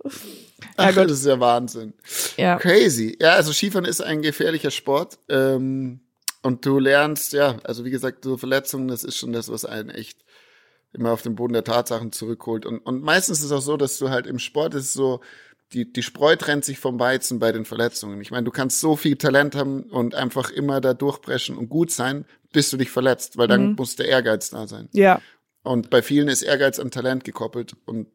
Ach, 0.76 0.94
das 0.94 1.12
ist 1.12 1.26
ja 1.26 1.38
Wahnsinn. 1.38 1.92
Ja. 2.36 2.56
Crazy. 2.56 3.16
Ja, 3.20 3.34
also 3.34 3.52
Skifahren 3.52 3.84
ist 3.84 4.02
ein 4.02 4.22
gefährlicher 4.22 4.70
Sport. 4.70 5.18
Ähm, 5.28 6.00
und 6.42 6.66
du 6.66 6.78
lernst, 6.78 7.32
ja, 7.32 7.56
also 7.64 7.84
wie 7.84 7.90
gesagt, 7.90 8.24
so 8.24 8.36
Verletzungen, 8.36 8.88
das 8.88 9.04
ist 9.04 9.16
schon 9.16 9.32
das, 9.32 9.50
was 9.50 9.64
einen 9.64 9.90
echt 9.90 10.18
immer 10.92 11.12
auf 11.12 11.22
den 11.22 11.34
Boden 11.34 11.52
der 11.52 11.64
Tatsachen 11.64 12.12
zurückholt. 12.12 12.66
Und, 12.66 12.78
und 12.80 13.02
meistens 13.02 13.38
ist 13.38 13.46
es 13.46 13.52
auch 13.52 13.62
so, 13.62 13.76
dass 13.76 13.98
du 13.98 14.10
halt 14.10 14.26
im 14.26 14.38
Sport 14.38 14.74
ist 14.74 14.92
so, 14.92 15.20
die, 15.72 15.90
die 15.90 16.02
Spreu 16.02 16.36
trennt 16.36 16.64
sich 16.64 16.78
vom 16.78 17.00
Weizen 17.00 17.38
bei 17.38 17.50
den 17.50 17.64
Verletzungen. 17.64 18.20
Ich 18.20 18.30
meine, 18.30 18.44
du 18.44 18.50
kannst 18.50 18.80
so 18.80 18.94
viel 18.96 19.16
Talent 19.16 19.54
haben 19.54 19.84
und 19.84 20.14
einfach 20.14 20.50
immer 20.50 20.80
da 20.80 20.92
durchbrechen 20.92 21.56
und 21.56 21.68
gut 21.68 21.90
sein, 21.90 22.26
bis 22.52 22.70
du 22.70 22.76
dich 22.76 22.90
verletzt, 22.90 23.38
weil 23.38 23.48
dann 23.48 23.74
muss 23.74 23.96
der 23.96 24.06
Ehrgeiz 24.06 24.50
da 24.50 24.66
sein. 24.66 24.88
Ja. 24.92 25.20
Und 25.62 25.90
bei 25.90 26.02
vielen 26.02 26.28
ist 26.28 26.42
Ehrgeiz 26.42 26.78
an 26.78 26.90
Talent 26.90 27.24
gekoppelt. 27.24 27.74
Und 27.86 28.08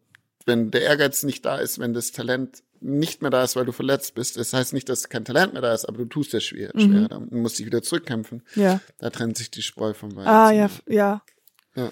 wenn 0.46 0.70
der 0.70 0.82
Ehrgeiz 0.82 1.24
nicht 1.24 1.46
da 1.46 1.58
ist, 1.58 1.80
wenn 1.80 1.94
das 1.94 2.12
Talent 2.12 2.64
nicht 2.80 3.24
mehr 3.24 3.32
da 3.32 3.44
ist, 3.44 3.56
weil 3.56 3.66
du 3.66 3.72
verletzt 3.72 4.14
bist, 4.14 4.38
das 4.38 4.54
heißt 4.54 4.74
nicht, 4.74 4.88
dass 4.88 5.10
kein 5.10 5.26
Talent 5.26 5.54
mehr 5.54 5.64
da 5.64 5.74
ist, 5.74 5.86
aber 5.86 5.98
du 5.98 6.06
tust 6.06 6.34
es 6.36 6.44
schwer, 6.44 6.72
schwer. 6.76 7.08
Du 7.08 7.38
musst 7.38 7.58
dich 7.58 7.66
wieder 7.66 7.82
zurückkämpfen. 7.82 8.44
Ja. 8.56 8.80
Da 9.00 9.10
trennt 9.10 9.38
sich 9.38 9.50
die 9.50 9.64
Spreu 9.64 9.94
vom 9.94 10.16
Weizen. 10.16 10.28
Ah, 10.28 10.52
ja, 10.52 10.70
ja. 10.88 11.22
Ja. 11.76 11.90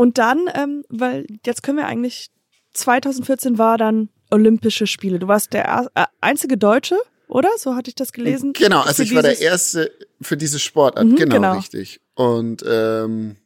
Und 0.00 0.18
dann, 0.18 0.46
ähm, 0.54 0.82
weil 0.88 1.26
jetzt 1.44 1.62
können 1.62 1.76
wir 1.78 1.86
eigentlich, 1.86 2.30
2014 2.72 3.58
war 3.58 3.76
dann 3.78 4.08
Olympische 4.30 4.86
Spiele. 4.86 5.18
Du 5.18 5.28
warst 5.28 5.52
der 5.52 5.64
er- 5.64 5.90
äh, 5.94 6.06
einzige 6.20 6.56
Deutsche, 6.56 6.96
oder? 7.28 7.48
So 7.58 7.74
hatte 7.74 7.88
ich 7.90 7.94
das 7.96 8.12
gelesen. 8.12 8.52
Genau, 8.52 8.80
also 8.80 9.02
ich 9.02 9.14
war 9.14 9.22
der 9.22 9.40
Erste 9.40 9.90
für 10.20 10.36
diese 10.36 10.58
Sportart, 10.58 11.06
Mhm, 11.06 11.16
genau, 11.16 11.34
genau. 11.36 11.52
richtig. 11.56 12.00
Und 12.14 12.64
ähm, 12.66 13.36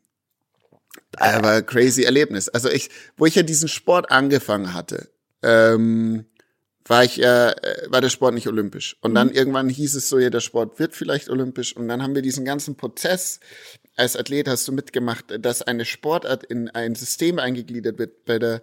äh, 1.19 1.43
war 1.43 1.53
ein 1.55 1.67
crazy 1.67 2.03
Erlebnis. 2.03 2.49
Also 2.49 2.69
ich, 2.71 2.91
wo 3.17 3.27
ich 3.27 3.35
ja 3.35 3.43
diesen 3.43 3.69
Sport 3.69 4.11
angefangen 4.11 4.75
hatte, 4.75 5.09
ähm, 5.43 6.27
war 6.87 7.05
ich 7.05 7.17
ja, 7.17 7.51
äh, 7.51 7.87
war 7.89 8.01
der 8.01 8.11
Sport 8.11 8.35
nicht 8.35 8.47
olympisch. 8.47 8.97
Und 9.01 9.13
Mhm. 9.13 9.15
dann 9.15 9.31
irgendwann 9.31 9.69
hieß 9.69 9.95
es 9.95 10.09
so, 10.09 10.19
ja, 10.19 10.31
der 10.31 10.41
Sport 10.41 10.79
wird 10.79 10.95
vielleicht 10.95 11.29
olympisch. 11.31 11.75
Und 11.77 11.89
dann 11.89 12.03
haben 12.03 12.15
wir 12.15 12.23
diesen 12.23 12.45
ganzen 12.45 12.77
Prozess, 12.77 13.41
als 13.97 14.17
Athlet 14.17 14.49
hast 14.49 14.67
du 14.69 14.73
mitgemacht, 14.73 15.27
dass 15.39 15.63
eine 15.63 15.85
Sportart 15.85 16.45
in 16.45 16.69
ein 16.71 16.95
System 16.95 17.39
eingegliedert 17.39 17.99
wird, 17.99 18.25
bei 18.27 18.39
der 18.39 18.61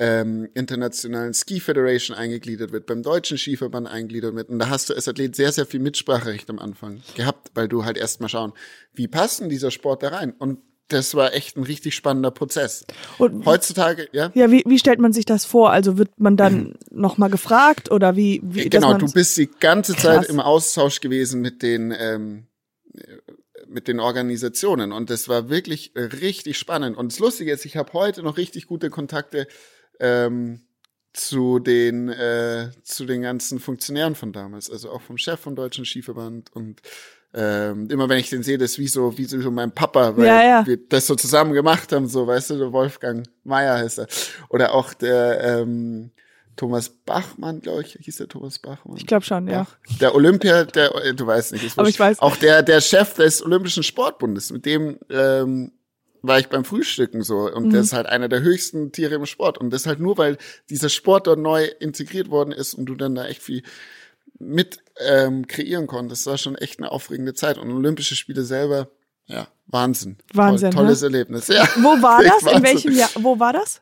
ähm, 0.00 0.48
Internationalen 0.54 1.34
Ski 1.34 1.58
Federation 1.58 2.16
eingegliedert 2.16 2.70
wird, 2.70 2.86
beim 2.86 3.02
Deutschen 3.02 3.36
Skiverband 3.36 3.88
eingegliedert 3.88 4.36
wird. 4.36 4.48
Und 4.48 4.60
da 4.60 4.68
hast 4.68 4.88
du 4.88 4.94
als 4.94 5.08
Athlet 5.08 5.34
sehr, 5.34 5.50
sehr 5.50 5.66
viel 5.66 5.80
Mitspracherecht 5.80 6.48
am 6.50 6.60
Anfang 6.60 7.02
gehabt, 7.16 7.50
weil 7.54 7.66
du 7.66 7.84
halt 7.84 7.98
erst 7.98 8.20
mal 8.20 8.28
schauen, 8.28 8.52
wie 8.94 9.08
passt 9.08 9.40
denn 9.40 9.48
dieser 9.48 9.72
Sport 9.72 10.04
da 10.04 10.10
rein? 10.10 10.32
Und 10.38 10.60
das 10.88 11.14
war 11.14 11.34
echt 11.34 11.56
ein 11.56 11.64
richtig 11.64 11.94
spannender 11.94 12.30
Prozess. 12.30 12.86
Und 13.18 13.44
Heutzutage, 13.44 14.08
ja? 14.12 14.30
ja, 14.34 14.50
wie, 14.50 14.62
wie 14.66 14.78
stellt 14.78 14.98
man 14.98 15.12
sich 15.12 15.26
das 15.26 15.44
vor? 15.44 15.70
Also 15.70 15.98
wird 15.98 16.18
man 16.18 16.36
dann 16.36 16.76
nochmal 16.90 17.30
gefragt 17.30 17.90
oder 17.90 18.16
wie? 18.16 18.40
wie 18.42 18.68
Genau, 18.68 18.94
du 18.94 19.10
bist 19.12 19.36
die 19.36 19.50
ganze 19.60 19.92
Krass. 19.92 20.02
Zeit 20.02 20.26
im 20.26 20.40
Austausch 20.40 21.00
gewesen 21.00 21.40
mit 21.40 21.62
den 21.62 21.94
ähm, 21.96 22.46
mit 23.68 23.86
den 23.86 24.00
Organisationen 24.00 24.92
und 24.92 25.10
das 25.10 25.28
war 25.28 25.50
wirklich 25.50 25.94
äh, 25.94 26.00
richtig 26.00 26.58
spannend. 26.58 26.96
Und 26.96 27.12
das 27.12 27.18
Lustige 27.18 27.52
ist, 27.52 27.66
ich 27.66 27.76
habe 27.76 27.92
heute 27.92 28.22
noch 28.22 28.38
richtig 28.38 28.66
gute 28.66 28.88
Kontakte 28.88 29.46
ähm, 30.00 30.62
zu 31.12 31.58
den 31.58 32.08
äh, 32.08 32.70
zu 32.82 33.04
den 33.04 33.22
ganzen 33.22 33.58
Funktionären 33.58 34.14
von 34.14 34.32
damals, 34.32 34.70
also 34.70 34.90
auch 34.90 35.02
vom 35.02 35.18
Chef 35.18 35.40
vom 35.40 35.54
Deutschen 35.54 35.84
Skiverband 35.84 36.54
und 36.54 36.80
ähm, 37.40 37.88
immer 37.90 38.08
wenn 38.08 38.18
ich 38.18 38.30
den 38.30 38.42
sehe, 38.42 38.58
das 38.58 38.72
ist 38.72 38.78
wie 38.78 38.88
so 38.88 39.16
wie 39.16 39.24
so 39.26 39.50
mein 39.50 39.70
Papa, 39.70 40.16
weil 40.16 40.26
Ja, 40.26 40.42
ja. 40.42 40.66
wir 40.66 40.76
das 40.88 41.06
so 41.06 41.14
zusammen 41.14 41.52
gemacht 41.52 41.92
haben, 41.92 42.08
so 42.08 42.26
weißt 42.26 42.50
du, 42.50 42.58
der 42.58 42.72
Wolfgang 42.72 43.26
Meier 43.44 43.76
heißt 43.78 43.98
er 44.00 44.06
oder 44.48 44.74
auch 44.74 44.92
der 44.94 45.40
ähm, 45.44 46.10
Thomas 46.56 46.88
Bachmann, 46.88 47.60
glaube 47.60 47.82
ich, 47.82 47.96
hieß 48.00 48.16
der 48.16 48.26
Thomas 48.28 48.58
Bachmann. 48.58 48.96
Ich 48.96 49.06
glaube 49.06 49.24
schon, 49.24 49.46
ja. 49.46 49.68
Der 50.00 50.14
Olympia, 50.16 50.64
der, 50.64 50.92
äh, 51.04 51.14
du 51.14 51.24
weißt 51.24 51.52
nicht, 51.52 51.62
ist 51.64 51.78
Aber 51.78 51.88
ich 51.88 52.00
weiß. 52.00 52.18
Auch 52.18 52.34
der, 52.34 52.64
der 52.64 52.80
Chef 52.80 53.14
des 53.14 53.44
Olympischen 53.44 53.84
Sportbundes, 53.84 54.50
mit 54.50 54.66
dem 54.66 54.98
ähm, 55.08 55.70
war 56.22 56.40
ich 56.40 56.48
beim 56.48 56.64
Frühstücken 56.64 57.22
so. 57.22 57.48
Und 57.48 57.66
Mhm. 57.66 57.70
der 57.70 57.80
ist 57.82 57.92
halt 57.92 58.06
einer 58.08 58.28
der 58.28 58.40
höchsten 58.42 58.90
Tiere 58.90 59.14
im 59.14 59.26
Sport. 59.26 59.58
Und 59.58 59.70
das 59.70 59.86
halt 59.86 60.00
nur, 60.00 60.18
weil 60.18 60.36
dieser 60.68 60.88
Sport 60.88 61.28
dort 61.28 61.38
neu 61.38 61.64
integriert 61.78 62.28
worden 62.28 62.50
ist 62.50 62.74
und 62.74 62.86
du 62.86 62.96
dann 62.96 63.14
da 63.14 63.26
echt 63.26 63.40
viel 63.40 63.62
mit 64.38 64.78
ähm, 65.00 65.46
kreieren 65.46 65.86
konntest. 65.86 66.26
Das 66.26 66.30
war 66.30 66.38
schon 66.38 66.54
echt 66.56 66.78
eine 66.78 66.90
aufregende 66.90 67.34
Zeit. 67.34 67.58
Und 67.58 67.70
Olympische 67.70 68.16
Spiele 68.16 68.44
selber, 68.44 68.88
ja, 69.26 69.48
Wahnsinn. 69.66 70.16
Wahnsinn, 70.32 70.70
Toll, 70.70 70.84
tolles 70.84 71.00
ne? 71.00 71.06
Erlebnis. 71.06 71.48
Ja. 71.48 71.68
Wo 71.76 72.00
war 72.02 72.22
das? 72.42 72.52
In 72.52 72.62
welchem 72.62 72.92
Jahr? 72.94 73.10
Wo 73.16 73.38
war 73.38 73.52
das? 73.52 73.80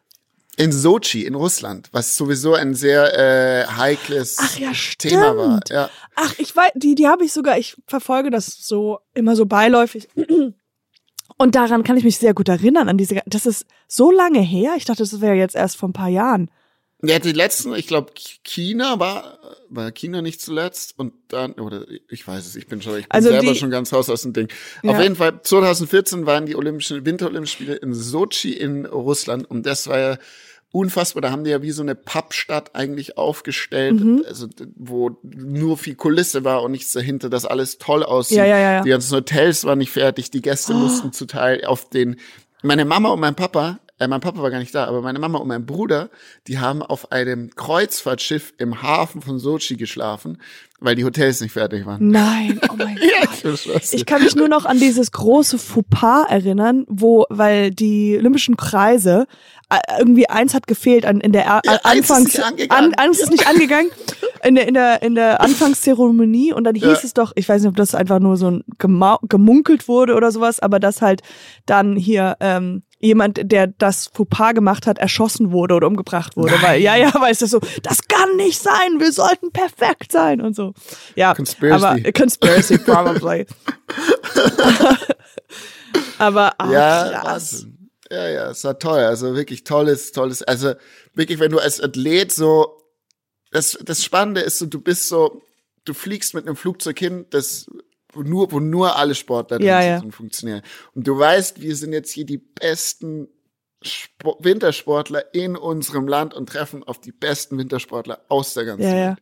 In 0.59 0.73
Sochi, 0.73 1.27
in 1.27 1.35
Russland, 1.35 1.91
was 1.93 2.17
sowieso 2.17 2.55
ein 2.55 2.73
sehr 2.73 3.13
äh, 3.15 3.67
heikles 3.67 4.37
Ach 4.41 4.59
ja, 4.59 4.73
Thema 4.97 5.37
war. 5.37 5.61
Ja. 5.69 5.91
Ach, 6.15 6.33
ich 6.39 6.57
weiß, 6.57 6.71
die, 6.75 6.95
die 6.95 7.07
habe 7.07 7.27
ich 7.27 7.33
sogar, 7.35 7.59
ich 7.59 7.77
verfolge 7.87 8.31
das 8.31 8.47
so 8.47 9.01
immer 9.13 9.37
so 9.37 9.45
beiläufig. 9.45 10.09
Und 11.39 11.55
daran 11.55 11.83
kann 11.83 11.99
ich 11.99 12.05
mich 12.05 12.17
sehr 12.17 12.33
gut 12.33 12.49
erinnern, 12.49 12.89
an 12.89 12.97
diese, 12.97 13.21
das 13.27 13.45
ist 13.45 13.67
so 13.87 14.11
lange 14.11 14.41
her. 14.41 14.75
Ich 14.79 14.87
dachte, 14.87 15.03
das 15.03 15.21
wäre 15.21 15.35
jetzt 15.35 15.55
erst 15.55 15.77
vor 15.77 15.91
ein 15.91 15.93
paar 15.93 16.09
Jahren. 16.09 16.51
Ja, 17.03 17.19
die 17.19 17.33
letzten, 17.33 17.75
ich 17.75 17.87
glaube, 17.87 18.13
China 18.43 18.99
war, 18.99 19.39
war 19.69 19.91
China 19.93 20.23
nicht 20.23 20.41
zuletzt 20.41 20.99
und 20.99 21.13
dann, 21.29 21.53
oder 21.53 21.85
ich 22.09 22.27
weiß 22.27 22.47
es, 22.47 22.57
ich 22.57 22.67
bin 22.69 22.81
schon, 22.81 22.95
ich 22.99 23.03
bin 23.05 23.11
Also 23.11 23.29
selber 23.29 23.53
die- 23.53 23.59
schon 23.59 23.71
ganz 23.71 23.93
raus 23.93 24.09
aus 24.09 24.23
dem 24.23 24.33
Ding. 24.33 24.49
Ja. 24.83 24.93
Auf 24.93 25.01
jeden 25.03 25.15
Fall, 25.17 25.41
2014 25.43 26.25
waren 26.25 26.47
die 26.47 26.57
Olympischen, 26.57 27.05
Winterolympischen 27.05 27.55
Spiele 27.65 27.75
in 27.77 27.93
Sochi 27.93 28.53
in 28.55 28.87
Russland 28.87 29.49
und 29.51 29.67
das 29.67 29.89
war 29.89 29.99
ja 29.99 30.19
unfassbar. 30.73 31.21
Da 31.23 31.31
haben 31.31 31.45
die 31.45 31.51
ja 31.51 31.61
wie 31.63 31.71
so 31.71 31.83
eine 31.83 31.95
Pappstadt 31.95 32.75
eigentlich 32.75 33.19
aufgestellt, 33.19 34.01
Mhm. 34.01 34.25
also 34.27 34.49
wo 34.75 35.19
nur 35.23 35.77
viel 35.77 35.95
Kulisse 35.97 36.45
war 36.45 36.63
und 36.63 36.73
nichts 36.73 36.93
dahinter, 36.93 37.29
dass 37.29 37.45
alles 37.45 37.77
toll 37.79 38.03
aussieht. 38.05 38.39
Ja, 38.39 38.47
ja, 38.47 38.59
ja. 38.59 38.83
Die 38.83 38.91
ganzen 38.91 39.15
Hotels 39.15 39.65
waren 39.65 39.79
nicht 39.79 39.91
fertig, 39.93 40.31
die 40.31 40.41
Gäste 40.43 40.73
mussten 40.73 41.13
zu 41.13 41.27
Teil 41.27 41.65
auf 41.67 41.89
den, 41.91 42.17
meine 42.63 42.85
Mama 42.87 43.11
und 43.11 43.21
mein 43.21 43.35
Papa, 43.37 43.81
äh, 43.99 44.09
mein 44.09 44.21
Papa 44.21 44.43
war 44.43 44.51
gar 44.51 44.59
nicht 44.59 44.75
da, 44.75 44.85
aber 44.85 45.01
meine 45.03 45.19
Mama 45.19 45.39
und 45.39 45.49
mein 45.49 45.65
Bruder, 45.67 46.11
die 46.49 46.59
haben 46.59 46.83
auf 46.83 47.13
einem 47.13 47.51
Kreuzfahrtschiff 47.55 48.53
im 48.59 48.83
Hafen 48.83 49.23
von 49.23 49.39
Sochi 49.39 49.77
geschlafen, 49.77 50.39
weil 50.81 50.95
die 50.95 51.05
Hotels 51.05 51.41
nicht 51.41 51.53
fertig 51.53 51.87
waren. 51.87 52.11
Nein, 52.11 52.61
oh 52.71 52.75
mein 52.77 52.99
Ja, 52.99 53.27
Gott. 53.43 53.65
dir. 53.65 53.81
Ich 53.93 54.05
kann 54.05 54.23
mich 54.23 54.35
nur 54.37 54.49
noch 54.49 54.67
an 54.67 54.79
dieses 54.79 55.13
große 55.13 55.59
Fauxpas 55.59 56.27
erinnern, 56.29 56.85
wo, 56.89 57.25
weil 57.31 57.71
die 57.71 58.17
Olympischen 58.19 58.57
Kreise, 58.59 59.27
äh, 59.71 59.79
irgendwie 59.99 60.29
eins 60.29 60.53
hat 60.53 60.67
gefehlt 60.67 61.07
an, 61.07 61.21
in 61.21 61.33
der 61.33 61.45
er 61.47 61.61
Ja, 61.65 61.73
ist 61.77 61.85
Anfangs, 61.87 62.25
nicht 62.35 62.45
angegangen. 62.45 62.95
an, 62.95 62.95
eins 62.99 63.21
ist 63.21 63.31
nicht 63.31 63.47
angegangen, 63.49 63.91
in 64.45 64.55
der, 64.57 64.69
in 64.69 64.75
der, 64.75 65.03
in 65.03 65.15
der 65.15 65.41
Anfangszeremonie 65.81 66.53
und 66.53 66.65
dann 66.65 66.75
hieß 66.75 66.85
Ja. 66.85 67.01
es 67.03 67.15
doch, 67.15 67.33
ich 67.35 67.49
weiß 67.49 67.63
nicht, 67.63 67.71
ob 67.71 67.77
das 67.77 67.95
einfach 67.95 68.21
nur 68.21 68.37
so 68.37 68.61
gemunkelt 68.79 69.89
wurde 69.89 70.15
oder 70.15 70.31
sowas, 70.31 70.61
aber 70.61 70.79
dass 70.81 71.01
halt 71.01 71.23
dann 71.65 71.97
hier, 71.97 72.37
ähm, 72.41 72.83
jemand, 73.07 73.41
der 73.51 73.69
das 73.69 74.09
Fauxpas 74.13 74.55
gemacht 74.55 74.87
hat, 74.87 74.99
erschossen 74.99 75.53
wurde 75.53 75.75
oder 75.75 75.87
umgebracht 75.87 76.37
wurde, 76.37 76.55
weil, 76.61 76.81
ja, 76.81 76.97
ja, 76.97 77.13
weil 77.15 77.33
es 77.33 77.43
ist 77.43 77.51
so, 77.51 77.61
das 77.83 78.07
kann 78.09 78.37
nicht 78.37 78.61
sein, 78.61 78.99
wir 78.99 79.13
sollten 79.13 79.51
perfekt 79.53 80.13
sein 80.13 80.41
und 80.41 80.55
so. 80.55 80.75
Ja, 81.15 81.35
Conspiracy. 81.35 81.85
aber 81.85 82.13
Conspiracy 82.13 82.79
probably. 82.85 83.47
aber 86.19 86.53
ach, 86.59 86.71
ja, 86.71 87.21
krass. 87.23 87.67
Ja, 88.11 88.29
ja, 88.29 88.51
es 88.51 88.63
war 88.65 88.79
toll. 88.79 89.01
Also 89.01 89.35
wirklich 89.35 89.65
tolles, 89.65 90.13
tolles. 90.13 90.43
Also 90.43 90.75
wirklich, 91.15 91.41
wenn 91.41 91.51
du 91.51 91.59
als 91.59 91.81
Athlet 91.81 92.33
so, 92.33 92.81
das, 93.51 93.79
das 93.83 94.05
Spannende 94.05 94.43
ist 94.43 94.59
so, 94.59 94.67
du 94.67 94.81
bist 94.81 95.09
so, 95.09 95.43
du 95.85 95.95
fliegst 95.95 96.35
mit 96.35 96.47
einem 96.47 96.57
Flugzeug 96.57 96.99
hin, 96.99 97.27
das 97.31 97.67
nur, 98.23 98.53
wo 98.53 98.61
nur 98.61 98.97
alle 98.97 99.15
Sportler 99.15 99.59
drin 99.59 99.67
Ja, 99.67 99.81
sind 99.81 99.91
ja. 99.91 100.01
und 100.01 100.13
funktionieren. 100.13 100.63
Und 100.95 101.07
du 101.07 101.19
weißt, 101.19 101.61
wir 101.61 101.77
sind 101.77 101.93
jetzt 101.93 102.13
hier 102.13 102.27
die 102.27 102.39
besten 102.39 103.29
Spo 103.83 104.39
Wintersportler 104.41 105.35
in 105.35 105.57
unserem 105.57 106.09
Land 106.09 106.35
und 106.35 106.49
treffen 106.49 106.83
auf 106.83 107.01
die 107.01 107.13
besten 107.13 107.59
Wintersportler 107.59 108.21
aus 108.29 108.55
der 108.55 108.65
ganzen 108.65 108.83
Ja, 108.89 109.09
Welt. 109.11 109.19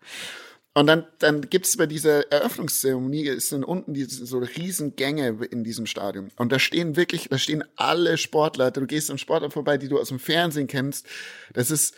Und 0.77 0.89
dann, 0.89 1.07
dann 1.21 1.43
gibt's 1.43 1.77
bei 1.77 1.87
dieser 1.87 2.33
Eröffnungszeremonie, 2.33 3.29
es 3.29 3.49
sind 3.49 3.63
unten 3.63 3.95
diese 3.95 4.27
so 4.27 4.39
riesen 4.39 4.97
Gänge 4.97 5.39
in 5.51 5.63
diesem 5.63 5.87
Stadion. 5.87 6.33
Und 6.37 6.51
da 6.51 6.59
stehen 6.59 6.97
wirklich, 6.97 7.29
da 7.29 7.39
stehen 7.39 7.63
alle 7.77 8.19
Sportler. 8.19 8.73
Du 8.73 8.85
gehst 8.87 9.09
an 9.09 9.19
Sportler 9.19 9.53
vorbei, 9.53 9.79
die 9.79 9.89
du 9.89 10.01
aus 10.01 10.09
dem 10.09 10.19
Fernsehen 10.19 10.67
kennst. 10.67 11.07
Das 11.53 11.71
ist, 11.71 11.95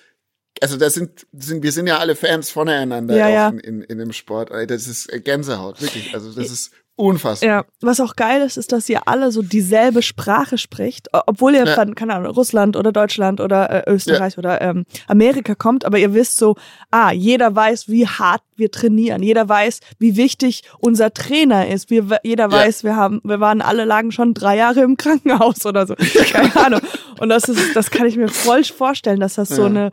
also 0.61 0.77
das 0.77 0.93
sind, 0.93 1.27
sind 1.33 1.63
wir 1.63 1.73
sind 1.73 1.87
ja 1.87 1.99
alle 1.99 2.15
Fans 2.17 2.51
voneinander 2.51 3.17
Ja, 3.17 3.29
ja. 3.31 3.49
In, 3.49 3.61
in, 3.61 3.83
in 3.83 3.99
dem 3.99 4.13
Sport. 4.13 4.51
Das 4.51 4.87
ist 4.87 5.09
Gänsehaut, 5.25 5.81
wirklich. 5.81 6.13
Also 6.13 6.31
das 6.33 6.51
ist 6.51 6.73
unfassbar. 6.97 7.49
Ja, 7.49 7.65
was 7.83 8.01
auch 8.01 8.17
geil 8.17 8.41
ist, 8.43 8.57
ist, 8.57 8.73
dass 8.73 8.89
ihr 8.89 9.07
alle 9.07 9.31
so 9.31 9.43
dieselbe 9.43 10.03
Sprache 10.03 10.57
spricht, 10.59 11.09
obwohl 11.13 11.55
ihr 11.55 11.67
Ja. 11.67 11.75
von, 11.75 11.95
keine 11.95 12.15
Ahnung, 12.15 12.33
Russland 12.33 12.75
oder 12.77 12.91
Deutschland 12.91 13.41
oder 13.41 13.87
äh, 13.87 13.91
Österreich 13.93 14.39
oder 14.39 14.61
ähm, 14.63 14.85
Amerika 15.07 15.55
kommt, 15.55 15.85
aber 15.85 15.99
ihr 15.99 16.15
wisst 16.15 16.39
so, 16.39 16.57
ah, 16.91 17.13
jeder 17.13 17.55
weiß, 17.55 17.89
wie 17.89 18.07
hart 18.07 18.43
wir 18.57 18.71
trainieren, 18.71 19.23
jeder 19.23 19.47
weiß, 19.49 19.81
wie 19.99 20.17
wichtig 20.17 20.63
unser 20.79 21.13
Trainer 21.13 21.69
ist, 21.69 21.91
wir, 21.91 22.19
jeder 22.23 22.51
weiß, 22.51 22.83
wir 22.83 22.97
haben, 22.97 23.21
wir 23.25 23.41
waren 23.41 23.61
alle 23.61 23.85
lagen 23.85 24.11
schon 24.13 24.33
drei 24.33 24.57
Jahre 24.57 24.81
im 24.81 24.97
Krankenhaus 24.97 25.67
oder 25.67 25.87
so, 25.87 25.95
keine 26.33 26.57
Ahnung. 26.57 26.81
Und 27.21 27.29
das 27.29 27.49
ist, 27.51 27.77
das 27.77 27.91
kann 27.91 28.07
ich 28.07 28.17
mir 28.17 28.29
voll 28.29 28.65
vorstellen, 28.65 29.21
dass 29.21 29.35
das 29.35 29.51
so 29.51 29.63
Ja. 29.63 29.69
eine 29.69 29.91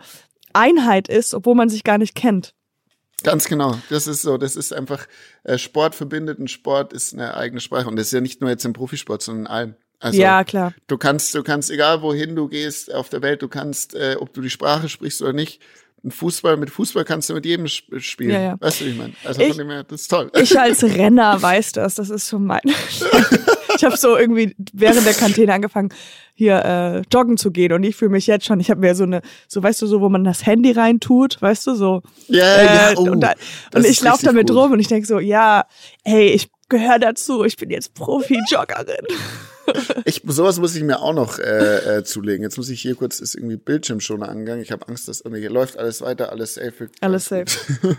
Einheit 0.54 1.08
ist, 1.10 1.34
obwohl 1.34 1.56
man 1.56 1.68
sich 1.70 1.84
gar 1.84 1.98
nicht 1.98 2.16
kennt. 2.16 2.54
Ganz 3.24 3.46
genau. 3.46 3.78
Das 3.90 4.08
ist 4.08 4.22
so. 4.22 4.38
Das 4.38 4.56
ist 4.56 4.74
einfach, 4.74 5.08
äh, 5.44 5.58
Sport 5.58 5.96
verbindet 5.96 6.40
und 6.40 6.50
Sport 6.52 6.94
ist 6.94 7.14
eine 7.14 7.36
eigene 7.36 7.62
Sprache. 7.62 7.88
Und 7.88 7.96
das 7.96 8.08
ist 8.08 8.14
ja 8.14 8.22
nicht 8.22 8.42
nur 8.42 8.50
jetzt 8.50 8.66
im 8.66 8.74
Profisport, 8.74 9.22
sondern 9.22 9.46
in 9.46 9.52
allem. 9.52 9.76
Also, 10.00 10.20
ja, 10.22 10.44
klar. 10.44 10.74
Du 10.88 10.98
kannst, 10.98 11.34
du 11.34 11.44
kannst, 11.44 11.72
egal 11.72 12.02
wohin 12.02 12.36
du 12.36 12.50
gehst 12.50 12.94
auf 12.94 13.08
der 13.10 13.22
Welt, 13.22 13.42
du 13.42 13.48
kannst, 13.48 13.96
äh, 13.96 14.18
ob 14.20 14.34
du 14.34 14.42
die 14.42 14.50
Sprache 14.50 14.90
sprichst 14.90 15.22
oder 15.22 15.32
nicht, 15.34 15.62
ein 16.04 16.12
Fußball, 16.12 16.58
mit 16.58 16.70
Fußball 16.70 17.06
kannst 17.06 17.30
du 17.30 17.34
mit 17.34 17.46
jedem 17.46 17.66
sp- 17.72 17.96
spielen. 18.02 18.32
Ja, 18.32 18.42
ja. 18.42 18.56
Weißt 18.60 18.82
du, 18.82 18.86
wie 18.86 18.90
ich 18.90 18.98
meine? 18.98 19.14
Also 19.24 19.40
Ich- 19.42 19.48
von 19.50 19.58
dem 19.60 19.70
her, 19.70 19.84
das 19.86 20.02
ist 20.02 20.08
toll. 20.10 20.30
Ich 20.36 20.60
als 20.60 20.84
Renner 20.84 21.42
weiß 21.42 21.72
das. 21.72 21.96
Das 21.96 22.10
ist 22.10 22.28
so 22.28 22.38
mein. 22.40 22.60
ich 23.78 23.84
habe 23.84 23.98
so 23.98 24.18
irgendwie 24.18 24.56
während 24.74 25.06
der 25.06 25.14
Kantine 25.14 25.54
angefangen, 25.54 25.90
hier 26.36 26.64
äh, 26.66 27.02
joggen 27.14 27.38
zu 27.38 27.52
gehen 27.52 27.74
und 27.74 27.84
ich 27.84 27.96
fühle 27.96 28.12
mich 28.12 28.28
jetzt 28.28 28.46
schon. 28.46 28.60
Ich 28.60 28.70
habe 28.72 28.82
mir 28.82 28.96
so 28.96 29.04
eine, 29.04 29.22
so 29.48 29.62
weißt 29.62 29.82
du, 29.82 29.88
so 29.88 30.02
wo 30.02 30.10
man 30.10 30.24
das 30.24 30.46
Handy 30.46 30.72
reintut, 30.72 31.42
weißt 31.42 31.68
du, 31.68 31.76
so. 31.76 32.02
ja, 32.28 32.56
Äh, 32.56 32.66
ja, 32.66 32.94
oh, 32.98 33.02
und 33.12 33.22
da, 33.22 33.34
und 33.76 33.86
ich 33.86 34.02
laufe 34.02 34.26
damit 34.26 34.48
gut. 34.48 34.58
rum 34.58 34.72
und 34.72 34.80
ich 34.80 34.88
denk 34.88 35.06
so, 35.06 35.20
ja, 35.20 35.66
hey, 36.04 36.30
ich 36.30 36.50
gehöre 36.70 36.98
dazu. 37.00 37.44
Ich 37.44 37.56
bin 37.58 37.70
jetzt 37.70 37.94
Profi-Joggerin. 37.94 39.06
Ich, 40.04 40.22
sowas 40.28 40.60
muss 40.60 40.76
ich 40.76 40.84
mir 40.84 41.00
auch 41.02 41.14
noch 41.14 41.40
äh, 41.40 42.00
äh, 42.00 42.04
zulegen. 42.04 42.44
Jetzt 42.44 42.58
muss 42.58 42.68
ich 42.68 42.82
hier 42.82 42.96
kurz, 42.96 43.22
ist 43.22 43.34
irgendwie 43.36 43.56
Bildschirmschoner 43.56 44.28
angegangen. 44.28 44.62
Ich 44.62 44.74
habe 44.74 44.86
Angst, 44.90 45.08
dass 45.08 45.22
irgendwie 45.22 45.40
hier 45.40 45.50
läuft 45.52 45.78
alles 45.78 46.02
weiter, 46.02 46.34
alles 46.34 46.56
safe. 46.56 46.90
Alles 47.00 47.26
safe. 47.28 47.46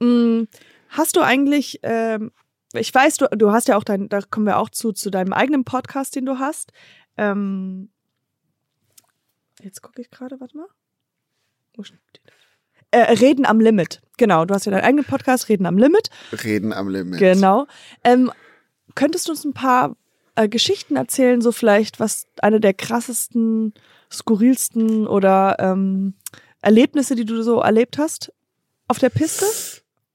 Mm, 0.00 0.44
Hast 0.88 1.14
du 1.16 1.20
eigentlich, 1.20 1.78
ähm, 1.84 2.32
ich 2.74 2.94
weiß, 2.94 3.16
du, 3.18 3.28
du 3.30 3.52
hast 3.52 3.68
ja 3.68 3.76
auch 3.76 3.84
dein, 3.84 4.08
da 4.08 4.20
kommen 4.20 4.46
wir 4.46 4.58
auch 4.58 4.70
zu, 4.70 4.92
zu 4.92 5.10
deinem 5.10 5.32
eigenen 5.32 5.64
Podcast, 5.64 6.16
den 6.16 6.26
du 6.26 6.38
hast. 6.38 6.72
Ähm, 7.16 7.90
jetzt 9.60 9.82
gucke 9.82 10.00
ich 10.00 10.10
gerade, 10.10 10.40
warte 10.40 10.56
mal. 10.56 10.66
Wo 11.76 11.82
steht 11.82 11.98
das? 12.24 12.34
Äh, 12.90 13.12
Reden 13.14 13.46
am 13.46 13.60
Limit. 13.60 14.00
Genau, 14.16 14.44
du 14.44 14.54
hast 14.54 14.66
ja 14.66 14.72
deinen 14.72 14.84
eigenen 14.84 15.04
Podcast, 15.04 15.48
Reden 15.48 15.66
am 15.66 15.78
Limit. 15.78 16.10
Reden 16.44 16.72
am 16.72 16.88
Limit. 16.88 17.18
Genau. 17.18 17.66
Ähm, 18.04 18.30
könntest 18.94 19.26
du 19.26 19.32
uns 19.32 19.44
ein 19.44 19.52
paar 19.52 19.96
äh, 20.36 20.48
Geschichten 20.48 20.96
erzählen, 20.96 21.40
so 21.40 21.50
vielleicht, 21.52 21.98
was 21.98 22.26
eine 22.38 22.60
der 22.60 22.74
krassesten, 22.74 23.74
skurrilsten 24.10 25.06
oder 25.06 25.56
ähm, 25.58 26.14
Erlebnisse, 26.60 27.16
die 27.16 27.24
du 27.24 27.42
so 27.42 27.60
erlebt 27.60 27.98
hast 27.98 28.32
auf 28.86 28.98
der 28.98 29.10
Piste? 29.10 29.46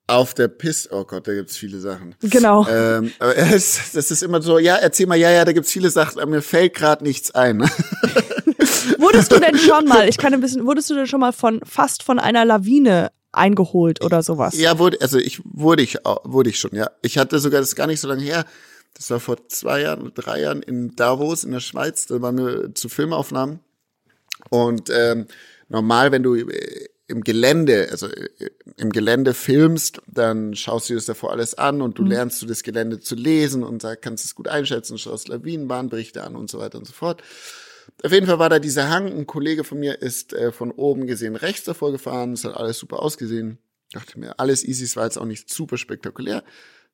Auf 0.10 0.34
der 0.34 0.48
Piste, 0.48 0.89
oh 0.91 1.06
Gott, 1.06 1.28
da 1.28 1.34
gibt's 1.34 1.56
viele 1.56 1.80
Sachen. 1.80 2.15
Genau. 2.22 2.67
Ähm, 2.67 3.12
aber 3.19 3.38
es, 3.38 3.91
das 3.93 4.10
ist 4.10 4.24
immer 4.24 4.41
so, 4.41 4.58
ja, 4.58 4.76
erzähl 4.76 5.06
mal, 5.06 5.17
ja, 5.17 5.30
ja, 5.30 5.45
da 5.45 5.52
gibt's 5.52 5.72
viele 5.72 5.91
Sachen, 5.91 6.19
aber 6.19 6.32
mir 6.32 6.41
fällt 6.41 6.74
gerade 6.74 7.04
nichts 7.04 7.32
ein. 7.32 7.62
Wurdest 8.98 9.32
du 9.32 9.39
denn 9.39 9.58
schon 9.58 9.86
mal, 9.86 10.10
ich 10.10 10.17
kann 10.17 10.34
ein 10.34 10.41
bisschen, 10.41 10.65
wurdest 10.65 10.89
du 10.89 10.95
denn 10.95 11.08
schon 11.08 11.19
mal 11.19 11.32
von 11.32 11.62
fast 11.63 12.04
von 12.04 12.17
einer 12.17 12.43
Lawine 12.43 13.12
eingeholt 13.32 14.04
oder 14.04 14.24
sowas? 14.24 14.58
ja, 14.58 14.80
wurde, 14.80 14.98
also 15.02 15.19
ich 15.19 15.41
wurde 15.43 15.84
ich 15.84 15.98
wurde 16.24 16.50
ich 16.50 16.60
schon, 16.60 16.74
ja. 16.74 16.89
Ich 17.02 17.17
hatte 17.17 17.39
sogar 17.39 17.62
das 17.62 17.76
gar 17.76 17.88
nicht 17.88 18.00
so 18.00 18.08
lange 18.08 18.24
her. 18.24 18.45
Das 18.95 19.10
war 19.12 19.19
vor 19.19 19.48
zwei 19.48 19.82
Jahren 19.82 20.12
drei 20.15 20.41
Jahren 20.41 20.62
in 20.63 20.95
Davos 20.95 21.43
in 21.43 21.52
der 21.52 21.60
Schweiz. 21.60 22.08
Da 22.08 22.22
waren 22.22 22.38
wir 22.38 22.76
zu 22.76 22.89
Filmaufnahmen. 22.89 23.60
Und 24.50 24.89
ähm, 24.89 25.28
normal, 25.67 26.12
wenn 26.12 26.24
du 26.24 26.36
äh, 26.36 26.89
im 27.10 27.24
Gelände, 27.24 27.89
also 27.91 28.08
äh, 28.08 28.30
im 28.78 28.91
Gelände 28.91 29.34
filmst, 29.34 30.02
dann 30.08 30.56
schaust 30.56 30.89
du 30.89 30.93
dir 30.93 30.98
das 30.98 31.06
davor 31.06 31.32
alles 31.32 31.56
an 31.56 31.82
und 31.82 31.98
du 31.98 32.04
lernst 32.04 32.41
du 32.41 32.45
das 32.45 32.63
Gelände 32.63 33.00
zu 33.00 33.15
lesen 33.15 33.63
und 33.63 33.84
da 33.84 33.95
kannst 33.95 34.24
es 34.26 34.36
gut 34.36 34.48
einschätzen, 34.48 34.98
schaust 34.98 35.28
Lawinenbahnberichte 35.28 36.24
an 36.24 36.36
und 36.36 36.50
so 36.50 36.60
weiter 36.60 36.78
und 36.78 36.86
so 36.86 36.93
fort. 36.93 37.24
Auf 38.04 38.12
jeden 38.12 38.28
Fall 38.28 38.39
war 38.39 38.50
da 38.50 38.60
dieser 38.60 38.89
Hang. 38.89 39.08
Ein 39.08 39.26
Kollege 39.26 39.63
von 39.63 39.80
mir 39.80 40.02
ist 40.02 40.34
äh, 40.34 40.52
von 40.52 40.72
oben 40.72 41.08
gesehen 41.08 41.36
rechts 41.36 41.65
davor 41.65 41.91
gefahren. 41.91 42.34
Es 42.34 42.45
hat 42.45 42.56
alles 42.56 42.78
super 42.78 43.02
ausgesehen. 43.02 43.58
Dachte 43.91 44.19
mir, 44.19 44.39
alles 44.39 44.63
easy, 44.63 44.84
es 44.84 44.95
war 44.95 45.06
jetzt 45.06 45.17
auch 45.17 45.26
nicht 45.26 45.52
super 45.52 45.78
spektakulär. 45.78 46.43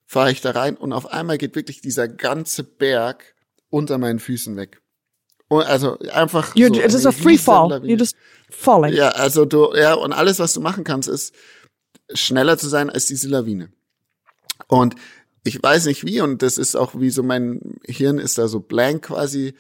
Fahre 0.06 0.32
ich 0.32 0.40
da 0.40 0.52
rein 0.52 0.78
und 0.78 0.94
auf 0.94 1.12
einmal 1.12 1.38
geht 1.38 1.56
wirklich 1.56 1.82
dieser 1.82 2.08
ganze 2.08 2.64
Berg 2.64 3.36
unter 3.70 3.98
meinen 3.98 4.20
Füßen 4.20 4.56
weg. 4.56 4.82
Also 5.50 5.98
einfach. 6.14 6.56
You, 6.56 6.68
so 6.68 6.82
it 6.82 6.94
is 6.94 7.06
eine 7.06 7.10
a 7.10 7.12
free 7.12 7.38
fall. 7.38 7.68
Riesenlawine. 7.68 7.94
You're 7.94 8.00
just 8.00 8.16
falling. 8.50 8.94
Ja, 8.94 9.10
also 9.10 9.46
du, 9.46 9.74
ja, 9.76 9.94
und 9.94 10.14
alles, 10.14 10.40
was 10.40 10.54
du 10.54 10.62
machen 10.62 10.84
kannst, 10.84 11.08
ist 11.08 11.34
schneller 12.14 12.58
zu 12.58 12.68
sein 12.68 12.90
als 12.90 13.06
diese 13.06 13.28
Lawine. 13.28 13.70
Und 14.68 14.96
ich 15.44 15.62
weiß 15.62 15.86
nicht 15.86 16.06
wie, 16.06 16.22
und 16.22 16.42
das 16.42 16.58
ist 16.58 16.76
auch 16.76 16.94
wie 16.96 17.10
so 17.10 17.24
mein 17.24 17.76
Hirn 17.86 18.18
ist 18.18 18.38
da 18.38 18.48
so 18.48 18.60
blank 18.60 19.04
quasi, 19.06 19.54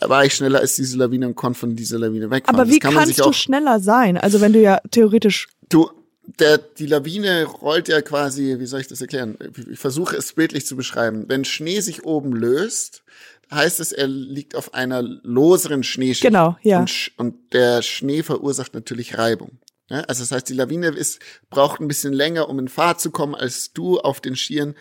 war 0.00 0.24
ich 0.24 0.34
schneller 0.34 0.60
als 0.60 0.76
diese 0.76 0.96
Lawine 0.96 1.26
und 1.26 1.34
konnte 1.34 1.58
von 1.58 1.76
dieser 1.76 1.98
Lawine 1.98 2.30
wegfahren. 2.30 2.58
Aber 2.58 2.70
wie 2.70 2.78
kann 2.78 2.94
man 2.94 3.04
kannst 3.04 3.16
sich 3.16 3.24
du 3.24 3.32
schneller 3.32 3.80
sein? 3.80 4.16
Also 4.16 4.40
wenn 4.40 4.52
du 4.52 4.60
ja 4.60 4.80
theoretisch 4.90 5.48
du, 5.68 5.90
der, 6.38 6.58
die 6.58 6.86
Lawine 6.86 7.44
rollt 7.44 7.88
ja 7.88 8.02
quasi, 8.02 8.56
wie 8.58 8.66
soll 8.66 8.80
ich 8.80 8.88
das 8.88 9.00
erklären? 9.00 9.38
Ich 9.70 9.78
versuche 9.78 10.16
es 10.16 10.34
bildlich 10.34 10.66
zu 10.66 10.76
beschreiben. 10.76 11.24
Wenn 11.28 11.44
Schnee 11.44 11.80
sich 11.80 12.04
oben 12.04 12.32
löst, 12.32 13.02
heißt 13.50 13.80
es, 13.80 13.92
er 13.92 14.08
liegt 14.08 14.54
auf 14.54 14.74
einer 14.74 15.02
loseren 15.02 15.82
Schneeschicht. 15.82 16.22
Genau, 16.22 16.56
ja. 16.62 16.80
Und, 16.80 17.12
und 17.16 17.52
der 17.52 17.82
Schnee 17.82 18.22
verursacht 18.22 18.74
natürlich 18.74 19.16
Reibung. 19.16 19.58
Ja, 19.88 20.00
also 20.00 20.22
das 20.22 20.32
heißt, 20.32 20.48
die 20.48 20.54
Lawine 20.54 20.88
ist, 20.88 21.18
braucht 21.48 21.80
ein 21.80 21.88
bisschen 21.88 22.12
länger, 22.12 22.48
um 22.50 22.58
in 22.58 22.68
Fahrt 22.68 23.00
zu 23.00 23.10
kommen, 23.10 23.34
als 23.34 23.72
du 23.72 23.98
auf 23.98 24.20
den 24.20 24.36
Skiern, 24.36 24.74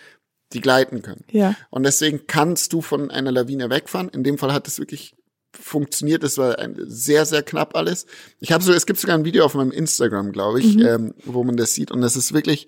die 0.53 0.62
gleiten 0.62 1.01
können. 1.01 1.25
Ja. 1.31 1.55
Und 1.69 1.83
deswegen 1.83 2.27
kannst 2.27 2.73
du 2.73 2.81
von 2.81 3.12
einer 3.12 3.31
Lawine 3.31 3.69
wegfahren. 3.69 4.10
In 4.10 4.23
dem 4.23 4.38
Fall 4.38 4.53
hat 4.53 4.67
es 4.67 4.79
wirklich 4.79 5.15
funktioniert. 5.60 6.24
Das 6.24 6.38
war 6.38 6.60
ein, 6.60 6.76
sehr, 6.86 7.26
sehr 7.26 7.43
knapp 7.43 7.76
alles. 7.76 8.06
Ich 8.39 8.52
habe 8.52 8.63
so, 8.63 8.74
es 8.74 8.86
gibt 8.86 9.00
sogar 9.00 9.17
ein 9.17 9.26
Video 9.26 9.46
auf 9.46 9.54
meinem 9.54 9.72
Instagram, 9.72 10.32
glaube 10.32 10.60
ich, 10.60 10.78
ähm, 10.80 11.13
wo 11.26 11.43
man 11.43 11.58
das 11.58 11.74
sieht. 11.74 11.91
Und 11.91 12.02
das 12.02 12.15
ist 12.15 12.34
wirklich, 12.34 12.67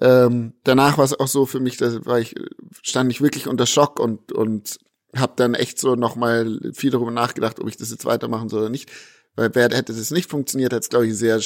ähm, 0.00 0.54
danach 0.64 0.98
war 0.98 1.04
es 1.04 1.18
auch 1.18 1.28
so 1.28 1.46
für 1.46 1.60
mich, 1.60 1.76
da 1.76 2.04
war 2.06 2.20
ich, 2.20 2.34
stand 2.82 3.10
ich 3.10 3.20
wirklich 3.20 3.48
unter 3.48 3.66
Schock 3.66 3.98
und, 3.98 4.32
und 4.32 4.78
habe 5.16 5.32
dann 5.36 5.54
echt 5.54 5.78
so 5.78 5.94
nochmal 5.94 6.60
viel 6.74 6.90
darüber 6.90 7.10
nachgedacht, 7.10 7.60
ob 7.60 7.68
ich 7.68 7.76
das 7.76 7.90
jetzt 7.90 8.04
weitermachen 8.04 8.48
soll 8.48 8.60
oder 8.60 8.70
nicht. 8.70 8.90
Weil 9.36 9.54
wer 9.54 9.64
hätte 9.70 9.92
das 9.92 10.10
nicht 10.10 10.28
funktioniert, 10.28 10.72
hätte 10.72 10.80
es, 10.80 10.88
glaube 10.88 11.06
ich, 11.06 11.16
sehr 11.16 11.40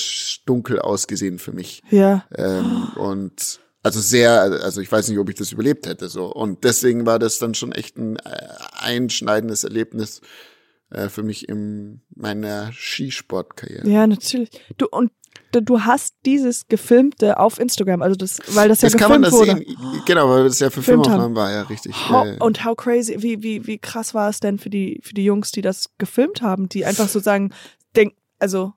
dunkel 0.46 0.78
ausgesehen 0.78 1.38
für 1.38 1.52
mich. 1.52 1.82
ja. 1.90 2.24
Ähm, 2.34 2.88
und 2.96 3.60
also 3.82 4.00
sehr, 4.00 4.40
also 4.40 4.80
ich 4.80 4.90
weiß 4.90 5.08
nicht, 5.08 5.18
ob 5.18 5.28
ich 5.28 5.34
das 5.34 5.52
überlebt 5.52 5.86
hätte 5.86 6.08
so. 6.08 6.26
Und 6.26 6.64
deswegen 6.64 7.04
war 7.04 7.18
das 7.18 7.38
dann 7.38 7.54
schon 7.54 7.72
echt 7.72 7.96
ein 7.96 8.16
äh, 8.16 8.48
einschneidendes 8.74 9.64
Erlebnis 9.64 10.20
äh, 10.92 11.08
für 11.08 11.22
mich 11.22 11.48
in 11.48 12.00
meiner 12.14 12.70
Skisportkarriere. 12.72 13.88
Ja, 13.88 14.06
natürlich. 14.06 14.50
Du 14.78 14.86
und 14.90 15.10
du- 15.52 15.80
hast 15.80 16.14
dieses 16.24 16.68
gefilmte 16.68 17.38
auf 17.38 17.58
Instagram, 17.58 18.02
also 18.02 18.16
das, 18.16 18.40
weil 18.54 18.68
das 18.68 18.80
ja 18.82 18.88
Das 18.90 18.98
kann 18.98 19.10
man 19.10 19.22
gefilmt 19.22 19.48
das 19.50 19.56
wurde. 19.56 19.64
sehen, 19.92 20.02
genau, 20.06 20.28
weil 20.28 20.44
das 20.44 20.60
ja 20.60 20.70
für 20.70 20.82
Filmaufnahmen 20.82 21.34
war, 21.36 21.50
ja 21.52 21.62
richtig. 21.62 21.94
How, 22.08 22.26
äh, 22.26 22.36
und 22.40 22.64
how 22.64 22.76
crazy, 22.76 23.16
wie, 23.22 23.42
wie, 23.42 23.66
wie 23.66 23.78
krass 23.78 24.14
war 24.14 24.28
es 24.28 24.40
denn 24.40 24.58
für 24.58 24.70
die, 24.70 25.00
für 25.02 25.14
die 25.14 25.24
Jungs, 25.24 25.50
die 25.52 25.62
das 25.62 25.90
gefilmt 25.98 26.42
haben, 26.42 26.68
die 26.68 26.84
einfach 26.84 27.08
so 27.08 27.18
sagen, 27.20 27.52
denk, 27.96 28.14
also, 28.38 28.72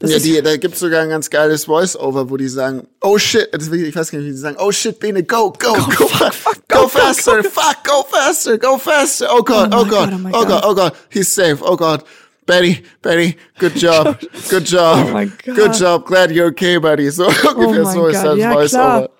das 0.00 0.10
ja, 0.10 0.16
ist, 0.18 0.26
die, 0.26 0.40
da 0.40 0.56
gibt's 0.56 0.78
sogar 0.78 1.02
ein 1.02 1.08
ganz 1.08 1.28
geiles 1.28 1.64
Voice-Over, 1.64 2.30
wo 2.30 2.36
die 2.36 2.46
sagen, 2.48 2.86
oh 3.00 3.18
shit, 3.18 3.52
also 3.52 3.72
ich 3.72 3.96
weiß 3.96 4.12
gar 4.12 4.18
nicht, 4.18 4.28
wie 4.28 4.32
die 4.32 4.36
sagen, 4.36 4.56
oh 4.60 4.70
shit, 4.70 5.00
Bene, 5.00 5.24
go, 5.24 5.52
go, 5.52 5.72
go, 5.72 6.06
fuck, 6.06 6.32
fuck, 6.32 6.68
go, 6.68 6.82
go, 6.82 6.88
faster, 6.88 7.42
fuck, 7.42 7.82
go 7.84 8.04
faster, 8.08 8.58
go 8.58 8.78
faster, 8.78 9.26
oh 9.30 9.42
God, 9.42 9.74
Oh 9.74 9.80
oh, 9.80 9.84
God, 9.84 10.10
God, 10.10 10.20
oh 10.32 10.40
oh 10.40 10.44
God, 10.46 10.62
oh 10.64 10.74
God, 10.74 10.92
he's 11.10 11.32
safe, 11.32 11.60
oh 11.62 11.76
God. 11.76 12.04
Betty, 12.46 12.82
Betty, 13.02 13.36
good 13.58 13.74
job, 13.74 14.20
good 14.48 14.64
job, 14.64 15.08
Oh 15.08 15.12
my 15.12 15.26
God. 15.26 15.56
good 15.56 15.74
job, 15.74 16.06
glad 16.06 16.30
you're 16.30 16.46
okay, 16.46 16.78
buddy. 16.78 17.10
So 17.10 17.26
ungefähr 17.56 17.84
my 17.84 17.92
so 17.92 18.06
ist 18.06 18.22
das 18.22 18.38
ja, 18.38 18.52
Voice-Over. 18.52 19.10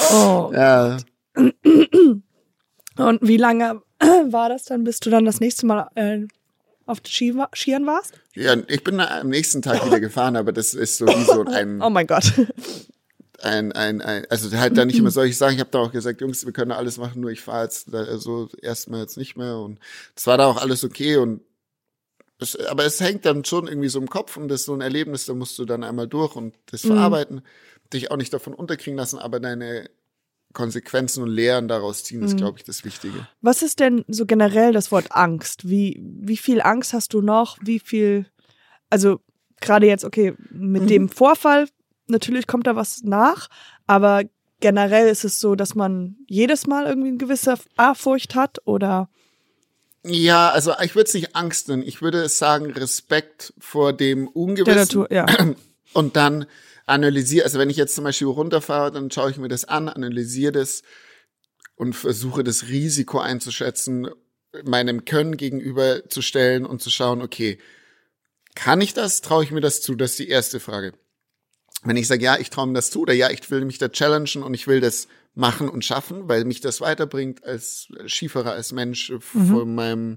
oh. 0.12 0.50
Ja, 0.54 0.96
Und 2.96 3.18
wie 3.22 3.36
lange 3.36 3.82
war 4.00 4.48
das 4.48 4.64
dann, 4.64 4.84
bis 4.84 5.00
du 5.00 5.10
dann 5.10 5.24
das 5.24 5.40
nächste 5.40 5.66
Mal 5.66 5.88
äh, 5.94 6.20
auf 6.86 7.00
Ski, 7.06 7.34
Skiern 7.54 7.86
warst? 7.86 8.14
ja, 8.34 8.56
ich 8.68 8.84
bin 8.84 9.00
am 9.00 9.28
nächsten 9.28 9.62
Tag 9.62 9.84
wieder 9.86 10.00
gefahren, 10.08 10.36
aber 10.36 10.52
das 10.52 10.74
ist 10.74 10.98
so 10.98 11.06
wie 11.06 11.24
so 11.24 11.44
ein, 11.44 11.80
Oh 11.82 11.90
mein 11.90 12.06
Gott. 12.06 12.32
ein, 13.40 13.72
ein, 13.72 14.00
ein, 14.00 14.26
also 14.30 14.56
halt 14.56 14.76
da 14.76 14.84
nicht 14.84 14.98
immer 14.98 15.10
solche 15.10 15.34
Sachen. 15.34 15.54
Ich 15.54 15.60
habe 15.60 15.70
da 15.70 15.78
auch 15.80 15.92
gesagt, 15.92 16.20
Jungs, 16.20 16.44
wir 16.46 16.52
können 16.52 16.72
alles 16.72 16.98
machen, 16.98 17.20
nur 17.20 17.30
ich 17.30 17.40
fahre 17.42 17.64
jetzt 17.64 17.92
da, 17.92 18.16
so 18.18 18.48
erstmal 18.62 19.00
jetzt 19.00 19.16
nicht 19.16 19.36
mehr. 19.36 19.58
Und 19.58 19.78
es 20.16 20.26
war 20.26 20.38
da 20.38 20.46
auch 20.46 20.56
alles 20.56 20.84
okay 20.84 21.16
und 21.16 21.42
es, 22.38 22.56
aber 22.66 22.84
es 22.84 23.00
hängt 23.00 23.24
dann 23.26 23.44
schon 23.44 23.68
irgendwie 23.68 23.88
so 23.88 24.00
im 24.00 24.08
Kopf 24.08 24.36
und 24.36 24.48
das 24.48 24.60
ist 24.60 24.66
so 24.66 24.74
ein 24.74 24.80
Erlebnis, 24.80 25.26
da 25.26 25.34
musst 25.34 25.58
du 25.58 25.64
dann 25.64 25.84
einmal 25.84 26.08
durch 26.08 26.34
und 26.36 26.54
das 26.66 26.80
verarbeiten, 26.82 27.42
dich 27.92 28.10
auch 28.10 28.16
nicht 28.16 28.32
davon 28.32 28.54
unterkriegen 28.54 28.96
lassen, 28.96 29.18
aber 29.18 29.38
deine 29.40 29.88
Konsequenzen 30.54 31.22
und 31.22 31.30
Lehren 31.30 31.68
daraus 31.68 32.04
ziehen, 32.04 32.22
ist, 32.22 32.36
glaube 32.38 32.58
ich, 32.58 32.64
das 32.64 32.84
Wichtige. 32.84 33.26
Was 33.42 33.60
ist 33.62 33.80
denn 33.80 34.04
so 34.08 34.24
generell 34.24 34.72
das 34.72 34.90
Wort 34.90 35.08
Angst? 35.10 35.68
Wie, 35.68 36.00
wie 36.02 36.36
viel 36.38 36.62
Angst 36.62 36.92
hast 36.94 37.12
du 37.12 37.20
noch? 37.20 37.58
Wie 37.60 37.78
viel, 37.80 38.26
also 38.88 39.20
gerade 39.60 39.86
jetzt, 39.86 40.04
okay, 40.04 40.34
mit 40.50 40.84
Mhm. 40.84 40.86
dem 40.88 41.08
Vorfall, 41.08 41.68
natürlich 42.06 42.46
kommt 42.46 42.66
da 42.66 42.76
was 42.76 43.02
nach, 43.02 43.48
aber 43.86 44.22
generell 44.60 45.08
ist 45.08 45.24
es 45.24 45.40
so, 45.40 45.54
dass 45.56 45.74
man 45.74 46.16
jedes 46.26 46.66
Mal 46.66 46.86
irgendwie 46.86 47.08
eine 47.08 47.18
gewisse 47.18 47.56
Ehrfurcht 47.76 48.34
hat 48.34 48.58
oder 48.66 49.10
Ja, 50.06 50.50
also 50.50 50.72
ich 50.82 50.94
würde 50.94 51.08
es 51.08 51.14
nicht 51.14 51.34
Angst 51.34 51.68
nennen. 51.68 51.82
Ich 51.82 52.02
würde 52.02 52.28
sagen 52.28 52.70
Respekt 52.72 53.54
vor 53.58 53.92
dem 53.92 54.26
Der 54.26 54.36
Ungewissen. 54.36 54.76
Natur, 55.00 55.12
ja. 55.12 55.26
Und 55.94 56.16
dann 56.16 56.46
analysiere, 56.86 57.44
also 57.44 57.58
wenn 57.58 57.70
ich 57.70 57.76
jetzt 57.76 57.94
zum 57.94 58.04
Beispiel 58.04 58.26
runterfahre, 58.28 58.92
dann 58.92 59.10
schaue 59.10 59.30
ich 59.30 59.38
mir 59.38 59.48
das 59.48 59.64
an, 59.64 59.88
analysiere 59.88 60.52
das 60.52 60.82
und 61.76 61.94
versuche 61.94 62.44
das 62.44 62.68
Risiko 62.68 63.18
einzuschätzen, 63.18 64.08
meinem 64.64 65.04
Können 65.04 65.36
gegenüber 65.36 66.08
zu 66.08 66.22
stellen 66.22 66.64
und 66.64 66.80
zu 66.80 66.90
schauen, 66.90 67.22
okay, 67.22 67.58
kann 68.54 68.80
ich 68.80 68.94
das? 68.94 69.20
Traue 69.20 69.42
ich 69.42 69.50
mir 69.50 69.60
das 69.60 69.82
zu? 69.82 69.96
Das 69.96 70.12
ist 70.12 70.20
die 70.20 70.28
erste 70.28 70.60
Frage. 70.60 70.92
Wenn 71.82 71.96
ich 71.96 72.06
sage, 72.06 72.24
ja, 72.24 72.38
ich 72.38 72.50
traue 72.50 72.68
mir 72.68 72.74
das 72.74 72.90
zu 72.90 73.00
oder 73.00 73.12
ja, 73.12 73.30
ich 73.30 73.50
will 73.50 73.64
mich 73.64 73.78
da 73.78 73.88
challengen 73.88 74.42
und 74.42 74.54
ich 74.54 74.66
will 74.66 74.80
das 74.80 75.08
machen 75.34 75.68
und 75.68 75.84
schaffen, 75.84 76.28
weil 76.28 76.44
mich 76.44 76.60
das 76.60 76.80
weiterbringt 76.80 77.44
als 77.44 77.88
Skifahrer, 78.06 78.52
als 78.52 78.72
Mensch 78.72 79.12
von 79.18 79.74
meinem, 79.74 80.16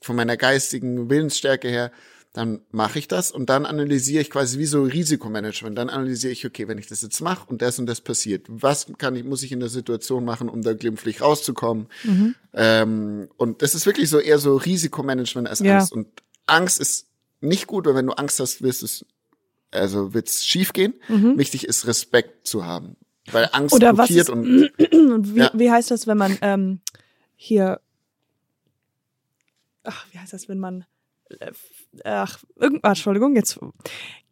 von 0.00 0.16
meiner 0.16 0.36
geistigen 0.36 1.08
Willensstärke 1.08 1.68
her, 1.68 1.92
dann 2.34 2.60
mache 2.70 2.98
ich 2.98 3.08
das 3.08 3.30
und 3.32 3.48
dann 3.48 3.64
analysiere 3.66 4.20
ich 4.20 4.30
quasi 4.30 4.58
wie 4.58 4.66
so 4.66 4.82
Risikomanagement. 4.82 5.76
Dann 5.76 5.88
analysiere 5.88 6.32
ich, 6.32 6.46
okay, 6.46 6.68
wenn 6.68 6.78
ich 6.78 6.86
das 6.86 7.02
jetzt 7.02 7.20
mache 7.20 7.48
und 7.48 7.62
das 7.62 7.78
und 7.78 7.86
das 7.86 8.00
passiert, 8.00 8.44
was 8.48 8.86
kann 8.98 9.16
ich, 9.16 9.24
muss 9.24 9.42
ich 9.42 9.50
in 9.50 9.60
der 9.60 9.70
Situation 9.70 10.24
machen, 10.24 10.48
um 10.48 10.62
da 10.62 10.74
glimpflich 10.74 11.20
rauszukommen? 11.20 11.86
Ähm, 12.52 13.28
und 13.36 13.62
das 13.62 13.74
ist 13.74 13.86
wirklich 13.86 14.10
so 14.10 14.18
eher 14.18 14.38
so 14.38 14.56
Risikomanagement 14.56 15.48
als 15.48 15.60
Ja. 15.60 15.78
Angst. 15.78 15.92
Und 15.92 16.06
Angst 16.46 16.80
ist 16.80 17.06
nicht 17.40 17.66
gut, 17.66 17.86
weil 17.86 17.94
wenn 17.94 18.06
du 18.06 18.12
Angst 18.12 18.38
hast, 18.40 18.62
wirst 18.62 18.82
es, 18.82 19.04
also 19.70 20.12
wird's 20.14 20.46
schief 20.46 20.72
gehen. 20.72 20.94
Wichtig 21.08 21.66
ist 21.66 21.86
Respekt 21.86 22.46
zu 22.46 22.64
haben. 22.66 22.96
Weil 23.32 23.48
Angst 23.52 23.74
Oder 23.74 23.96
was 23.96 24.08
blockiert 24.08 24.28
ist- 24.28 24.30
und 24.30 24.70
Und 25.12 25.34
wie, 25.34 25.40
Ja. 25.40 25.50
wie 25.54 25.70
heißt 25.70 25.90
das, 25.90 26.06
wenn 26.06 26.16
man 26.18 26.38
ähm, 26.40 26.80
hier, 27.36 27.80
ach, 29.84 30.06
wie 30.12 30.18
heißt 30.18 30.32
das, 30.32 30.48
wenn 30.48 30.58
man, 30.58 30.84
ach, 32.04 32.38
irgendwas, 32.56 32.98
Entschuldigung, 32.98 33.36
jetzt 33.36 33.58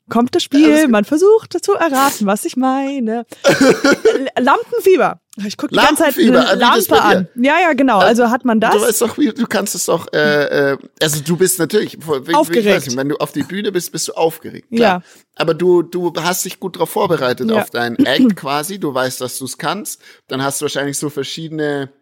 kommt 0.08 0.34
das 0.34 0.42
Spiel, 0.42 0.88
man 0.88 1.04
versucht 1.04 1.56
zu 1.64 1.72
erraten, 1.72 2.26
was 2.26 2.44
ich 2.44 2.56
meine. 2.56 3.26
Lampenfieber. 4.38 5.20
Ich 5.44 5.56
gucke 5.56 5.74
die 5.74 5.78
ganze 5.78 6.04
Zeit 6.04 6.16
Lampenfieber, 6.16 6.48
eine 6.48 6.64
ah, 6.64 6.74
Lampe 6.76 7.02
an. 7.02 7.28
Ja, 7.34 7.60
ja, 7.60 7.72
genau. 7.74 7.98
Also 7.98 8.30
hat 8.30 8.44
man 8.44 8.60
das. 8.60 8.74
Du 8.74 8.80
weißt 8.80 9.02
doch, 9.02 9.18
wie, 9.18 9.32
du 9.32 9.46
kannst 9.46 9.74
es 9.74 9.86
doch, 9.86 10.10
äh, 10.12 10.72
äh, 10.72 10.78
also 11.02 11.20
du 11.20 11.36
bist 11.36 11.58
natürlich, 11.58 11.98
Aufgeregt. 12.32 12.86
Nicht, 12.86 12.96
wenn 12.96 13.08
du 13.08 13.16
auf 13.16 13.32
die 13.32 13.42
Bühne 13.42 13.72
bist, 13.72 13.92
bist 13.92 14.08
du 14.08 14.12
aufgeregt. 14.12 14.68
Klar. 14.70 15.02
Ja. 15.02 15.02
Aber 15.34 15.52
du, 15.52 15.82
du 15.82 16.12
hast 16.16 16.44
dich 16.44 16.58
gut 16.58 16.76
darauf 16.76 16.90
vorbereitet, 16.90 17.50
Ja. 17.50 17.60
auf 17.60 17.70
deinen 17.70 17.96
Act 18.06 18.36
quasi. 18.36 18.78
Du 18.78 18.94
weißt, 18.94 19.20
dass 19.20 19.38
du 19.38 19.44
es 19.44 19.58
kannst. 19.58 20.00
Dann 20.28 20.42
hast 20.42 20.60
du 20.60 20.64
wahrscheinlich 20.64 20.96
so 20.96 21.10
verschiedene 21.10 21.82
äh, 21.82 21.95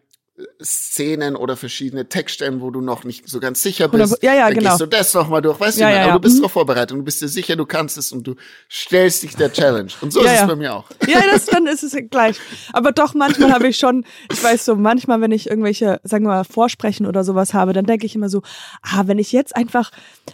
Szenen 0.61 1.35
oder 1.35 1.55
verschiedene 1.55 2.09
Textstellen, 2.09 2.59
wo 2.59 2.69
du 2.69 2.81
noch 2.81 3.03
nicht 3.05 3.27
so 3.29 3.39
ganz 3.39 3.61
sicher 3.61 3.87
bist. 3.87 4.13
Oder- 4.13 4.23
ja, 4.23 4.33
ja, 4.35 4.45
Dann 4.47 4.55
genau. 4.55 4.69
gehst 4.71 4.81
du 4.81 4.85
das 4.85 5.13
nochmal 5.13 5.41
durch. 5.41 5.59
Weißt 5.59 5.77
Ja, 5.77 5.87
du, 5.89 5.93
ja, 5.95 5.99
aber 6.01 6.07
ja. 6.09 6.13
du 6.15 6.19
bist 6.19 6.35
Mhm. 6.35 6.39
darauf 6.41 6.51
vorbereitet 6.51 6.91
und 6.91 6.99
du 6.99 7.03
bist 7.05 7.21
dir 7.21 7.27
sicher, 7.29 7.55
du 7.55 7.65
kannst 7.65 7.97
es 7.97 8.11
und 8.11 8.25
du 8.27 8.35
stellst 8.69 9.23
dich 9.23 9.35
der 9.37 9.51
Challenge. 9.53 9.91
Und 10.01 10.11
so 10.11 10.23
Ja, 10.23 10.33
ist 10.33 10.41
es 10.41 10.47
bei 10.47 10.55
mir 10.55 10.73
auch. 10.75 10.85
Ja, 11.07 11.21
das, 11.31 11.45
dann 11.45 11.67
ist 11.67 11.83
es 11.83 11.95
gleich. 12.09 12.37
Aber 12.73 12.91
doch, 12.91 13.13
manchmal 13.13 13.51
habe 13.53 13.67
ich 13.67 13.77
schon, 13.77 14.05
ich 14.31 14.43
weiß 14.43 14.65
so, 14.65 14.75
manchmal, 14.75 15.21
wenn 15.21 15.31
ich 15.31 15.49
irgendwelche, 15.49 16.01
sagen 16.03 16.25
wir 16.25 16.29
mal, 16.31 16.43
Vorsprechen 16.43 17.05
oder 17.05 17.23
sowas 17.23 17.53
habe, 17.53 17.71
dann 17.73 17.85
denke 17.85 18.05
ich 18.05 18.15
immer 18.15 18.27
so, 18.29 18.41
ah, 18.81 19.03
wenn 19.05 19.19
ich 19.19 19.31
jetzt 19.31 19.55
einfach 19.55 19.91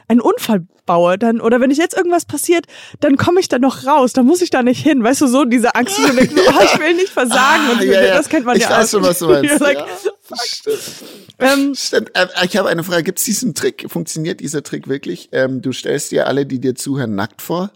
einen 0.08 0.22
Unfall 0.22 0.66
baue, 0.88 1.18
dann, 1.20 1.40
oder 1.42 1.62
wenn 1.62 1.70
ich 1.70 1.78
jetzt 1.78 1.96
irgendwas 1.96 2.26
passiert, 2.26 2.66
dann 3.02 3.16
komme 3.16 3.40
ich 3.40 3.48
da 3.48 3.60
noch 3.60 3.86
raus, 3.86 4.14
dann 4.14 4.26
muss 4.26 4.42
ich 4.42 4.50
da 4.50 4.64
nicht 4.64 4.82
hin. 4.82 5.04
Weißt 5.04 5.22
du, 5.22 5.28
so 5.28 5.46
diese 5.46 5.76
Angst, 5.76 5.96
die 5.98 6.02
so 6.02 6.14
denkt, 6.14 6.34
oh, 6.36 6.64
ich 6.64 6.80
will 6.80 6.96
nicht 6.96 7.10
versagen. 7.10 7.62
Ah, 7.70 7.72
und 7.74 7.84
ja, 7.84 8.02
ja. 8.02 8.18
das 8.18 8.30
kennt 8.30 8.46
man 8.48 8.58
ich 8.58 8.64
ja 8.64 8.72
weiß 8.72 8.88
auch. 8.88 9.00
schon, 9.00 9.04
was 9.08 9.20
du 9.20 9.28
meinst. 9.30 9.60
Like, 9.60 9.78
stimmt. 10.46 10.80
ähm, 11.40 11.76
Stimmt. 11.76 12.12
Äh, 12.16 12.28
ich 12.46 12.58
habe 12.58 12.70
eine 12.70 12.84
Frage. 12.84 13.04
Gibt 13.04 13.20
es 13.20 13.26
diesen 13.26 13.54
Trick? 13.54 13.86
Funktioniert 13.90 14.40
dieser 14.40 14.64
Trick 14.64 14.88
wirklich? 14.88 15.30
Ähm, 15.32 15.62
du 15.62 15.72
stellst 15.72 16.12
dir 16.12 16.28
alle, 16.28 16.46
die 16.46 16.60
dir 16.60 16.76
zuhören, 16.76 17.16
nackt 17.16 17.42
vor? 17.42 17.72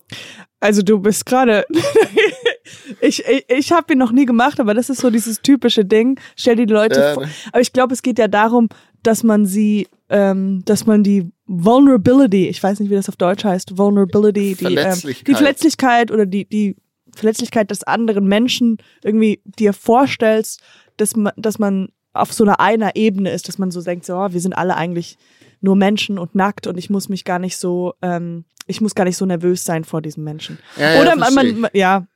Also 0.59 0.81
du 0.81 0.99
bist 0.99 1.25
gerade. 1.25 1.65
ich 3.01 3.23
ich, 3.25 3.45
ich 3.47 3.71
habe 3.71 3.93
ihn 3.93 3.99
noch 3.99 4.11
nie 4.11 4.25
gemacht, 4.25 4.59
aber 4.59 4.73
das 4.73 4.89
ist 4.89 5.01
so 5.01 5.09
dieses 5.09 5.41
typische 5.41 5.85
Ding. 5.85 6.19
Stell 6.35 6.55
dir 6.55 6.65
die 6.65 6.73
Leute 6.73 6.99
Ja, 6.99 7.13
vor. 7.13 7.25
ne. 7.25 7.31
Aber 7.51 7.61
ich 7.61 7.73
glaube, 7.73 7.93
es 7.93 8.01
geht 8.01 8.19
ja 8.19 8.27
darum, 8.27 8.69
dass 9.03 9.23
man 9.23 9.45
sie, 9.45 9.87
ähm, 10.09 10.63
dass 10.65 10.85
man 10.85 11.03
die 11.03 11.29
Vulnerability, 11.47 12.47
ich 12.47 12.61
weiß 12.61 12.79
nicht, 12.79 12.89
wie 12.89 12.95
das 12.95 13.09
auf 13.09 13.17
Deutsch 13.17 13.43
heißt, 13.43 13.77
Vulnerability, 13.77 14.55
die, 14.55 14.65
ähm, 14.65 14.73
Verletzlichkeit. 14.77 15.27
die 15.27 15.35
Verletzlichkeit 15.35 16.11
oder 16.11 16.25
die, 16.25 16.45
die 16.49 16.75
Verletzlichkeit 17.15 17.69
des 17.69 17.83
anderen 17.83 18.25
Menschen 18.27 18.77
irgendwie 19.03 19.41
dir 19.45 19.73
vorstellst, 19.73 20.61
dass 20.97 21.15
man, 21.15 21.33
dass 21.37 21.59
man 21.59 21.89
auf 22.15 22.33
so 22.33 22.43
einer 22.43 22.59
einer 22.59 22.95
Ebene 22.95 23.31
ist, 23.31 23.47
dass 23.47 23.57
man 23.57 23.71
so 23.71 23.81
denkt, 23.81 24.05
so, 24.05 24.15
oh, 24.15 24.31
wir 24.31 24.41
sind 24.41 24.53
alle 24.53 24.75
eigentlich 24.75 25.17
nur 25.61 25.75
Menschen 25.75 26.17
und 26.17 26.35
nackt 26.35 26.67
und 26.67 26.77
ich 26.77 26.89
muss 26.89 27.09
mich 27.09 27.25
gar 27.25 27.39
nicht 27.39 27.57
so, 27.57 27.93
ähm, 28.01 28.45
ich 28.67 28.81
muss 28.81 28.95
gar 28.95 29.03
nicht 29.03 29.17
so 29.17 29.25
nervös 29.25 29.63
sein 29.65 29.83
vor 29.83 30.01
diesem 30.01 30.23
Menschen. 30.23 30.59
Ja, 30.77 31.01
Oder 31.01 31.15
man, 31.15 31.33
man, 31.33 31.59
man, 31.61 31.71
ja. 31.73 32.07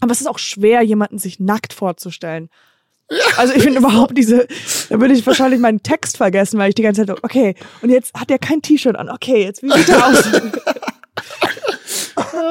Aber 0.00 0.12
es 0.12 0.20
ist 0.20 0.26
auch 0.26 0.38
schwer, 0.38 0.82
jemanden 0.82 1.18
sich 1.18 1.40
nackt 1.40 1.72
vorzustellen. 1.72 2.50
Also 3.36 3.52
ich 3.52 3.62
finde 3.62 3.80
überhaupt 3.80 4.16
diese, 4.16 4.48
da 4.88 4.98
würde 4.98 5.12
ich 5.12 5.26
wahrscheinlich 5.26 5.60
meinen 5.60 5.82
Text 5.82 6.16
vergessen, 6.16 6.58
weil 6.58 6.70
ich 6.70 6.74
die 6.74 6.82
ganze 6.82 7.04
Zeit, 7.04 7.22
okay, 7.22 7.54
und 7.82 7.90
jetzt 7.90 8.18
hat 8.18 8.30
er 8.30 8.38
kein 8.38 8.62
T-Shirt 8.62 8.96
an, 8.96 9.10
okay, 9.10 9.44
jetzt 9.44 9.62
wie 9.62 9.70
sieht 9.70 9.90
er 9.90 10.06
aus? 10.06 10.24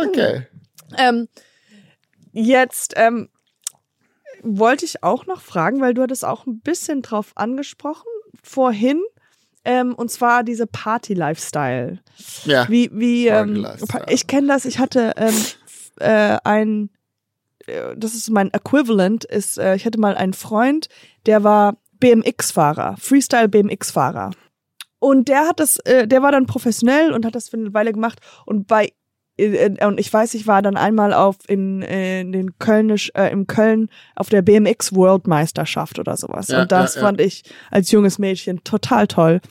Okay. 0.05 0.45
ähm, 0.97 1.27
jetzt 2.33 2.93
ähm, 2.97 3.29
wollte 4.43 4.85
ich 4.85 5.03
auch 5.03 5.25
noch 5.25 5.41
fragen, 5.41 5.81
weil 5.81 5.93
du 5.93 6.01
hattest 6.01 6.25
auch 6.25 6.45
ein 6.45 6.59
bisschen 6.59 7.01
drauf 7.01 7.31
angesprochen 7.35 8.07
vorhin, 8.43 9.01
ähm, 9.65 9.95
und 9.95 10.11
zwar 10.11 10.43
diese 10.43 10.67
Party-Lifestyle. 10.67 11.99
Ja. 12.45 12.67
Wie, 12.69 12.89
wie, 12.93 13.27
ähm, 13.27 13.65
ich 14.07 14.27
kenne 14.27 14.47
das, 14.47 14.65
ich 14.65 14.79
hatte 14.79 15.13
ähm, 15.15 15.35
äh, 15.99 16.37
ein, 16.43 16.89
äh, 17.67 17.95
das 17.95 18.13
ist 18.13 18.29
mein 18.29 18.51
Equivalent, 18.53 19.23
ist, 19.23 19.57
äh, 19.57 19.75
ich 19.75 19.85
hatte 19.85 19.99
mal 19.99 20.15
einen 20.15 20.33
Freund, 20.33 20.89
der 21.25 21.43
war 21.43 21.77
BMX-Fahrer, 21.99 22.97
Freestyle-BMX-Fahrer. 22.99 24.31
Und 24.99 25.27
der 25.27 25.47
hat 25.47 25.59
das, 25.59 25.77
äh, 25.79 26.07
der 26.07 26.21
war 26.21 26.31
dann 26.31 26.45
professionell 26.45 27.13
und 27.13 27.25
hat 27.25 27.35
das 27.35 27.49
für 27.49 27.57
eine 27.57 27.73
Weile 27.73 27.93
gemacht. 27.93 28.19
Und 28.45 28.67
bei 28.67 28.91
und 29.39 29.99
ich 29.99 30.13
weiß, 30.13 30.35
ich 30.35 30.45
war 30.45 30.61
dann 30.61 30.77
einmal 30.77 31.11
auf 31.11 31.37
in, 31.47 31.81
äh, 31.81 32.21
in 32.21 32.31
den 32.31 32.59
Kölnisch, 32.59 33.11
äh, 33.15 33.31
im 33.31 33.47
Köln 33.47 33.89
auf 34.15 34.29
der 34.29 34.43
BMX 34.43 34.93
Worldmeisterschaft 34.93 35.97
oder 35.97 36.15
sowas. 36.17 36.49
Ja, 36.49 36.61
und 36.61 36.71
das 36.71 36.95
ja, 36.95 37.01
ja. 37.01 37.07
fand 37.07 37.19
ich 37.19 37.43
als 37.71 37.89
junges 37.89 38.19
Mädchen 38.19 38.63
total 38.63 39.07
toll. 39.07 39.41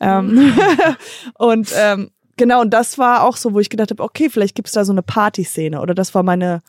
Ähm, 0.00 0.56
und 1.34 1.70
ähm, 1.76 2.10
genau, 2.38 2.62
und 2.62 2.70
das 2.70 2.96
war 2.96 3.24
auch 3.24 3.36
so, 3.36 3.52
wo 3.52 3.60
ich 3.60 3.68
gedacht 3.68 3.90
habe, 3.90 4.02
okay, 4.02 4.30
vielleicht 4.30 4.54
gibt's 4.54 4.72
da 4.72 4.86
so 4.86 4.92
eine 4.92 5.02
Partyszene. 5.02 5.82
Oder 5.82 5.94
das 5.94 6.14
war 6.14 6.22
meine, 6.22 6.62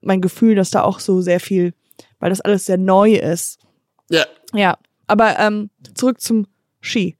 mein 0.00 0.20
Gefühl, 0.20 0.56
dass 0.56 0.70
da 0.70 0.82
auch 0.82 0.98
so 0.98 1.20
sehr 1.20 1.38
viel, 1.38 1.72
weil 2.18 2.30
das 2.30 2.40
alles 2.40 2.66
sehr 2.66 2.78
neu 2.78 3.14
ist. 3.14 3.60
Ja. 4.10 4.26
Ja. 4.52 4.76
Aber 5.06 5.38
ähm, 5.38 5.70
zurück 5.94 6.20
zum 6.20 6.48
Ski. 6.80 7.16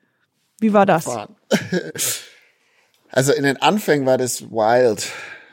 Wie 0.59 0.73
war 0.73 0.87
das? 0.87 1.09
Also 3.13 3.33
in 3.33 3.45
den 3.45 3.59
Anfängen 3.59 4.07
war 4.07 4.19
das 4.19 4.51
wild. 4.51 5.07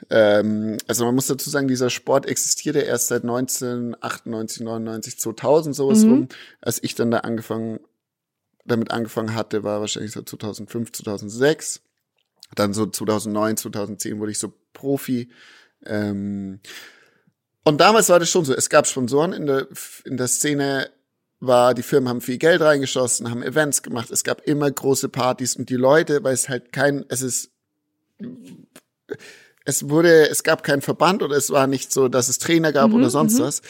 Ähm, 0.10 0.78
also 0.88 1.06
man 1.06 1.14
muss 1.14 1.28
dazu 1.28 1.50
sagen, 1.50 1.68
dieser 1.68 1.90
Sport 1.90 2.26
existierte 2.26 2.80
erst 2.80 3.08
seit 3.10 3.24
1998, 3.24 4.62
99, 4.62 5.20
2000 5.20 5.76
sowas 5.76 6.04
Mhm. 6.04 6.10
rum. 6.12 6.28
Als 6.62 6.82
ich 6.82 6.96
dann 6.96 7.12
da 7.12 7.20
angefangen, 7.20 7.80
damit 8.66 8.92
angefangen 8.92 9.36
hatte, 9.36 9.64
war 9.64 9.82
wahrscheinlich 9.82 10.14
so 10.14 10.22
2005, 10.22 10.92
2006. 10.94 11.82
Dann 12.56 12.74
so 12.74 12.86
2009, 12.88 13.58
2010 13.58 14.20
wurde 14.20 14.32
ich 14.32 14.40
so 14.40 14.54
Profi. 14.74 15.30
Ähm, 15.86 16.60
und 17.66 17.80
damals 17.82 18.10
war 18.10 18.20
das 18.20 18.30
schon 18.30 18.46
so. 18.46 18.54
Es 18.56 18.70
gab 18.70 18.88
Sponsoren 18.88 19.34
in 19.34 19.46
der, 19.46 19.68
in 20.06 20.18
der 20.18 20.28
Szene, 20.28 20.90
war, 21.40 21.74
die 21.74 21.84
Firmen 21.84 22.10
haben 22.10 22.22
viel 22.22 22.38
Geld 22.38 22.62
reingeschossen, 22.62 23.30
haben 23.30 23.44
Events 23.44 23.82
gemacht, 23.82 24.12
es 24.12 24.24
gab 24.24 24.42
immer 24.42 24.70
große 24.70 25.10
Partys 25.10 25.56
und 25.56 25.70
die 25.70 25.76
Leute, 25.76 26.24
weil 26.24 26.34
es 26.34 26.50
halt 26.50 26.72
kein, 26.74 27.06
es 27.10 27.22
ist, 27.22 27.52
es 29.66 29.90
wurde, 29.90 30.30
es 30.30 30.44
gab 30.44 30.64
keinen 30.64 30.82
Verband 30.82 31.24
oder 31.24 31.38
es 31.38 31.50
war 31.50 31.68
nicht 31.68 31.92
so, 31.92 32.08
dass 32.08 32.28
es 32.28 32.40
Trainer 32.40 32.74
gab 32.74 32.90
Mhm, 32.90 32.96
oder 32.96 33.10
sonst 33.10 33.40
mhm. 33.40 33.44
was. 33.44 33.62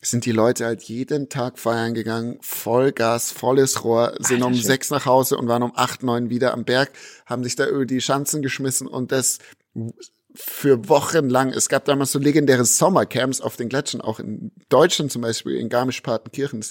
Sind 0.00 0.26
die 0.26 0.32
Leute 0.32 0.66
halt 0.66 0.82
jeden 0.82 1.30
Tag 1.30 1.58
feiern 1.58 1.94
gegangen, 1.94 2.36
Vollgas, 2.42 3.32
volles 3.32 3.84
Rohr, 3.84 4.14
sind 4.18 4.36
Alter, 4.36 4.46
um 4.46 4.54
schön. 4.54 4.62
sechs 4.64 4.90
nach 4.90 5.06
Hause 5.06 5.38
und 5.38 5.48
waren 5.48 5.62
um 5.62 5.72
acht, 5.76 6.02
neun 6.02 6.28
wieder 6.28 6.52
am 6.52 6.64
Berg, 6.64 6.90
haben 7.24 7.42
sich 7.42 7.56
da 7.56 7.66
über 7.66 7.86
die 7.86 8.02
Schanzen 8.02 8.42
geschmissen 8.42 8.86
und 8.86 9.12
das 9.12 9.38
für 10.34 10.88
Wochen 10.88 11.28
lang. 11.28 11.50
Es 11.52 11.68
gab 11.68 11.84
damals 11.84 12.12
so 12.12 12.18
legendäre 12.18 12.64
Sommercamps 12.64 13.40
auf 13.40 13.56
den 13.56 13.68
Gletschern, 13.68 14.00
auch 14.00 14.18
in 14.18 14.50
Deutschland 14.68 15.12
zum 15.12 15.22
Beispiel, 15.22 15.56
in 15.56 15.68
Garmisch-Partenkirchen. 15.68 16.64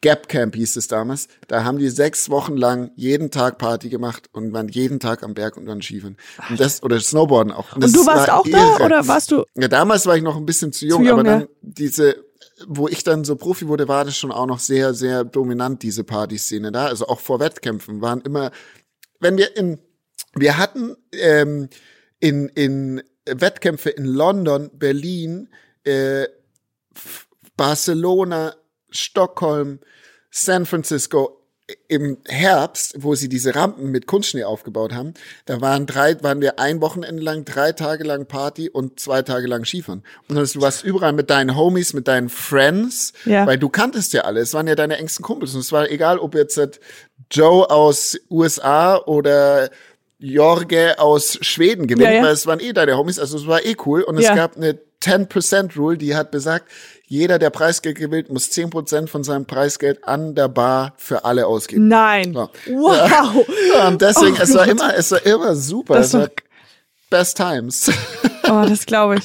Gap 0.00 0.28
Camp 0.28 0.56
hieß 0.56 0.76
es 0.76 0.88
damals. 0.88 1.28
Da 1.46 1.62
haben 1.62 1.78
die 1.78 1.88
sechs 1.88 2.28
Wochen 2.28 2.56
lang 2.56 2.90
jeden 2.96 3.30
Tag 3.30 3.58
Party 3.58 3.88
gemacht 3.88 4.28
und 4.32 4.52
waren 4.52 4.68
jeden 4.68 4.98
Tag 4.98 5.22
am 5.22 5.34
Berg 5.34 5.56
und 5.56 5.66
dann 5.66 5.80
Skifahren. 5.80 6.16
Und 6.48 6.58
das, 6.58 6.82
oder 6.82 6.98
Snowboarden 6.98 7.52
auch. 7.52 7.76
Und, 7.76 7.84
Und 7.84 7.94
du 7.94 8.04
warst 8.04 8.28
war 8.28 8.40
auch 8.40 8.48
da 8.48 8.74
irre. 8.74 8.84
oder 8.84 9.06
warst 9.06 9.30
du? 9.30 9.44
Ja, 9.54 9.68
damals 9.68 10.06
war 10.06 10.16
ich 10.16 10.24
noch 10.24 10.36
ein 10.36 10.46
bisschen 10.46 10.72
zu 10.72 10.86
jung, 10.86 11.02
Zu 11.02 11.08
jung, 11.08 11.20
aber 11.20 11.28
dann 11.28 11.40
ja. 11.42 11.46
diese, 11.60 12.16
wo 12.66 12.88
ich 12.88 13.04
dann 13.04 13.24
so 13.24 13.36
Profi 13.36 13.68
wurde, 13.68 13.86
war 13.86 14.04
das 14.04 14.16
schon 14.16 14.32
auch 14.32 14.46
noch 14.46 14.58
sehr, 14.58 14.92
sehr 14.92 15.22
dominant, 15.24 15.82
diese 15.82 16.02
Partyszene 16.02 16.72
da. 16.72 16.86
Also 16.86 17.06
auch 17.06 17.20
vor 17.20 17.38
Wettkämpfen 17.38 18.00
waren 18.00 18.20
immer, 18.22 18.50
wenn 19.20 19.36
wir 19.36 19.56
in, 19.56 19.78
wir 20.34 20.58
hatten 20.58 20.96
ähm, 21.12 21.68
in, 22.20 22.48
in 22.50 23.02
Wettkämpfe 23.26 23.90
in 23.90 24.04
London, 24.04 24.70
Berlin, 24.72 25.48
äh, 25.84 26.26
Barcelona, 27.56 28.54
Stockholm, 28.90 29.80
San 30.30 30.66
Francisco 30.66 31.42
im 31.88 32.18
Herbst, 32.28 32.94
wo 32.98 33.16
sie 33.16 33.28
diese 33.28 33.56
Rampen 33.56 33.90
mit 33.90 34.06
Kunstschnee 34.06 34.44
aufgebaut 34.44 34.92
haben, 34.94 35.14
da 35.46 35.60
waren 35.60 35.86
drei, 35.86 36.22
waren 36.22 36.40
wir 36.40 36.60
ein 36.60 36.80
Wochenende 36.80 37.20
lang, 37.20 37.44
drei 37.44 37.72
Tage 37.72 38.04
lang 38.04 38.26
Party 38.26 38.68
und 38.70 39.00
zwei 39.00 39.22
Tage 39.22 39.48
lang 39.48 39.64
Skifahren. 39.64 40.04
Und 40.28 40.36
du 40.36 40.60
warst 40.60 40.84
überall 40.84 41.12
mit 41.12 41.28
deinen 41.28 41.56
Homies, 41.56 41.92
mit 41.92 42.06
deinen 42.06 42.28
Friends, 42.28 43.14
Ja. 43.24 43.46
weil 43.48 43.58
du 43.58 43.68
kanntest 43.68 44.12
ja 44.12 44.20
alle. 44.22 44.40
Es 44.40 44.54
waren 44.54 44.68
ja 44.68 44.76
deine 44.76 44.96
engsten 44.98 45.24
Kumpels. 45.24 45.54
Und 45.54 45.60
es 45.60 45.72
war 45.72 45.90
egal, 45.90 46.20
ob 46.20 46.36
jetzt 46.36 46.60
Joe 47.32 47.68
aus 47.68 48.16
USA 48.30 48.98
oder 48.98 49.68
Jorge 50.18 50.98
aus 50.98 51.38
Schweden 51.42 51.86
gewinnt, 51.86 52.08
Ja, 52.08 52.14
ja. 52.16 52.22
weil 52.22 52.32
es 52.32 52.46
waren 52.46 52.60
eh 52.60 52.72
deine 52.72 52.96
Homies, 52.96 53.18
also 53.18 53.36
es 53.36 53.46
war 53.46 53.64
eh 53.64 53.76
cool. 53.84 54.02
Und 54.02 54.18
Ja. 54.18 54.30
es 54.30 54.36
gab 54.36 54.56
eine 54.56 54.78
10% 55.00 55.76
Rule, 55.76 55.98
die 55.98 56.14
hat 56.16 56.30
besagt, 56.30 56.66
jeder, 57.06 57.38
der 57.38 57.50
Preisgeld 57.50 57.96
gewinnt, 57.98 58.30
muss 58.30 58.50
10% 58.50 59.08
von 59.08 59.22
seinem 59.24 59.44
Preisgeld 59.46 60.02
an 60.04 60.34
der 60.34 60.48
Bar 60.48 60.94
für 60.96 61.24
alle 61.24 61.46
ausgeben. 61.46 61.86
Nein. 61.88 62.32
Ja. 62.32 62.48
Wow. 62.66 63.46
Ja, 63.74 63.88
und 63.88 64.00
deswegen, 64.00 64.36
Oh 64.38 64.42
es 64.42 64.54
war 64.54 64.64
Gott. 64.66 64.72
immer, 64.74 64.94
es 64.96 65.10
war 65.12 65.24
immer 65.26 65.54
super. 65.54 65.94
Das 65.96 66.14
war 66.14 66.28
best 67.10 67.36
times. 67.36 67.90
Oh, 68.48 68.64
das 68.66 68.86
glaube 68.86 69.16
ich. 69.16 69.24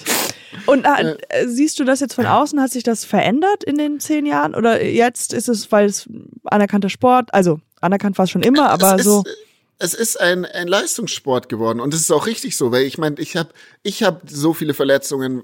Und 0.68 0.86
äh, 0.86 1.16
äh, 1.30 1.48
siehst 1.48 1.80
du 1.80 1.86
das 1.86 2.02
jetzt 2.02 2.14
von 2.14 2.26
außen? 2.26 2.62
Hat 2.62 2.70
sich 2.72 2.84
das 2.84 3.06
verändert 3.06 3.64
in 3.64 3.78
den 3.78 4.00
zehn 4.00 4.26
Jahren? 4.26 4.54
Oder 4.54 4.84
jetzt 4.84 5.34
ist 5.34 5.48
es, 5.48 5.72
weil 5.72 5.86
es 5.86 6.08
anerkannter 6.44 6.89
Sport, 6.89 7.34
also 7.34 7.60
anerkannt 7.80 8.18
war 8.18 8.26
es 8.26 8.32
schon 8.32 8.44
immer, 8.44 8.70
aber 8.70 8.96
es 8.98 9.04
so. 9.06 9.24
Ist, 9.26 9.38
es 9.82 9.96
ist 9.96 10.20
ein, 10.20 10.46
ein 10.46 10.68
Leistungssport 10.68 11.50
geworden 11.50 11.80
und 11.80 11.94
es 11.94 12.02
ist 12.02 12.12
auch 12.12 12.28
richtig 12.28 12.56
so, 12.56 12.72
weil 12.72 12.84
ich 12.84 13.00
meine, 13.00 13.20
ich 13.20 13.36
habe 13.36 13.50
ich 13.82 14.04
hab 14.04 14.30
so 14.30 14.54
viele 14.54 14.76
Verletzungen, 14.76 15.44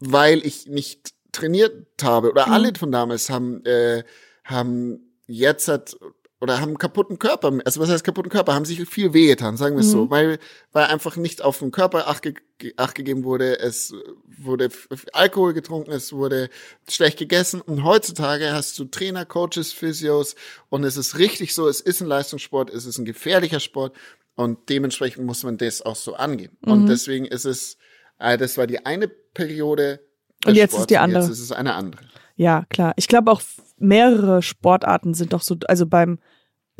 weil 0.00 0.44
ich 0.44 0.66
nicht 0.66 1.14
trainiert 1.30 1.86
habe. 2.02 2.30
Oder 2.30 2.48
alle 2.48 2.72
von 2.74 2.90
damals 2.90 3.30
haben 3.30 3.64
äh, 3.64 4.02
haben 4.44 5.14
jetzt 5.26 5.68
hat 5.68 5.96
oder 6.40 6.60
haben 6.60 6.68
einen 6.68 6.78
kaputten 6.78 7.18
Körper, 7.18 7.52
also 7.64 7.80
was 7.80 7.90
heißt 7.90 8.04
kaputten 8.04 8.30
Körper, 8.30 8.54
haben 8.54 8.64
sich 8.64 8.88
viel 8.88 9.12
wehgetan, 9.12 9.56
sagen 9.56 9.76
wir 9.76 9.80
es 9.80 9.90
so, 9.90 10.10
weil 10.10 10.38
weil 10.72 10.86
einfach 10.86 11.16
nicht 11.16 11.42
auf 11.42 11.58
den 11.58 11.72
Körper 11.72 12.06
acht, 12.08 12.22
ge 12.22 12.34
acht 12.76 12.94
gegeben 12.94 13.24
wurde, 13.24 13.58
es 13.58 13.92
wurde 14.24 14.68
Alkohol 15.12 15.52
getrunken, 15.52 15.90
es 15.90 16.12
wurde 16.12 16.48
schlecht 16.88 17.18
gegessen 17.18 17.60
und 17.60 17.82
heutzutage 17.82 18.52
hast 18.52 18.78
du 18.78 18.84
Trainer, 18.84 19.24
Coaches, 19.24 19.72
Physios 19.72 20.36
und 20.68 20.84
es 20.84 20.96
ist 20.96 21.18
richtig 21.18 21.54
so, 21.54 21.68
es 21.68 21.80
ist 21.80 22.00
ein 22.00 22.08
Leistungssport, 22.08 22.70
es 22.70 22.86
ist 22.86 22.98
ein 22.98 23.04
gefährlicher 23.04 23.60
Sport 23.60 23.96
und 24.36 24.68
dementsprechend 24.68 25.24
muss 25.26 25.42
man 25.42 25.58
das 25.58 25.82
auch 25.82 25.96
so 25.96 26.14
angehen 26.14 26.56
und 26.62 26.86
deswegen 26.86 27.26
ist 27.26 27.46
es, 27.46 27.78
äh, 28.18 28.38
das 28.38 28.56
war 28.56 28.66
die 28.66 28.86
eine 28.86 29.08
Periode 29.08 30.00
Und 30.44 30.54
jetzt 30.54 30.70
ist 30.70 30.74
Sports 30.74 30.86
die 30.86 30.98
andere. 30.98 31.22
Jetzt 31.22 31.32
ist 31.32 31.40
es 31.40 31.52
eine 31.52 31.74
andere. 31.74 32.02
Ja, 32.38 32.64
klar. 32.70 32.94
Ich 32.96 33.08
glaube 33.08 33.30
auch 33.32 33.42
mehrere 33.78 34.42
Sportarten 34.42 35.12
sind 35.12 35.32
doch 35.32 35.42
so, 35.42 35.56
also 35.66 35.86
beim 35.86 36.18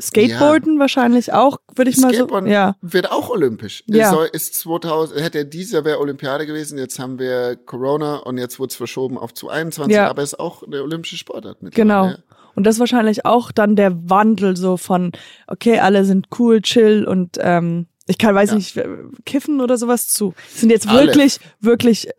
Skateboarden 0.01 0.79
wahrscheinlich 0.79 1.33
auch, 1.33 1.57
würde 1.75 1.91
ich 1.91 1.97
mal 1.97 2.13
so. 2.13 2.27
Ja. 2.45 2.77
wird 2.81 3.11
auch 3.11 3.29
olympisch. 3.29 3.83
Ja. 3.87 4.09
Soll, 4.11 4.29
ist 4.31 4.55
2000, 4.55 5.21
hätte 5.21 5.45
dieses 5.45 5.73
Jahr 5.73 5.83
wäre 5.83 5.99
Olympiade 5.99 6.45
gewesen, 6.45 6.77
jetzt 6.77 6.97
haben 6.99 7.19
wir 7.19 7.57
Corona 7.57 8.15
und 8.17 8.37
jetzt 8.37 8.59
wurde 8.59 8.69
es 8.69 8.75
verschoben 8.77 9.17
auf 9.17 9.33
2021, 9.33 9.93
Ja. 9.95 10.09
aber 10.09 10.21
es 10.23 10.31
ist 10.33 10.39
auch 10.39 10.63
eine 10.63 10.81
olympische 10.81 11.17
Sportart 11.17 11.61
mittlerweile. 11.61 12.13
Genau. 12.13 12.23
Und 12.55 12.63
das 12.65 12.75
ist 12.75 12.79
wahrscheinlich 12.79 13.25
auch 13.25 13.51
dann 13.51 13.75
der 13.75 14.09
Wandel 14.09 14.55
so 14.55 14.77
von, 14.77 15.11
okay, 15.47 15.79
alle 15.79 16.05
sind 16.05 16.27
cool, 16.39 16.61
chill 16.61 17.05
und 17.05 17.37
ähm, 17.41 17.87
ich 18.07 18.17
kann, 18.17 18.33
weiß 18.33 18.51
Ja. 18.51 18.55
nicht, 18.55 18.79
kiffen 19.25 19.59
oder 19.59 19.77
sowas 19.77 20.07
zu. 20.07 20.33
Sind 20.47 20.69
jetzt 20.69 20.87
Alle. 20.87 21.07
wirklich, 21.07 21.39
wirklich, 21.59 22.07
äh, 22.07 22.13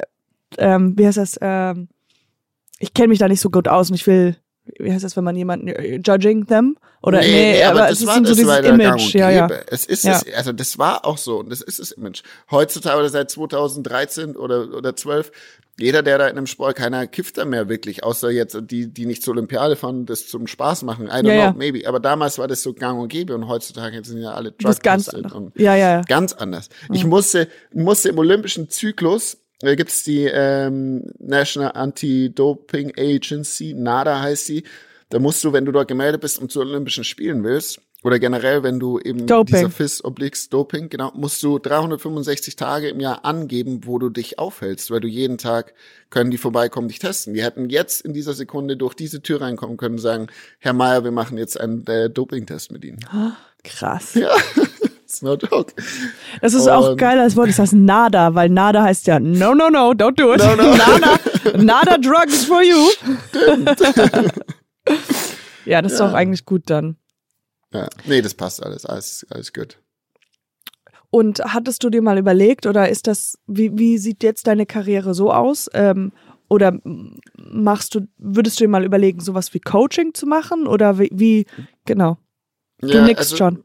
ähm, 0.58 0.98
wie 0.98 1.06
heißt 1.06 1.16
das, 1.16 1.38
ähm, 1.40 1.88
ich 2.80 2.92
kenne 2.94 3.08
mich 3.08 3.20
da 3.20 3.28
nicht 3.28 3.40
so 3.40 3.50
gut 3.50 3.68
aus 3.68 3.90
und 3.90 3.94
ich 3.94 4.06
will, 4.08 4.36
wie 4.78 4.92
heißt 4.92 5.04
das, 5.04 5.16
wenn 5.16 5.24
man 5.24 5.36
jemanden 5.36 5.68
äh, 5.68 6.00
judging 6.04 6.46
them? 6.46 6.76
Oder 7.02 7.20
nee, 7.20 7.62
aber, 7.64 7.88
es 7.90 8.02
ist 8.02 8.12
so 8.12 8.20
dieses 8.20 8.46
war 8.46 8.60
der 8.60 8.72
Gang 8.76 8.82
Image, 8.82 9.04
und 9.06 9.12
ja, 9.14 9.30
ja. 9.30 9.48
Es 9.68 9.86
ist 9.86 10.04
Ja. 10.04 10.20
es, 10.26 10.34
also 10.34 10.52
das 10.52 10.78
war 10.78 11.06
auch 11.06 11.16
so 11.16 11.38
und 11.38 11.50
das 11.50 11.60
ist 11.62 11.78
das 11.78 11.92
Image. 11.92 12.22
Heutzutage 12.50 12.98
oder 12.98 13.08
seit 13.08 13.30
2013 13.30 14.36
oder 14.36 14.68
oder 14.74 14.94
12, 14.94 15.32
jeder, 15.78 16.02
der 16.02 16.18
da 16.18 16.26
in 16.28 16.36
einem 16.36 16.46
Sport, 16.46 16.76
keiner 16.76 17.06
kifft 17.06 17.38
da 17.38 17.46
mehr 17.46 17.70
wirklich, 17.70 18.04
außer 18.04 18.30
jetzt 18.30 18.58
die, 18.64 18.92
die 18.92 19.06
nicht 19.06 19.22
zur 19.22 19.32
Olympiade 19.32 19.76
fahren, 19.76 20.04
das 20.04 20.26
zum 20.28 20.46
Spaß 20.46 20.82
machen. 20.82 21.06
I 21.06 21.10
don't 21.10 21.14
Ja, 21.14 21.22
know, 21.22 21.32
ja. 21.32 21.54
maybe. 21.56 21.88
Aber 21.88 22.00
damals 22.00 22.38
war 22.38 22.48
das 22.48 22.62
so 22.62 22.74
gang 22.74 23.00
und 23.00 23.08
gäbe 23.08 23.34
und 23.34 23.48
heutzutage 23.48 24.04
sind 24.04 24.18
ja 24.20 24.32
alle 24.32 24.52
Das 24.52 24.76
ist 24.76 24.82
ganz 24.82 25.08
anders. 25.08 25.32
und 25.32 25.58
Ja, 25.58 25.74
ja, 25.74 25.90
ja. 25.92 26.00
Ganz 26.02 26.34
anders. 26.34 26.68
Ich 26.92 27.06
musste, 27.06 27.48
musste 27.72 28.10
im 28.10 28.18
olympischen 28.18 28.68
Zyklus, 28.68 29.38
da 29.60 29.74
gibt's 29.74 30.04
die 30.04 30.24
ähm, 30.24 31.12
National 31.18 31.72
Anti-Doping 31.72 32.92
Agency, 32.96 33.74
NADA 33.74 34.20
heißt 34.20 34.46
sie. 34.46 34.64
Da 35.10 35.18
musst 35.18 35.42
du, 35.44 35.52
wenn 35.52 35.64
du 35.64 35.72
dort 35.72 35.88
gemeldet 35.88 36.20
bist 36.20 36.38
und 36.38 36.50
zu 36.52 36.60
Olympischen 36.60 37.04
Spielen 37.04 37.44
willst, 37.44 37.80
oder 38.02 38.18
generell, 38.18 38.62
wenn 38.62 38.80
du 38.80 38.98
eben 38.98 39.26
Doping. 39.26 39.54
dieser 39.54 39.70
FIS 39.70 40.04
obliques 40.04 40.48
Doping, 40.48 40.88
genau, 40.88 41.12
musst 41.14 41.42
du 41.42 41.58
365 41.58 42.56
Tage 42.56 42.88
im 42.88 43.00
Jahr 43.00 43.24
angeben, 43.24 43.82
wo 43.84 43.98
du 43.98 44.08
dich 44.08 44.38
aufhältst, 44.38 44.90
weil 44.90 45.00
du 45.00 45.08
jeden 45.08 45.36
Tag 45.36 45.74
können 46.08 46.30
die 46.30 46.38
vorbeikommen, 46.38 46.88
dich 46.88 46.98
testen. 46.98 47.34
Die 47.34 47.42
hätten 47.42 47.68
jetzt 47.68 48.00
in 48.00 48.14
dieser 48.14 48.32
Sekunde 48.32 48.76
durch 48.76 48.94
diese 48.94 49.20
Tür 49.20 49.42
reinkommen 49.42 49.76
können 49.76 49.96
und 49.96 50.00
sagen, 50.00 50.28
Herr 50.58 50.72
Mayer, 50.72 51.04
wir 51.04 51.10
machen 51.10 51.36
jetzt 51.36 51.60
einen 51.60 51.86
äh, 51.86 52.08
Doping-Test 52.08 52.72
mit 52.72 52.84
Ihnen. 52.84 53.00
Krass. 53.64 54.14
Ja, 54.14 54.34
it's 55.10 55.22
no 55.22 55.34
joke. 55.34 55.74
Das 56.40 56.54
ist 56.54 56.68
auch 56.68 56.90
Und- 56.90 56.96
geil 56.98 57.18
als 57.18 57.36
Wort, 57.36 57.48
das 57.48 57.58
heißt 57.58 57.72
Nada, 57.74 58.34
weil 58.34 58.48
Nada 58.48 58.82
heißt 58.84 59.06
ja 59.08 59.18
no, 59.18 59.54
no, 59.54 59.68
no, 59.68 59.90
don't 59.90 60.14
do 60.16 60.32
it. 60.34 60.38
No, 60.40 60.54
no. 60.54 60.76
Nada, 60.76 61.18
Nada 61.56 61.98
drugs 61.98 62.44
for 62.44 62.62
you. 62.62 62.88
ja, 65.64 65.82
das 65.82 65.92
ist 65.92 66.00
doch 66.00 66.12
eigentlich 66.14 66.44
gut 66.44 66.62
dann. 66.66 66.96
Ja, 67.72 67.88
nee, 68.06 68.22
das 68.22 68.34
passt 68.34 68.62
alles, 68.64 68.86
alles, 68.86 69.26
alles 69.30 69.52
gut. 69.52 69.78
Und 71.10 71.40
hattest 71.40 71.82
du 71.82 71.90
dir 71.90 72.02
mal 72.02 72.18
überlegt, 72.18 72.66
oder 72.66 72.88
ist 72.88 73.06
das, 73.08 73.36
wie, 73.46 73.76
wie 73.76 73.98
sieht 73.98 74.22
jetzt 74.22 74.46
deine 74.46 74.64
Karriere 74.66 75.12
so 75.14 75.32
aus? 75.32 75.68
Ähm, 75.74 76.12
oder 76.48 76.78
machst 77.36 77.94
du, 77.94 78.06
würdest 78.18 78.60
du 78.60 78.64
dir 78.64 78.68
mal 78.68 78.84
überlegen, 78.84 79.20
sowas 79.20 79.52
wie 79.54 79.60
Coaching 79.60 80.14
zu 80.14 80.26
machen? 80.26 80.66
Oder 80.68 80.98
wie, 80.98 81.10
wie 81.12 81.46
genau. 81.84 82.18
Du 82.80 82.88
Ja, 82.88 83.02
nickst 83.04 83.32
also, 83.32 83.36
schon. 83.36 83.64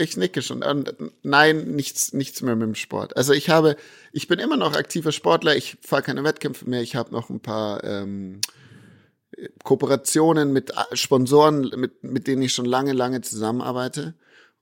Ich 0.00 0.16
nicke 0.16 0.40
schon. 0.40 0.62
Und 0.62 0.94
nein, 1.22 1.74
nichts, 1.74 2.14
nichts 2.14 2.40
mehr 2.40 2.56
mit 2.56 2.66
dem 2.66 2.74
Sport. 2.74 3.16
Also 3.16 3.34
ich 3.34 3.50
habe, 3.50 3.76
ich 4.12 4.28
bin 4.28 4.38
immer 4.38 4.56
noch 4.56 4.74
aktiver 4.74 5.12
Sportler. 5.12 5.56
Ich 5.56 5.76
fahre 5.82 6.02
keine 6.02 6.24
Wettkämpfe 6.24 6.68
mehr. 6.68 6.80
Ich 6.80 6.96
habe 6.96 7.12
noch 7.12 7.28
ein 7.28 7.40
paar 7.40 7.84
ähm, 7.84 8.40
Kooperationen 9.62 10.52
mit 10.52 10.72
Sponsoren, 10.94 11.70
mit, 11.76 12.02
mit 12.02 12.26
denen 12.26 12.40
ich 12.42 12.54
schon 12.54 12.64
lange, 12.64 12.94
lange 12.94 13.20
zusammenarbeite. 13.20 14.14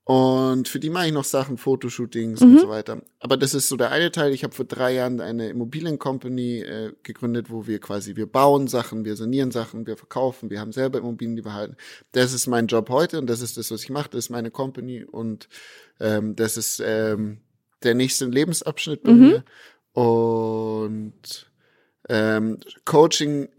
Und 0.08 0.68
für 0.68 0.80
die 0.80 0.88
mache 0.88 1.08
ich 1.08 1.12
noch 1.12 1.24
Sachen, 1.24 1.58
Fotoshootings 1.58 2.40
und 2.40 2.58
so 2.60 2.70
weiter. 2.70 3.02
Aber 3.20 3.36
das 3.36 3.52
ist 3.52 3.68
so 3.68 3.76
der 3.76 3.90
eine 3.90 4.10
Teil. 4.10 4.32
Ich 4.32 4.42
habe 4.42 4.54
vor 4.54 4.64
drei 4.64 4.94
Jahren 4.94 5.20
eine 5.20 5.50
Immobiliencompany 5.50 6.60
äh, 6.60 6.92
gegründet, 7.02 7.50
wo 7.50 7.66
wir 7.66 7.78
quasi, 7.78 8.16
wir 8.16 8.26
bauen 8.26 8.68
Sachen, 8.68 9.04
wir 9.04 9.16
sanieren 9.16 9.50
Sachen, 9.50 9.86
wir 9.86 9.98
verkaufen, 9.98 10.48
wir 10.48 10.60
haben 10.60 10.72
selber 10.72 11.00
Immobilien, 11.00 11.36
die 11.36 11.44
wir 11.44 11.52
halten. 11.52 11.76
Das 12.12 12.32
ist 12.32 12.46
mein 12.46 12.68
Job 12.68 12.88
heute 12.88 13.18
und 13.18 13.26
das 13.26 13.42
ist 13.42 13.58
das, 13.58 13.70
was 13.70 13.82
ich 13.82 13.90
mache. 13.90 14.08
Das 14.08 14.24
ist 14.24 14.30
meine 14.30 14.50
Company 14.50 15.04
und 15.04 15.50
ähm, 16.00 16.34
das 16.36 16.56
ist 16.56 16.82
ähm, 16.82 17.42
der 17.82 17.94
nächste 17.94 18.24
Lebensabschnitt 18.24 19.02
bei 19.02 19.12
mir. 19.12 19.44
Und 19.92 21.50
ähm, 22.08 22.60
Coaching, 22.86 23.50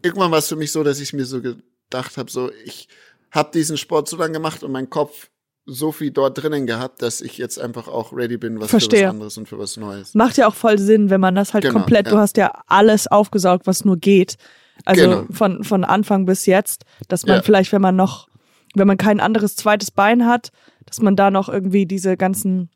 irgendwann 0.00 0.30
war 0.30 0.38
es 0.38 0.48
für 0.48 0.56
mich 0.56 0.72
so, 0.72 0.82
dass 0.82 0.98
ich 0.98 1.12
mir 1.12 1.26
so 1.26 1.42
gedacht 1.42 2.16
habe, 2.16 2.30
so 2.30 2.50
ich 2.64 2.88
habe 3.30 3.50
diesen 3.52 3.76
Sport 3.76 4.08
so 4.08 4.16
lange 4.16 4.32
gemacht 4.32 4.62
und 4.62 4.72
mein 4.72 4.88
Kopf 4.88 5.28
so 5.66 5.92
viel 5.92 6.10
dort 6.10 6.42
drinnen 6.42 6.66
gehabt, 6.66 7.00
dass 7.02 7.20
ich 7.20 7.38
jetzt 7.38 7.58
einfach 7.58 7.88
auch 7.88 8.12
ready 8.12 8.36
bin, 8.36 8.56
was 8.60 8.66
für 8.66 8.70
Verstehe. 8.80 9.04
was 9.04 9.10
anderes 9.10 9.38
und 9.38 9.48
für 9.48 9.58
was 9.58 9.76
Neues. 9.76 10.14
Macht 10.14 10.36
ja 10.36 10.46
auch 10.46 10.54
voll 10.54 10.78
Sinn, 10.78 11.08
wenn 11.10 11.20
man 11.20 11.34
das 11.34 11.54
halt 11.54 11.64
Genau, 11.64 11.74
komplett, 11.78 12.06
du 12.08 12.16
ja. 12.16 12.20
hast 12.20 12.36
ja 12.36 12.52
alles 12.66 13.06
aufgesaugt, 13.06 13.66
was 13.66 13.84
nur 13.84 13.96
geht. 13.96 14.36
Also 14.84 15.02
Genau. 15.02 15.24
von, 15.30 15.64
von 15.64 15.84
Anfang 15.84 16.26
bis 16.26 16.46
jetzt, 16.46 16.84
dass 17.08 17.24
man 17.26 17.36
Ja. 17.36 17.42
vielleicht, 17.42 17.72
wenn 17.72 17.80
man 17.80 17.96
noch, 17.96 18.28
wenn 18.74 18.86
man 18.86 18.98
kein 18.98 19.20
anderes 19.20 19.56
zweites 19.56 19.90
Bein 19.90 20.26
hat, 20.26 20.50
dass 20.84 21.00
man 21.00 21.16
da 21.16 21.30
noch 21.30 21.48
irgendwie 21.48 21.86
diese 21.86 22.16
ganzen 22.16 22.68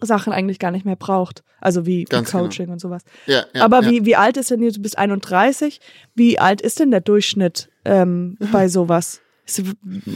Sachen 0.00 0.32
eigentlich 0.32 0.58
gar 0.58 0.72
nicht 0.72 0.84
mehr 0.84 0.96
braucht. 0.96 1.44
Also 1.60 1.86
wie, 1.86 2.00
wie 2.00 2.04
genau. 2.06 2.22
Coaching 2.28 2.68
und 2.70 2.80
sowas. 2.80 3.02
Ja, 3.26 3.44
Aber 3.60 3.84
wie, 3.86 4.04
wie 4.04 4.16
alt 4.16 4.36
ist 4.36 4.50
denn 4.50 4.60
jetzt? 4.62 4.76
Du 4.78 4.82
bist 4.82 4.98
31. 4.98 5.80
Wie 6.16 6.38
alt 6.40 6.60
ist 6.60 6.80
denn 6.80 6.90
der 6.90 7.00
Durchschnitt 7.00 7.68
ähm, 7.84 8.36
bei 8.52 8.68
sowas? 8.68 9.20
Ist 9.46 9.62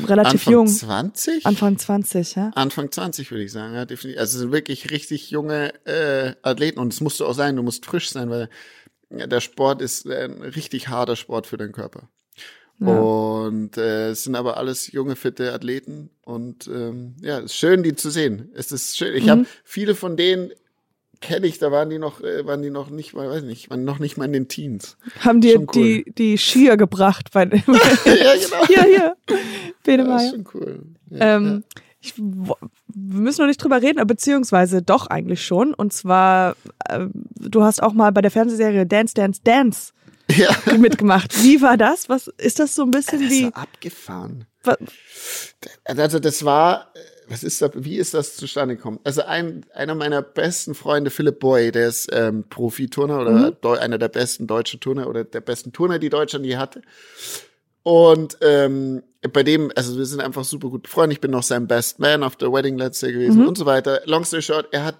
relativ 0.07 0.33
Anfang 0.47 0.53
jung. 0.53 0.67
20? 0.69 1.45
Anfang 1.47 1.79
20, 1.79 2.35
ja? 2.35 2.51
Anfang 2.55 2.91
20 2.91 3.31
würde 3.31 3.45
ich 3.45 3.53
sagen, 3.53 3.75
ja, 3.75 3.85
definitiv. 3.85 4.21
Also 4.21 4.37
es 4.37 4.41
sind 4.43 4.53
wirklich 4.53 4.91
richtig 4.91 5.31
junge 5.31 5.73
äh, 5.87 6.35
Athleten 6.43 6.79
und 6.79 6.93
es 6.93 7.01
musst 7.01 7.21
du 7.21 7.27
auch 7.27 7.35
sein, 7.35 7.57
du 7.57 7.63
musst 7.63 7.85
frisch 7.85 8.11
sein, 8.11 8.31
weil 8.31 8.49
der 9.11 9.41
Sport 9.41 9.83
ist 9.83 10.07
ein 10.07 10.43
richtig 10.43 10.89
harter 10.89 11.17
Sport 11.17 11.47
für 11.47 11.57
den 11.59 11.73
Körper. 11.73 12.09
Ja. 12.81 12.87
Und 12.99 13.77
äh, 13.77 14.11
es 14.11 14.25
sind 14.25 14.37
aber 14.37 14.57
alles 14.57 14.93
junge, 14.93 15.17
fitte 15.17 15.53
Athleten. 15.53 16.11
Und 16.25 16.69
ähm, 16.69 17.17
ja, 17.21 17.39
es 17.39 17.47
ist 17.47 17.57
schön, 17.57 17.83
die 17.83 17.97
zu 17.97 18.09
sehen. 18.11 18.51
Es 18.55 18.71
ist 18.71 18.97
schön. 18.97 19.15
Ich 19.17 19.25
Mhm. 19.25 19.31
habe 19.31 19.47
viele 19.65 19.95
von 19.95 20.17
denen 20.17 20.53
kenne 21.21 21.47
ich, 21.47 21.59
da 21.59 21.71
waren 21.73 21.91
die 21.91 21.99
noch, 21.99 22.21
äh, 22.21 22.47
waren 22.47 22.63
die 22.63 22.71
noch 22.71 22.91
nicht, 22.91 23.15
mal, 23.15 23.29
weiß 23.29 23.43
nicht, 23.43 23.71
waren 23.71 23.85
noch 23.85 23.99
nicht 23.99 24.17
mal 24.17 24.25
in 24.27 24.33
den 24.33 24.49
Teens. 24.49 24.97
Haben 25.21 25.41
dir 25.41 25.59
cool. 25.61 25.67
die, 25.75 26.13
die 26.17 26.39
Skier 26.39 26.77
gebracht 26.77 27.31
bei 27.33 27.45
dem. 27.47 27.63
ja, 27.67 28.35
genau. 28.35 28.67
hier, 28.67 28.83
hier. 28.85 29.17
Bene 29.85 30.05
Ja, 30.05 30.17
ist 30.17 30.31
schon 30.31 30.45
cool. 30.55 30.83
Ja, 31.11 31.37
Ähm, 31.37 31.65
ich, 32.01 32.15
wo- 32.17 32.57
wir 32.87 33.21
müssen 33.21 33.41
noch 33.41 33.49
nicht 33.49 33.63
drüber 33.63 33.83
reden, 33.83 34.07
beziehungsweise 34.07 34.83
doch 34.83 35.09
eigentlich 35.09 35.45
schon. 35.45 35.75
Und 35.75 35.93
zwar, 35.93 36.57
äh, 36.89 37.07
du 37.37 37.63
hast 37.63 37.83
auch 37.83 37.93
mal 37.93 38.13
bei 38.13 38.21
der 38.23 38.31
Fernsehserie 38.31 38.87
Dance, 38.87 39.15
Dance, 39.15 39.41
Dance 39.43 39.93
ja. 40.31 40.49
ja. 40.67 40.79
mitgemacht. 40.79 41.43
Wie 41.43 41.61
war 41.63 41.77
das? 41.77 42.09
Was 42.09 42.29
ist 42.39 42.59
das 42.61 42.75
so 42.75 42.83
ein 42.83 42.91
bisschen 42.93 43.21
Das 43.23 43.31
wie? 43.31 43.51
abgefahren. 43.53 44.45
wa- 44.63 44.77
Also 45.85 46.19
das 46.21 46.45
war, 46.45 46.93
äh, 46.95 46.99
was 47.29 47.43
ist 47.45 47.61
da, 47.63 47.71
wie 47.75 47.97
ist 47.97 48.15
das 48.15 48.37
zustande 48.37 48.77
gekommen? 48.77 49.01
Also 49.05 49.23
ein, 49.23 49.65
einer 49.75 49.95
meiner 49.95 50.23
besten 50.23 50.75
Freunde, 50.75 51.11
Philipp 51.11 51.41
Boy, 51.41 51.71
der 51.71 51.89
ist 51.89 52.09
ähm, 52.13 52.45
Profiturner 52.49 53.21
oder 53.21 53.53
Deu- 53.53 53.79
einer 53.79 53.99
der 53.99 54.09
besten 54.09 54.47
deutschen 54.47 54.81
Turner 54.81 55.09
oder 55.09 55.25
der 55.25 55.41
besten 55.41 55.73
Turner, 55.73 55.99
die 55.99 56.09
Deutschland 56.09 56.47
je 56.47 56.57
hatte. 56.57 56.83
Und 57.83 58.37
ähm, 58.43 59.03
bei 59.33 59.43
dem, 59.43 59.73
also 59.75 59.97
wir 59.97 60.05
sind 60.07 60.21
einfach 60.21 60.45
super 60.45 60.69
gut 60.69 60.89
Freunde. 60.89 61.15
Ich 61.15 61.21
bin 61.21 61.31
noch 61.31 61.43
sein 61.43 61.67
Best 61.67 61.99
Man 61.99 62.23
auf 62.23 62.37
der 62.37 62.53
Wedding 62.53 62.77
Let's 62.79 63.01
Say 63.01 63.13
gewesen 63.13 63.47
und 63.47 63.59
so 63.59 63.67
weiter. 63.67 64.03
Long 64.05 64.25
story 64.25 64.43
short, 64.43 64.69
er 64.73 64.85
hat 64.85 64.97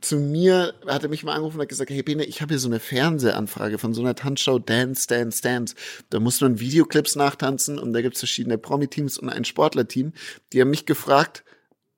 zu 0.00 0.16
mir, 0.18 0.74
hat 0.86 1.02
er 1.02 1.08
mich 1.08 1.24
mal 1.24 1.32
angerufen 1.32 1.56
und 1.56 1.62
hat 1.62 1.68
gesagt, 1.68 1.90
hey 1.90 2.02
Bene, 2.02 2.24
ich 2.24 2.42
habe 2.42 2.52
hier 2.52 2.58
so 2.58 2.68
eine 2.68 2.80
Fernsehanfrage 2.80 3.78
von 3.78 3.94
so 3.94 4.02
einer 4.02 4.14
Tanzshow 4.14 4.58
Dance, 4.58 5.06
Dance, 5.06 5.40
Dance. 5.42 5.74
Da 6.10 6.20
muss 6.20 6.40
man 6.40 6.60
Videoclips 6.60 7.16
nachtanzen 7.16 7.78
und 7.78 7.92
da 7.92 8.02
gibt's 8.02 8.20
verschiedene 8.20 8.58
Promi-Teams 8.58 9.18
und 9.18 9.30
ein 9.30 9.44
Sportler-Team. 9.44 10.12
Die 10.52 10.60
haben 10.60 10.70
mich 10.70 10.84
gefragt, 10.84 11.44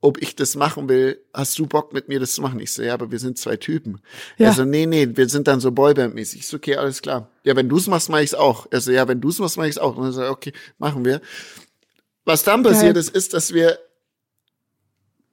ob 0.01 0.21
ich 0.21 0.37
das 0.37 0.55
machen 0.57 0.89
will. 0.89 1.21
Hast 1.35 1.59
du 1.59 1.67
Bock 1.67 1.93
mit 1.93 2.09
mir 2.09 2.21
das 2.21 2.35
zu 2.35 2.43
machen? 2.43 2.61
Ich 2.61 2.73
so, 2.73 2.83
ja, 2.83 2.95
aber 2.95 3.11
wir 3.11 3.19
sind 3.19 3.39
zwei 3.39 3.57
Typen. 3.57 4.01
Ja. 4.37 4.49
Also 4.49 4.65
nee, 4.65 4.87
nee, 4.87 5.09
wir 5.15 5.29
sind 5.29 5.49
dann 5.49 5.61
so 5.61 5.71
Boyband-mäßig. 5.71 6.37
Ich 6.37 6.47
so, 6.49 6.59
okay, 6.59 6.77
alles 6.77 7.03
klar. 7.03 7.31
Ja, 7.45 7.57
wenn 7.57 7.69
du's 7.69 7.89
machst, 7.89 8.09
mach 8.09 8.21
ich's 8.21 8.35
auch. 8.35 8.67
Also 8.71 8.93
ja, 8.93 9.07
wenn 9.09 9.21
du's 9.21 9.39
machst, 9.39 9.57
mach 9.57 9.65
ich's 9.65 9.79
auch. 9.79 9.97
Und 9.97 10.05
dann 10.05 10.13
so, 10.13 10.23
okay, 10.23 10.53
machen 10.79 11.05
wir. 11.05 11.21
Was 12.25 12.45
dann 12.45 12.63
passiert 12.63 12.97
ist, 12.97 13.11
ist, 13.11 13.35
dass 13.35 13.53
wir 13.53 13.79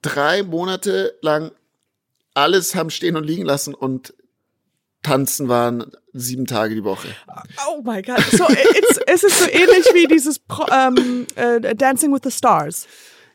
drei 0.02 0.42
Monate 0.42 1.16
lang 1.20 1.52
alles 2.34 2.74
haben 2.74 2.90
stehen 2.90 3.16
und 3.16 3.24
liegen 3.24 3.44
lassen 3.44 3.74
und 3.74 4.14
tanzen 5.02 5.48
waren 5.48 5.90
sieben 6.12 6.46
Tage 6.46 6.74
die 6.74 6.84
Woche. 6.84 7.08
Oh 7.68 7.80
my 7.82 8.02
God. 8.02 8.18
So, 8.32 8.44
it's, 8.48 9.00
es 9.06 9.22
ist 9.22 9.38
so 9.40 9.48
ähnlich 9.48 9.86
wie 9.94 10.06
dieses 10.06 10.38
Pro, 10.38 10.66
ähm, 10.70 11.26
äh, 11.36 11.74
Dancing 11.74 12.12
with 12.12 12.20
the 12.24 12.30
Stars. 12.30 12.86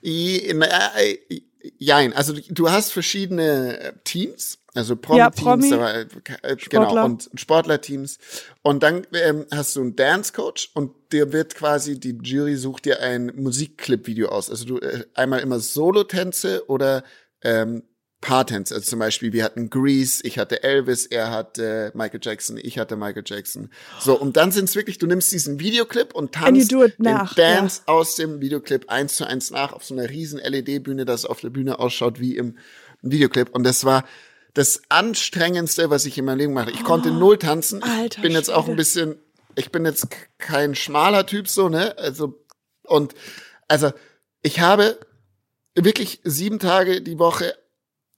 Äh, 0.04 0.52
äh, 0.52 1.42
Jein, 1.80 2.14
also 2.14 2.34
du- 2.34 2.70
hast 2.70 2.92
verschiedene 2.94 3.96
Teams, 4.04 4.60
also 4.76 4.94
Ja, 4.94 5.32
Promi-Teams, 5.32 5.70
Promi, 5.70 5.74
aber, 5.74 5.96
äh, 5.96 6.02
äh, 6.44 6.60
Sportler. 6.60 6.90
genau, 6.90 7.06
und 7.06 7.30
Sportlerteams. 7.34 8.20
Und 8.62 8.84
dann 8.84 9.08
ähm, 9.14 9.48
hast 9.52 9.76
du 9.76 9.82
einen 9.82 9.96
Dance-Coach 9.96 10.70
und 10.76 10.92
dir 11.12 11.34
wird 11.34 11.56
quasi, 11.56 12.00
die 12.00 12.20
Jury 12.22 12.56
sucht 12.56 12.86
dir 12.86 13.00
ein 13.00 13.32
Musikclip-Video 13.36 14.30
aus. 14.30 14.52
Also 14.52 14.66
du 14.66 14.78
äh, 14.78 15.06
einmal 15.16 15.40
immer 15.40 15.60
Solo-Tänze 15.60 16.70
oder 16.70 17.04
ähm, 17.42 17.82
Paartänze. 18.26 18.74
Also 18.74 18.90
zum 18.90 19.00
Beispiel, 19.00 19.34
wir 19.34 19.44
hatten 19.44 19.70
Grease, 19.70 20.22
ich 20.24 20.40
hatte 20.40 20.64
Elvis, 20.64 21.06
er 21.06 21.30
hatte 21.30 21.92
Michael 21.94 22.20
Jackson, 22.24 22.58
ich 22.60 22.80
hatte 22.80 22.96
Michael 22.96 23.24
Jackson. 23.24 23.70
So, 24.00 24.20
und 24.20 24.36
dann 24.36 24.52
sind 24.52 24.66
es 24.66 24.76
wirklich, 24.76 24.98
du 24.98 25.06
nimmst 25.06 25.32
diesen 25.32 25.60
Videoclip 25.60 26.16
und 26.16 26.32
tanzt 26.32 26.72
den 26.72 26.92
nach, 26.98 27.36
Dance 27.36 27.84
aus 27.86 28.16
dem 28.16 28.42
Videoclip 28.42 28.90
eins 28.90 29.18
zu 29.18 29.28
eins 29.28 29.52
nach 29.52 29.74
auf 29.74 29.86
so 29.86 29.94
einer 29.94 30.10
riesen 30.10 30.40
LED-Bühne, 30.40 31.06
dass 31.06 31.20
es 31.22 31.26
auf 31.28 31.42
der 31.42 31.52
Bühne 31.52 31.78
ausschaut 31.78 32.20
wie 32.20 32.36
im 32.36 32.58
Videoclip. 33.04 33.54
Und 33.54 33.64
das 33.64 33.86
war 33.86 34.06
das 34.56 34.82
anstrengendste, 34.90 35.92
was 35.92 36.08
ich 36.08 36.18
in 36.18 36.26
meinem 36.26 36.40
Leben 36.40 36.54
mache. 36.54 36.72
Ich 36.72 36.84
konnte 36.84 37.12
null 37.12 37.38
tanzen. 37.38 37.84
Ich 37.86 37.92
Alter 37.92 38.22
bin 38.24 38.32
jetzt 38.32 38.50
auch 38.50 38.68
ein 38.68 38.76
bisschen, 38.76 39.18
ich 39.56 39.72
bin 39.72 39.86
jetzt 39.86 40.08
kein 40.40 40.74
schmaler 40.74 41.28
Typ 41.28 41.48
so, 41.48 41.70
ne? 41.70 41.96
Also, 42.00 42.44
und, 42.88 43.14
also, 43.68 43.92
ich 44.42 44.62
habe 44.62 44.98
wirklich 45.76 46.22
sieben 46.24 46.58
Tage 46.58 47.04
die 47.04 47.20
Woche 47.20 47.54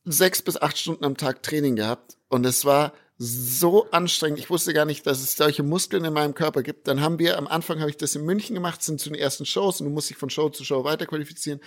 sechs 0.07 0.41
bis 0.41 0.57
acht 0.57 0.77
Stunden 0.77 1.05
am 1.05 1.17
Tag 1.17 1.43
Training 1.43 1.75
gehabt 1.75 2.17
und 2.29 2.45
es 2.45 2.65
war 2.65 2.93
so 3.19 3.87
anstrengend. 3.89 4.37
Ich 4.37 4.49
wusste 4.49 4.73
gar 4.73 4.85
nicht, 4.85 5.07
dass 5.07 5.21
es 5.21 5.35
solche 5.35 5.63
Muskeln 5.63 6.05
in 6.05 6.13
meinem 6.13 6.35
Körper 6.35 6.61
gibt. 6.61 6.87
Dann 6.87 7.01
haben 7.01 7.17
wir, 7.17 7.37
am 7.39 7.47
Anfang 7.47 7.79
habe 7.79 7.89
ich 7.89 7.97
das 7.97 8.15
in 8.15 8.23
München 8.23 8.53
gemacht, 8.53 8.83
sind 8.83 8.99
zu 8.99 9.09
den 9.09 9.17
ersten 9.17 9.45
Shows 9.45 9.81
und 9.81 9.87
du 9.87 9.93
musst 9.93 10.11
dich 10.11 10.17
von 10.17 10.29
Show 10.29 10.49
zu 10.49 10.63
Show 10.63 10.83
weiterqualifizieren. 10.83 11.59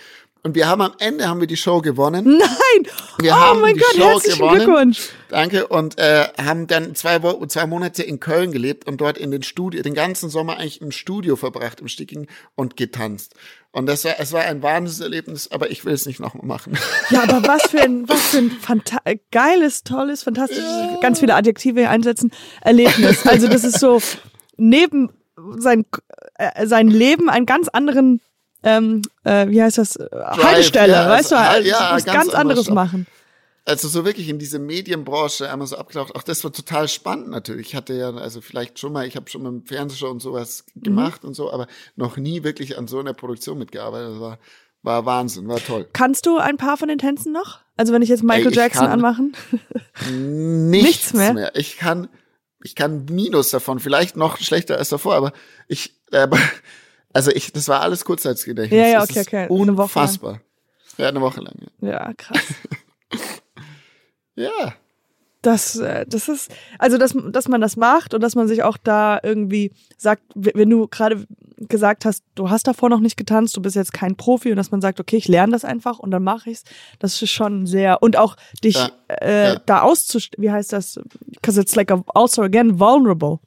Und 0.43 0.55
wir 0.55 0.67
haben 0.67 0.81
am 0.81 0.93
Ende 0.99 1.27
haben 1.27 1.41
wir 1.41 1.47
die 1.47 1.57
Show 1.57 1.81
gewonnen. 1.81 2.23
Nein! 2.39 2.91
Wir 3.19 3.33
oh 3.33 3.35
haben 3.35 3.61
mein 3.61 3.75
die 3.75 3.81
Gott, 3.81 3.95
Show 3.95 4.09
herzlichen 4.11 4.39
gewonnen. 4.39 4.63
Glückwunsch. 4.63 5.09
Danke. 5.27 5.67
Und 5.67 5.99
äh, 5.99 6.29
haben 6.41 6.67
dann 6.67 6.95
zwei, 6.95 7.21
Wo 7.21 7.45
zwei 7.45 7.67
Monate 7.67 8.01
in 8.01 8.21
Köln 8.21 8.53
gelebt 8.53 8.87
und 8.87 9.01
dort 9.01 9.17
in 9.17 9.31
den 9.31 9.43
Studio, 9.43 9.81
den 9.81 9.93
ganzen 9.93 10.29
Sommer 10.29 10.57
eigentlich 10.57 10.79
im 10.79 10.91
Studio 10.91 11.35
verbracht, 11.35 11.81
im 11.81 11.89
Sticking 11.89 12.27
und 12.55 12.77
getanzt. 12.77 13.35
Und 13.73 13.85
das 13.85 14.03
war, 14.03 14.15
es 14.19 14.33
war 14.33 14.41
ein 14.41 14.61
Wahnsinnserlebnis, 14.61 15.49
aber 15.49 15.71
ich 15.71 15.85
will 15.85 15.93
es 15.93 16.05
nicht 16.05 16.19
nochmal 16.19 16.45
machen. 16.45 16.77
Ja, 17.09 17.23
aber 17.23 17.47
was 17.47 17.63
für 17.71 17.81
ein, 17.81 18.07
was 18.07 18.19
für 18.19 18.39
ein 18.39 18.83
äh, 19.05 19.17
geiles, 19.31 19.83
tolles, 19.83 20.23
fantastisches, 20.23 20.65
ganz 21.01 21.19
viele 21.19 21.35
Adjektive 21.35 21.87
einsetzen, 21.87 22.31
Erlebnis. 22.61 23.25
Also 23.25 23.47
das 23.47 23.63
ist 23.63 23.79
so 23.79 24.01
neben 24.57 25.09
sein, 25.57 25.85
äh, 26.35 26.67
sein 26.67 26.89
Leben 26.89 27.29
einen 27.29 27.45
ganz 27.45 27.69
anderen, 27.69 28.19
ähm, 28.63 29.03
äh, 29.23 29.47
wie 29.47 29.61
heißt 29.61 29.77
das, 29.77 29.95
äh, 29.95 30.07
Haltestelle, 30.11 30.93
ja, 30.93 31.09
weißt 31.09 31.31
du, 31.31 31.37
also, 31.37 31.51
also, 31.51 31.69
ja, 31.69 31.91
was 31.93 32.05
ganz 32.05 32.17
ganz, 32.17 32.33
anderes 32.33 32.65
Stoff. 32.65 32.75
machen. 32.75 33.07
Also 33.71 33.87
so 33.87 34.03
wirklich 34.03 34.27
in 34.27 34.37
diese 34.37 34.59
Medienbranche 34.59 35.49
einmal 35.49 35.65
so 35.67 35.77
abgetaucht. 35.77 36.13
Auch 36.15 36.23
das 36.23 36.43
war 36.43 36.51
total 36.51 36.87
spannend 36.89 37.29
natürlich. 37.29 37.67
Ich 37.67 37.75
hatte 37.75 37.93
ja, 37.93 38.09
also 38.13 38.41
vielleicht 38.41 38.79
schon 38.79 38.91
mal, 38.91 39.07
ich 39.07 39.15
habe 39.15 39.29
schon 39.29 39.43
mal 39.43 39.49
im 39.49 39.65
Fernsehshow 39.65 40.09
und 40.09 40.21
sowas 40.21 40.65
Mhm. 40.75 40.83
gemacht 40.83 41.23
und 41.23 41.33
so, 41.35 41.51
aber 41.53 41.67
noch 41.95 42.17
nie 42.17 42.43
wirklich 42.43 42.77
an 42.77 42.87
so 42.87 42.99
einer 42.99 43.13
Produktion 43.13 43.57
mitgearbeitet. 43.57 44.11
Das 44.15 44.19
war, 44.19 44.39
war 44.83 45.05
Wahnsinn, 45.05 45.47
war 45.47 45.59
toll. 45.59 45.87
Kannst 45.93 46.25
du 46.25 46.37
ein 46.37 46.57
paar 46.57 46.75
von 46.75 46.89
den 46.89 46.97
Tänzen 46.97 47.31
noch? 47.31 47.59
Also 47.77 47.93
wenn 47.93 48.01
ich 48.01 48.09
jetzt 48.09 48.23
Michael 48.23 48.47
Ey, 48.47 48.49
ich 48.51 48.55
Jackson 48.57 48.87
anmachen? 48.87 49.35
Nichts, 50.09 50.83
Nichts 50.83 51.13
mehr? 51.13 51.33
mehr. 51.33 51.51
Ich 51.55 51.77
kann, 51.77 52.09
ich 52.63 52.75
kann 52.75 53.05
Minus 53.05 53.51
davon, 53.51 53.79
vielleicht 53.79 54.17
noch 54.17 54.37
schlechter 54.37 54.77
als 54.77 54.89
davor, 54.89 55.15
aber 55.15 55.31
ich, 55.69 55.95
aber, 56.11 56.37
also 57.13 57.31
ich, 57.31 57.53
das 57.53 57.67
war 57.69 57.81
alles 57.81 58.03
Kurzzeitgedächtnis. 58.03 58.77
Ja, 58.79 58.87
ja, 58.87 59.03
okay, 59.03 59.21
okay. 59.21 59.47
Unfassbar. 59.49 60.41
Ja, 60.97 61.07
eine 61.07 61.21
Woche 61.21 61.39
lang. 61.39 61.55
Ja. 61.79 61.89
Ja, 61.89 62.13
krass. 62.17 62.39
ja. 64.35 64.73
Das, 65.43 65.75
äh, 65.77 66.05
das 66.07 66.29
ist, 66.29 66.51
also 66.77 66.99
dass, 66.99 67.15
dass 67.31 67.47
man 67.47 67.61
das 67.61 67.75
macht 67.75 68.13
und 68.13 68.21
dass 68.21 68.35
man 68.35 68.47
sich 68.47 68.61
auch 68.61 68.77
da 68.77 69.19
irgendwie 69.23 69.71
sagt, 69.97 70.21
wenn 70.35 70.69
du 70.69 70.87
gerade 70.87 71.25
gesagt 71.57 72.05
hast, 72.05 72.23
du 72.35 72.51
hast 72.51 72.67
davor 72.67 72.89
noch 72.89 72.99
nicht 72.99 73.17
getanzt, 73.17 73.57
du 73.57 73.61
bist 73.61 73.75
jetzt 73.75 73.91
kein 73.91 74.15
Profi 74.15 74.51
und 74.51 74.57
dass 74.57 74.69
man 74.69 74.81
sagt, 74.81 74.99
okay, 74.99 75.17
ich 75.17 75.27
lerne 75.27 75.51
das 75.53 75.65
einfach 75.65 75.97
und 75.97 76.11
dann 76.11 76.21
mache 76.21 76.51
ich's, 76.51 76.63
das 76.99 77.19
ist 77.19 77.31
schon 77.31 77.65
sehr 77.65 78.03
und 78.03 78.17
auch 78.17 78.35
dich 78.63 78.75
Ja, 78.75 78.91
äh, 79.07 79.53
ja. 79.53 79.59
da 79.65 79.81
auszustellen, 79.81 80.43
wie 80.43 80.51
heißt 80.51 80.73
das? 80.73 80.99
Because 81.25 81.59
it's 81.59 81.75
like 81.75 81.89
a, 81.91 82.03
also 82.13 82.43
again 82.43 82.79
vulnerable. 82.79 83.39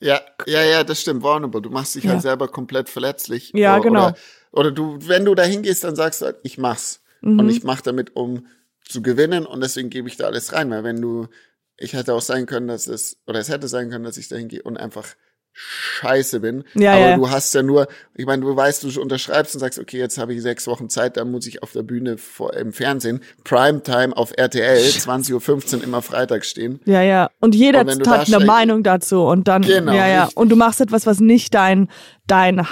Ja, 0.00 0.20
ja, 0.46 0.62
ja, 0.62 0.84
das 0.84 1.00
stimmt, 1.00 1.24
vulnerable. 1.24 1.60
Du 1.60 1.70
machst 1.70 1.96
dich 1.96 2.04
Ja. 2.04 2.12
halt 2.12 2.22
selber 2.22 2.46
komplett 2.46 2.88
verletzlich. 2.88 3.50
Ja, 3.56 3.74
oder, 3.74 3.82
genau. 3.82 4.06
Oder, 4.06 4.16
oder 4.52 4.70
du, 4.70 4.98
wenn 5.00 5.24
du 5.24 5.34
da 5.34 5.42
hingehst, 5.42 5.82
dann 5.82 5.96
sagst 5.96 6.20
du 6.22 6.26
halt, 6.26 6.36
ich 6.44 6.58
mach's. 6.58 7.02
Mhm. 7.22 7.40
Und 7.40 7.48
ich 7.48 7.64
mach 7.64 7.80
damit, 7.80 8.14
um 8.14 8.46
zu 8.88 9.02
gewinnen 9.02 9.46
und 9.46 9.60
deswegen 9.60 9.90
gebe 9.90 10.08
ich 10.08 10.16
da 10.16 10.26
alles 10.26 10.52
rein. 10.52 10.70
Weil 10.70 10.84
wenn 10.84 11.00
du, 11.00 11.28
ich 11.76 11.92
hätte 11.92 12.14
auch 12.14 12.22
sein 12.22 12.46
können, 12.46 12.68
dass 12.68 12.86
es, 12.86 13.18
oder 13.26 13.38
es 13.38 13.48
hätte 13.48 13.68
sein 13.68 13.90
können, 13.90 14.04
dass 14.04 14.16
ich 14.16 14.28
da 14.28 14.36
hingehe 14.36 14.62
und 14.62 14.78
einfach 14.78 15.14
scheiße 15.52 16.40
bin. 16.40 16.64
Ja, 16.74 16.92
Aber 16.92 17.00
ja. 17.00 17.16
du 17.16 17.30
hast 17.30 17.52
ja 17.54 17.62
nur, 17.62 17.88
ich 18.14 18.26
meine, 18.26 18.42
du 18.42 18.54
weißt, 18.54 18.84
du 18.84 19.00
unterschreibst 19.00 19.54
und 19.54 19.60
sagst, 19.60 19.78
okay, 19.78 19.98
jetzt 19.98 20.16
habe 20.16 20.32
ich 20.32 20.40
sechs 20.40 20.66
Wochen 20.68 20.88
Zeit, 20.88 21.16
dann 21.16 21.32
muss 21.32 21.46
ich 21.46 21.62
auf 21.62 21.72
der 21.72 21.82
Bühne 21.82 22.16
vor, 22.16 22.54
im 22.54 22.72
Fernsehen, 22.72 23.20
Primetime 23.42 24.16
auf 24.16 24.32
RTL, 24.36 24.78
20.15 24.78 25.76
Uhr 25.78 25.84
immer 25.84 26.00
Freitag 26.00 26.44
stehen. 26.44 26.80
Ja, 26.84 27.02
ja. 27.02 27.30
Und 27.40 27.54
jeder 27.56 27.80
Und 27.80 28.06
hat 28.06 28.32
eine 28.32 28.44
Meinung 28.44 28.84
dazu 28.84 29.22
und 29.22 29.48
dann, 29.48 29.62
Genau, 29.62 29.92
ja, 29.92 30.06
ja. 30.06 30.28
Und 30.34 30.50
du 30.50 30.56
machst 30.56 30.80
etwas, 30.80 31.06
was 31.06 31.18
nicht 31.18 31.54
dein, 31.54 31.88
dein 32.26 32.66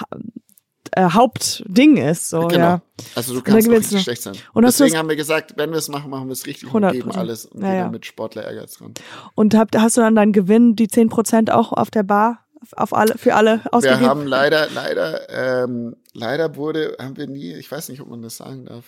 äh, 0.93 1.11
Hauptding 1.11 1.97
ist, 1.97 2.29
so, 2.29 2.47
Genau. 2.49 2.59
ja. 2.65 2.83
Also 3.15 3.35
du 3.35 3.43
kannst 3.43 3.69
du. 3.69 3.99
schlecht 3.99 4.23
sein. 4.23 4.35
Und 4.55 4.65
Deswegen 4.65 4.97
haben 4.97 5.09
wir 5.09 5.17
gesagt, 5.17 5.55
wenn 5.57 5.71
wir 5.71 5.79
es 5.79 5.89
machen, 5.89 6.11
machen 6.11 6.29
wir 6.29 6.33
es 6.33 6.47
richtig 6.47 6.69
100%. 6.69 6.75
und 6.87 6.93
geben 6.93 7.13
alles 7.13 7.47
und 7.47 7.63
Ja, 7.63 7.75
ja. 7.75 7.89
mit 7.89 8.07
Sportler 8.07 8.45
Ehrgeiz 8.45 8.81
ran. 8.81 8.95
Und 9.35 9.55
habt, 9.55 9.77
hast 9.79 9.97
du 9.97 10.01
dann 10.01 10.15
deinen 10.15 10.33
Gewinn, 10.33 10.77
die 10.77 10.89
10% 10.89 11.51
auch 11.51 11.73
auf 11.73 11.91
der 11.91 12.03
Bar, 12.03 12.45
auf 12.77 12.95
alle, 12.95 13.17
für 13.19 13.35
alle 13.35 13.61
ausgegeben? 13.73 14.01
Wir 14.01 14.09
haben 14.09 14.27
leider, 14.27 14.69
leider, 14.71 15.29
ähm, 15.65 15.97
leider 16.15 16.57
wurde, 16.57 16.97
haben 17.01 17.17
wir 17.17 17.27
nie, 17.27 17.53
ich 17.55 17.71
weiß 17.71 17.89
nicht, 17.91 18.01
ob 18.01 18.09
man 18.09 18.23
das 18.23 18.37
sagen 18.39 18.65
darf, 18.67 18.85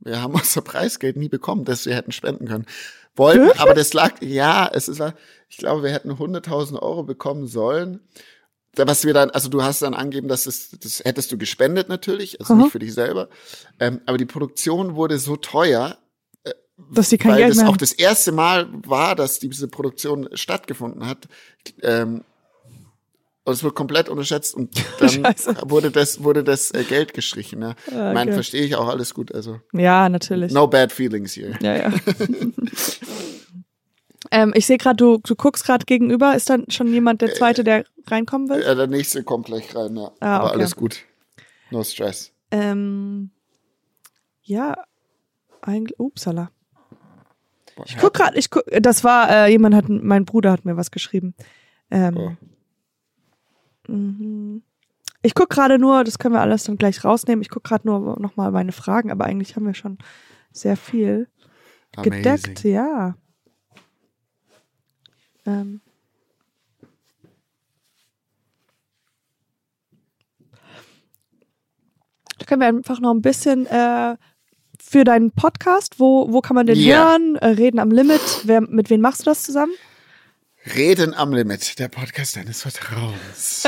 wir 0.00 0.20
haben 0.22 0.34
unser 0.34 0.60
Preisgeld 0.62 1.16
nie 1.16 1.28
bekommen, 1.28 1.64
das 1.64 1.86
wir 1.86 1.94
hätten 1.94 2.12
spenden 2.12 2.46
können. 2.46 2.66
wollten, 3.14 3.42
Wirklich? 3.46 3.60
aber 3.60 3.72
das 3.74 3.94
lag, 3.94 4.12
ja, 4.20 4.68
es 4.72 4.88
ist, 4.88 5.02
ich 5.48 5.56
glaube, 5.56 5.82
wir 5.82 5.90
hätten 5.90 6.12
100.000 6.12 6.80
Euro 6.82 7.02
bekommen 7.04 7.46
sollen. 7.46 8.00
Was 8.76 9.04
wir 9.04 9.14
dann, 9.14 9.30
also 9.30 9.48
du 9.48 9.62
hast 9.62 9.82
dann 9.82 9.94
angegeben, 9.94 10.28
dass 10.28 10.46
es, 10.46 10.70
das 10.70 11.02
hättest 11.04 11.32
du 11.32 11.38
gespendet 11.38 11.88
natürlich, 11.88 12.40
also 12.40 12.54
Aha. 12.54 12.62
nicht 12.62 12.72
für 12.72 12.78
dich 12.78 12.92
selber. 12.94 13.28
Ähm, 13.80 14.00
aber 14.06 14.18
die 14.18 14.26
Produktion 14.26 14.94
wurde 14.96 15.18
so 15.18 15.36
teuer, 15.36 15.96
Dass 16.92 17.08
die 17.08 17.16
kein 17.18 17.32
weil 17.32 17.38
Geld 17.38 17.50
das 17.50 17.56
mehr 17.58 17.68
auch 17.70 17.76
das 17.78 17.92
erste 17.92 18.32
Mal 18.32 18.68
war, 18.86 19.14
dass 19.16 19.38
diese 19.38 19.68
Produktion 19.68 20.28
stattgefunden 20.34 21.06
hat. 21.06 21.26
Ähm, 21.82 22.22
und 23.44 23.52
es 23.52 23.62
wurde 23.62 23.74
komplett 23.74 24.08
unterschätzt 24.08 24.54
und 24.56 24.74
dann 24.98 25.22
wurde 25.70 25.90
das, 25.92 26.22
wurde 26.22 26.42
das 26.42 26.72
äh, 26.72 26.82
Geld 26.82 27.14
gestrichen. 27.14 27.62
Ja. 27.62 27.76
Ah, 27.92 28.12
Mein, 28.12 28.26
okay. 28.28 28.34
verstehe 28.34 28.62
ich 28.62 28.74
auch 28.74 28.88
alles 28.88 29.14
gut. 29.14 29.32
Also 29.34 29.60
Ja, 29.72 30.08
natürlich. 30.08 30.52
no 30.52 30.66
bad 30.66 30.92
feelings 30.92 31.34
here. 31.36 31.56
Ja, 31.62 31.76
ja. 31.76 31.92
ähm, 34.30 34.52
ich 34.54 34.66
sehe 34.66 34.78
gerade, 34.78 34.96
du, 34.96 35.18
du 35.18 35.34
guckst 35.36 35.64
gerade 35.64 35.84
gegenüber. 35.84 36.34
Ist 36.34 36.50
dann 36.50 36.64
schon 36.70 36.88
jemand 36.88 37.20
der 37.22 37.34
Zweite, 37.34 37.64
der 37.64 37.84
reinkommen 38.06 38.48
will? 38.48 38.62
Ja, 38.62 38.74
der 38.74 38.86
nächste 38.86 39.22
kommt 39.22 39.46
gleich 39.46 39.74
rein, 39.74 39.96
ja. 39.96 40.10
Ah, 40.20 40.36
Aber 40.38 40.46
okay. 40.46 40.54
alles 40.58 40.76
gut. 40.76 41.04
No 41.70 41.82
stress. 41.82 42.32
Ähm, 42.50 43.30
ja, 44.42 44.76
eigentlich. 45.62 45.98
Upsala. 45.98 46.50
Ich 47.84 47.98
guck 47.98 48.14
gerade, 48.14 48.38
ich 48.38 48.48
guck, 48.50 48.64
das 48.80 49.04
war, 49.04 49.28
äh, 49.30 49.50
jemand 49.50 49.74
hat, 49.74 49.88
mein 49.88 50.24
Bruder 50.24 50.50
hat 50.52 50.64
mir 50.64 50.76
was 50.76 50.90
geschrieben. 50.90 51.34
Ähm, 51.90 52.16
Oh. 52.16 53.92
mhm. 53.92 54.62
Ich 55.22 55.34
guck 55.34 55.50
gerade 55.50 55.78
nur, 55.78 56.04
das 56.04 56.18
können 56.18 56.34
wir 56.34 56.40
alles 56.40 56.64
dann 56.64 56.76
gleich 56.76 57.04
rausnehmen. 57.04 57.42
Ich 57.42 57.50
guck 57.50 57.64
gerade 57.64 57.86
nur 57.86 58.18
nochmal 58.20 58.52
meine 58.52 58.72
Fragen, 58.72 59.10
aber 59.10 59.24
eigentlich 59.24 59.56
haben 59.56 59.66
wir 59.66 59.74
schon 59.74 59.98
sehr 60.52 60.76
viel 60.76 61.28
gedeckt, 62.02 62.26
Amazing. 62.48 62.72
ja. 62.72 63.14
Ähm. 65.46 65.80
Da 72.38 72.44
können 72.46 72.60
wir 72.60 72.68
einfach 72.68 73.00
noch 73.00 73.12
ein 73.14 73.22
bisschen 73.22 73.66
äh, 73.66 74.16
für 74.80 75.04
deinen 75.04 75.30
Podcast, 75.32 75.98
wo, 75.98 76.32
wo 76.32 76.40
kann 76.40 76.54
man 76.54 76.66
den 76.66 76.78
Ja. 76.78 76.96
hören? 77.10 77.36
Äh, 77.36 77.48
Reden 77.48 77.78
am 77.78 77.90
Limit. 77.90 78.20
Wer, 78.44 78.60
mit 78.60 78.90
wem 78.90 79.00
machst 79.00 79.20
du 79.22 79.24
das 79.24 79.42
zusammen? 79.42 79.72
Reden 80.74 81.14
am 81.14 81.32
Limit, 81.32 81.78
der 81.78 81.88
Podcast 81.88 82.36
deines 82.36 82.62
Vertrauens. 82.62 83.62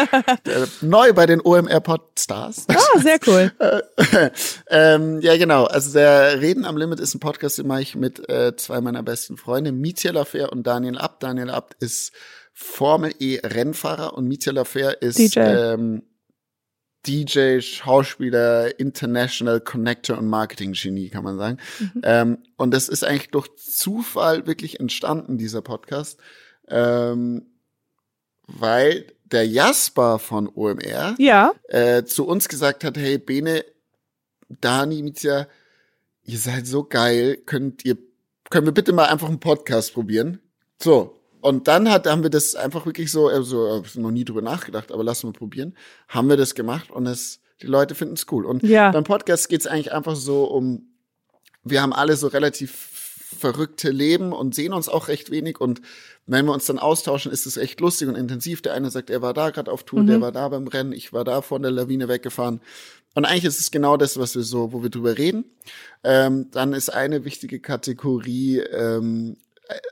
der, 0.44 0.68
neu 0.80 1.12
bei 1.12 1.26
den 1.26 1.40
OMR 1.40 1.80
Podstars. 1.80 2.66
Ah, 2.68 2.98
sehr 2.98 3.18
cool. 3.26 3.52
ähm, 4.68 5.20
ja, 5.20 5.36
genau. 5.36 5.64
Also 5.64 5.92
der 5.92 6.40
Reden 6.40 6.64
am 6.64 6.76
Limit 6.76 6.98
ist 6.98 7.14
ein 7.14 7.20
Podcast, 7.20 7.58
den 7.58 7.68
mache 7.68 7.82
ich 7.82 7.94
mit 7.94 8.28
äh, 8.28 8.56
zwei 8.56 8.80
meiner 8.80 9.04
besten 9.04 9.36
Freunde, 9.36 9.70
Mietja 9.70 10.10
Lafer 10.10 10.50
und 10.50 10.66
Daniel 10.66 10.98
Abt. 10.98 11.22
Daniel 11.22 11.50
Abt 11.50 11.80
ist 11.80 12.12
Formel 12.52 13.14
E 13.20 13.38
Rennfahrer 13.44 14.14
und 14.14 14.26
Mietja 14.26 14.52
Lafer 14.52 15.00
ist 15.00 15.18
DJ. 15.18 15.38
Ähm, 15.38 16.02
DJ, 17.06 17.60
Schauspieler, 17.60 18.78
International 18.80 19.60
Connector 19.60 20.18
und 20.18 20.26
Marketing 20.26 20.72
Genie, 20.72 21.10
kann 21.10 21.22
man 21.22 21.38
sagen. 21.38 21.58
Ähm, 22.02 22.38
und 22.56 22.74
das 22.74 22.88
ist 22.88 23.04
eigentlich 23.04 23.30
durch 23.30 23.48
Zufall 23.56 24.48
wirklich 24.48 24.80
entstanden, 24.80 25.38
dieser 25.38 25.62
Podcast. 25.62 26.18
Ähm, 26.70 27.46
weil 28.46 29.06
der 29.24 29.46
Jasper 29.46 30.18
von 30.18 30.48
OMR 30.48 31.14
Ja, 31.18 31.52
äh, 31.68 32.04
zu 32.04 32.26
uns 32.26 32.48
gesagt 32.48 32.84
hat, 32.84 32.96
hey 32.96 33.18
Bene, 33.18 33.64
Dani, 34.48 35.02
Mietja, 35.02 35.46
ihr 36.24 36.38
seid 36.38 36.66
so 36.66 36.84
geil, 36.84 37.36
könnt 37.44 37.84
ihr, 37.84 37.98
können 38.50 38.66
wir 38.66 38.72
bitte 38.72 38.92
mal 38.92 39.04
einfach 39.06 39.28
einen 39.28 39.40
Podcast 39.40 39.92
probieren? 39.92 40.40
So. 40.82 41.14
Und 41.40 41.68
dann 41.68 41.88
hat, 41.90 42.06
haben 42.06 42.22
wir 42.24 42.30
das 42.30 42.54
einfach 42.56 42.84
wirklich 42.86 43.12
so, 43.12 43.28
also 43.28 43.84
noch 43.94 44.10
nie 44.10 44.24
drüber 44.24 44.42
nachgedacht, 44.42 44.90
aber 44.90 45.04
lassen 45.04 45.28
wir 45.28 45.32
probieren. 45.32 45.76
Haben 46.08 46.28
wir 46.28 46.36
das 46.36 46.54
gemacht 46.54 46.90
und 46.90 47.06
es, 47.06 47.40
die 47.62 47.66
Leute 47.66 47.94
finden 47.94 48.14
es 48.14 48.26
cool. 48.32 48.44
Und 48.44 48.62
Ja. 48.64 48.90
beim 48.90 49.04
Podcast 49.04 49.48
geht 49.48 49.60
es 49.60 49.66
eigentlich 49.66 49.92
einfach 49.92 50.16
so 50.16 50.44
um, 50.44 50.88
wir 51.62 51.80
haben 51.82 51.92
alle 51.92 52.16
so 52.16 52.26
relativ 52.26 52.72
verrückte 53.36 53.90
Leben 53.90 54.32
und 54.32 54.54
sehen 54.54 54.72
uns 54.72 54.88
auch 54.88 55.08
recht 55.08 55.30
wenig 55.30 55.60
und 55.60 55.82
wenn 56.26 56.44
wir 56.44 56.52
uns 56.52 56.66
dann 56.66 56.78
austauschen, 56.78 57.32
ist 57.32 57.46
es 57.46 57.56
echt 57.56 57.80
lustig 57.80 58.08
und 58.08 58.14
intensiv. 58.14 58.60
Der 58.60 58.74
eine 58.74 58.90
sagt, 58.90 59.08
er 59.08 59.22
war 59.22 59.32
da 59.32 59.50
gerade 59.50 59.70
auf 59.72 59.82
Tour, 59.82 60.04
der 60.04 60.20
war 60.20 60.30
da 60.30 60.48
beim 60.48 60.66
Rennen, 60.66 60.92
ich 60.92 61.12
war 61.12 61.24
da 61.24 61.40
von 61.40 61.62
der 61.62 61.70
Lawine 61.70 62.08
weggefahren. 62.08 62.60
Und 63.14 63.24
eigentlich 63.24 63.46
ist 63.46 63.60
es 63.60 63.70
genau 63.70 63.96
das, 63.96 64.18
was 64.18 64.34
wir 64.34 64.42
so, 64.42 64.72
wo 64.72 64.82
wir 64.82 64.90
drüber 64.90 65.16
reden. 65.16 65.44
Ähm, 66.04 66.50
dann 66.50 66.74
ist 66.74 66.90
eine 66.90 67.24
wichtige 67.24 67.60
Kategorie 67.60 68.58
ähm, 68.58 69.38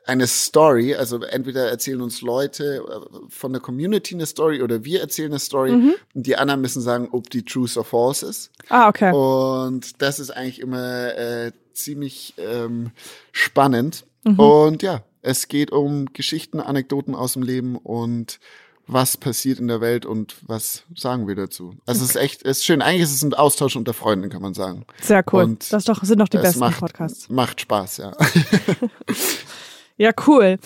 eine 0.06 0.26
Story, 0.26 0.94
also 0.94 1.20
entweder 1.22 1.68
erzählen 1.68 2.00
uns 2.00 2.22
Leute 2.22 2.76
äh, 2.76 3.18
von 3.28 3.52
der 3.52 3.60
Community 3.60 4.14
eine 4.14 4.26
Story 4.26 4.62
oder 4.62 4.84
wir 4.84 5.00
erzählen 5.00 5.32
eine 5.32 5.38
Story 5.38 5.72
und 6.14 6.26
die 6.26 6.36
anderen 6.36 6.60
müssen 6.60 6.80
sagen, 6.80 7.08
ob 7.12 7.28
die 7.30 7.44
true 7.44 7.68
or 7.76 7.84
false 7.84 8.26
ist. 8.26 8.50
ah, 8.68 8.88
okay. 8.88 9.12
Und 9.12 10.00
das 10.00 10.18
ist 10.18 10.30
eigentlich 10.30 10.60
immer 10.60 11.14
äh, 11.16 11.52
ziemlich 11.72 12.34
ähm, 12.38 12.90
spannend. 13.32 14.04
Und 14.24 14.82
ja, 14.82 15.02
es 15.22 15.46
geht 15.46 15.70
um 15.70 16.12
Geschichten, 16.12 16.58
Anekdoten 16.58 17.14
aus 17.14 17.34
dem 17.34 17.42
Leben 17.42 17.76
und 17.76 18.40
was 18.88 19.16
passiert 19.16 19.58
in 19.58 19.68
der 19.68 19.80
Welt 19.80 20.06
und 20.06 20.36
was 20.46 20.84
sagen 20.94 21.26
wir 21.26 21.34
dazu. 21.34 21.74
Also 21.86 22.04
es 22.04 22.10
ist 22.10 22.16
echt, 22.16 22.42
es 22.44 22.58
ist 22.58 22.64
schön. 22.64 22.82
Eigentlich 22.82 23.02
ist 23.02 23.14
es 23.14 23.22
ein 23.22 23.34
Austausch 23.34 23.76
unter 23.76 23.94
Freunden, 23.94 24.30
kann 24.30 24.42
man 24.42 24.54
sagen. 24.54 24.84
Sehr 25.00 25.24
cool. 25.32 25.44
und 25.44 25.72
das 25.72 25.84
doch, 25.84 26.02
sind 26.02 26.20
doch 26.20 26.28
die 26.28 26.36
Es 26.36 26.42
besten 26.44 26.60
macht, 26.60 26.80
Podcasts. 26.80 27.28
macht 27.28 27.60
Spaß, 27.60 27.96
ja. 27.98 28.16
Ja, 29.96 30.10
cool. 30.26 30.58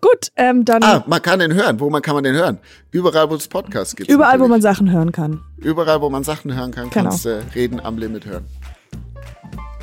Gut, 0.00 0.30
ähm, 0.36 0.64
dann 0.64 0.82
ah, 0.82 1.02
man 1.06 1.20
kann 1.20 1.40
den 1.40 1.52
hören. 1.54 1.80
Wo 1.80 1.90
man 1.90 2.00
kann 2.02 2.14
man 2.14 2.24
den 2.24 2.34
hören? 2.34 2.58
Überall, 2.90 3.28
wo 3.28 3.34
es 3.34 3.48
Podcasts 3.48 3.96
gibt. 3.96 4.08
überall, 4.10 4.38
wo 4.40 4.46
man 4.48 4.62
Sachen 4.62 4.90
hören 4.92 5.12
kann. 5.12 5.40
Überall, 5.58 6.00
wo 6.00 6.08
man 6.08 6.22
Sachen 6.24 6.54
hören 6.54 6.70
kann, 6.70 6.88
Genau. 6.90 7.10
kannst 7.10 7.24
du 7.24 7.42
Reden 7.54 7.80
am 7.80 7.98
Limit 7.98 8.24
hören. 8.26 8.46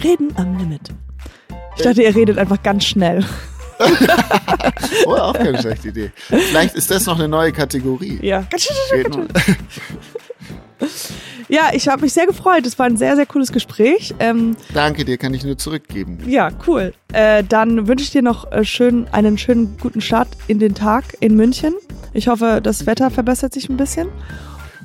Reden 0.04 0.34
am 0.38 0.58
Limit. 0.58 0.90
Ich 1.78 1.84
dachte, 1.84 2.02
ihr 2.02 2.16
redet 2.16 2.38
einfach 2.38 2.62
ganz 2.64 2.86
schnell. 2.86 3.24
Oh, 5.06 5.12
auch 5.16 5.34
keine 5.34 5.60
schlechte 5.60 5.90
Idee. 5.90 6.12
Vielleicht 6.30 6.76
ist 6.76 6.90
das 6.90 7.06
noch 7.06 7.20
eine 7.20 7.28
neue 7.28 7.52
Kategorie. 7.52 8.20
Ja. 8.22 8.46
Ganz 8.50 8.64
schnell. 8.64 9.02
Reden, 9.06 9.28
Ja, 11.50 11.70
ich 11.74 11.88
habe 11.88 12.02
mich 12.02 12.14
sehr 12.14 12.26
gefreut. 12.26 12.66
Es 12.66 12.80
war 12.80 12.88
ein 12.88 12.98
sehr, 12.98 13.16
sehr 13.16 13.26
cooles 13.26 13.52
Gespräch. 13.52 14.14
Ähm, 14.20 14.56
Danke 14.74 15.06
dir, 15.06 15.18
kann 15.18 15.34
ich 15.34 15.44
nur 15.44 15.58
zurückgeben. 15.58 16.20
ja, 16.28 16.50
cool. 16.68 16.94
Äh, 17.14 17.44
dann 17.44 17.88
wünsche 17.88 18.04
ich 18.04 18.12
dir 18.12 18.22
noch 18.22 18.52
äh, 18.52 18.66
schön, 18.66 19.08
einen 19.12 19.38
schönen 19.38 19.78
guten 19.80 20.02
Start 20.02 20.30
in 20.48 20.60
den 20.60 20.74
Tag 20.76 21.06
in 21.20 21.36
München. 21.36 21.74
Ich 22.14 22.28
hoffe, 22.28 22.60
das 22.64 22.86
Wetter 22.86 23.12
verbessert 23.12 23.54
sich 23.54 23.70
ein 23.70 23.78
bisschen. 23.78 24.08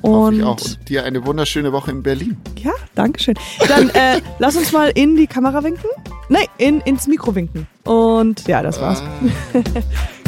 Und 0.01 0.39
ich 0.39 0.43
auch. 0.43 0.51
Und 0.51 0.89
dir 0.89 1.03
eine 1.05 1.25
wunderschöne 1.25 1.71
Woche 1.71 1.91
in 1.91 2.01
Berlin. 2.03 2.37
ja, 2.57 2.71
danke 2.95 3.19
schön. 3.21 3.35
Dann 3.67 3.89
äh, 3.89 4.19
lass 4.39 4.55
uns 4.55 4.71
mal 4.71 4.91
in 4.95 5.15
die 5.15 5.27
Kamera 5.27 5.63
winken. 5.63 5.89
Nein, 6.29 6.45
in, 6.57 6.81
ins 6.81 7.07
Mikro 7.07 7.35
winken. 7.35 7.67
Und 7.83 8.47
ja, 8.47 8.63
das 8.63 8.81
war's. 8.81 9.01
Ah. 9.01 9.59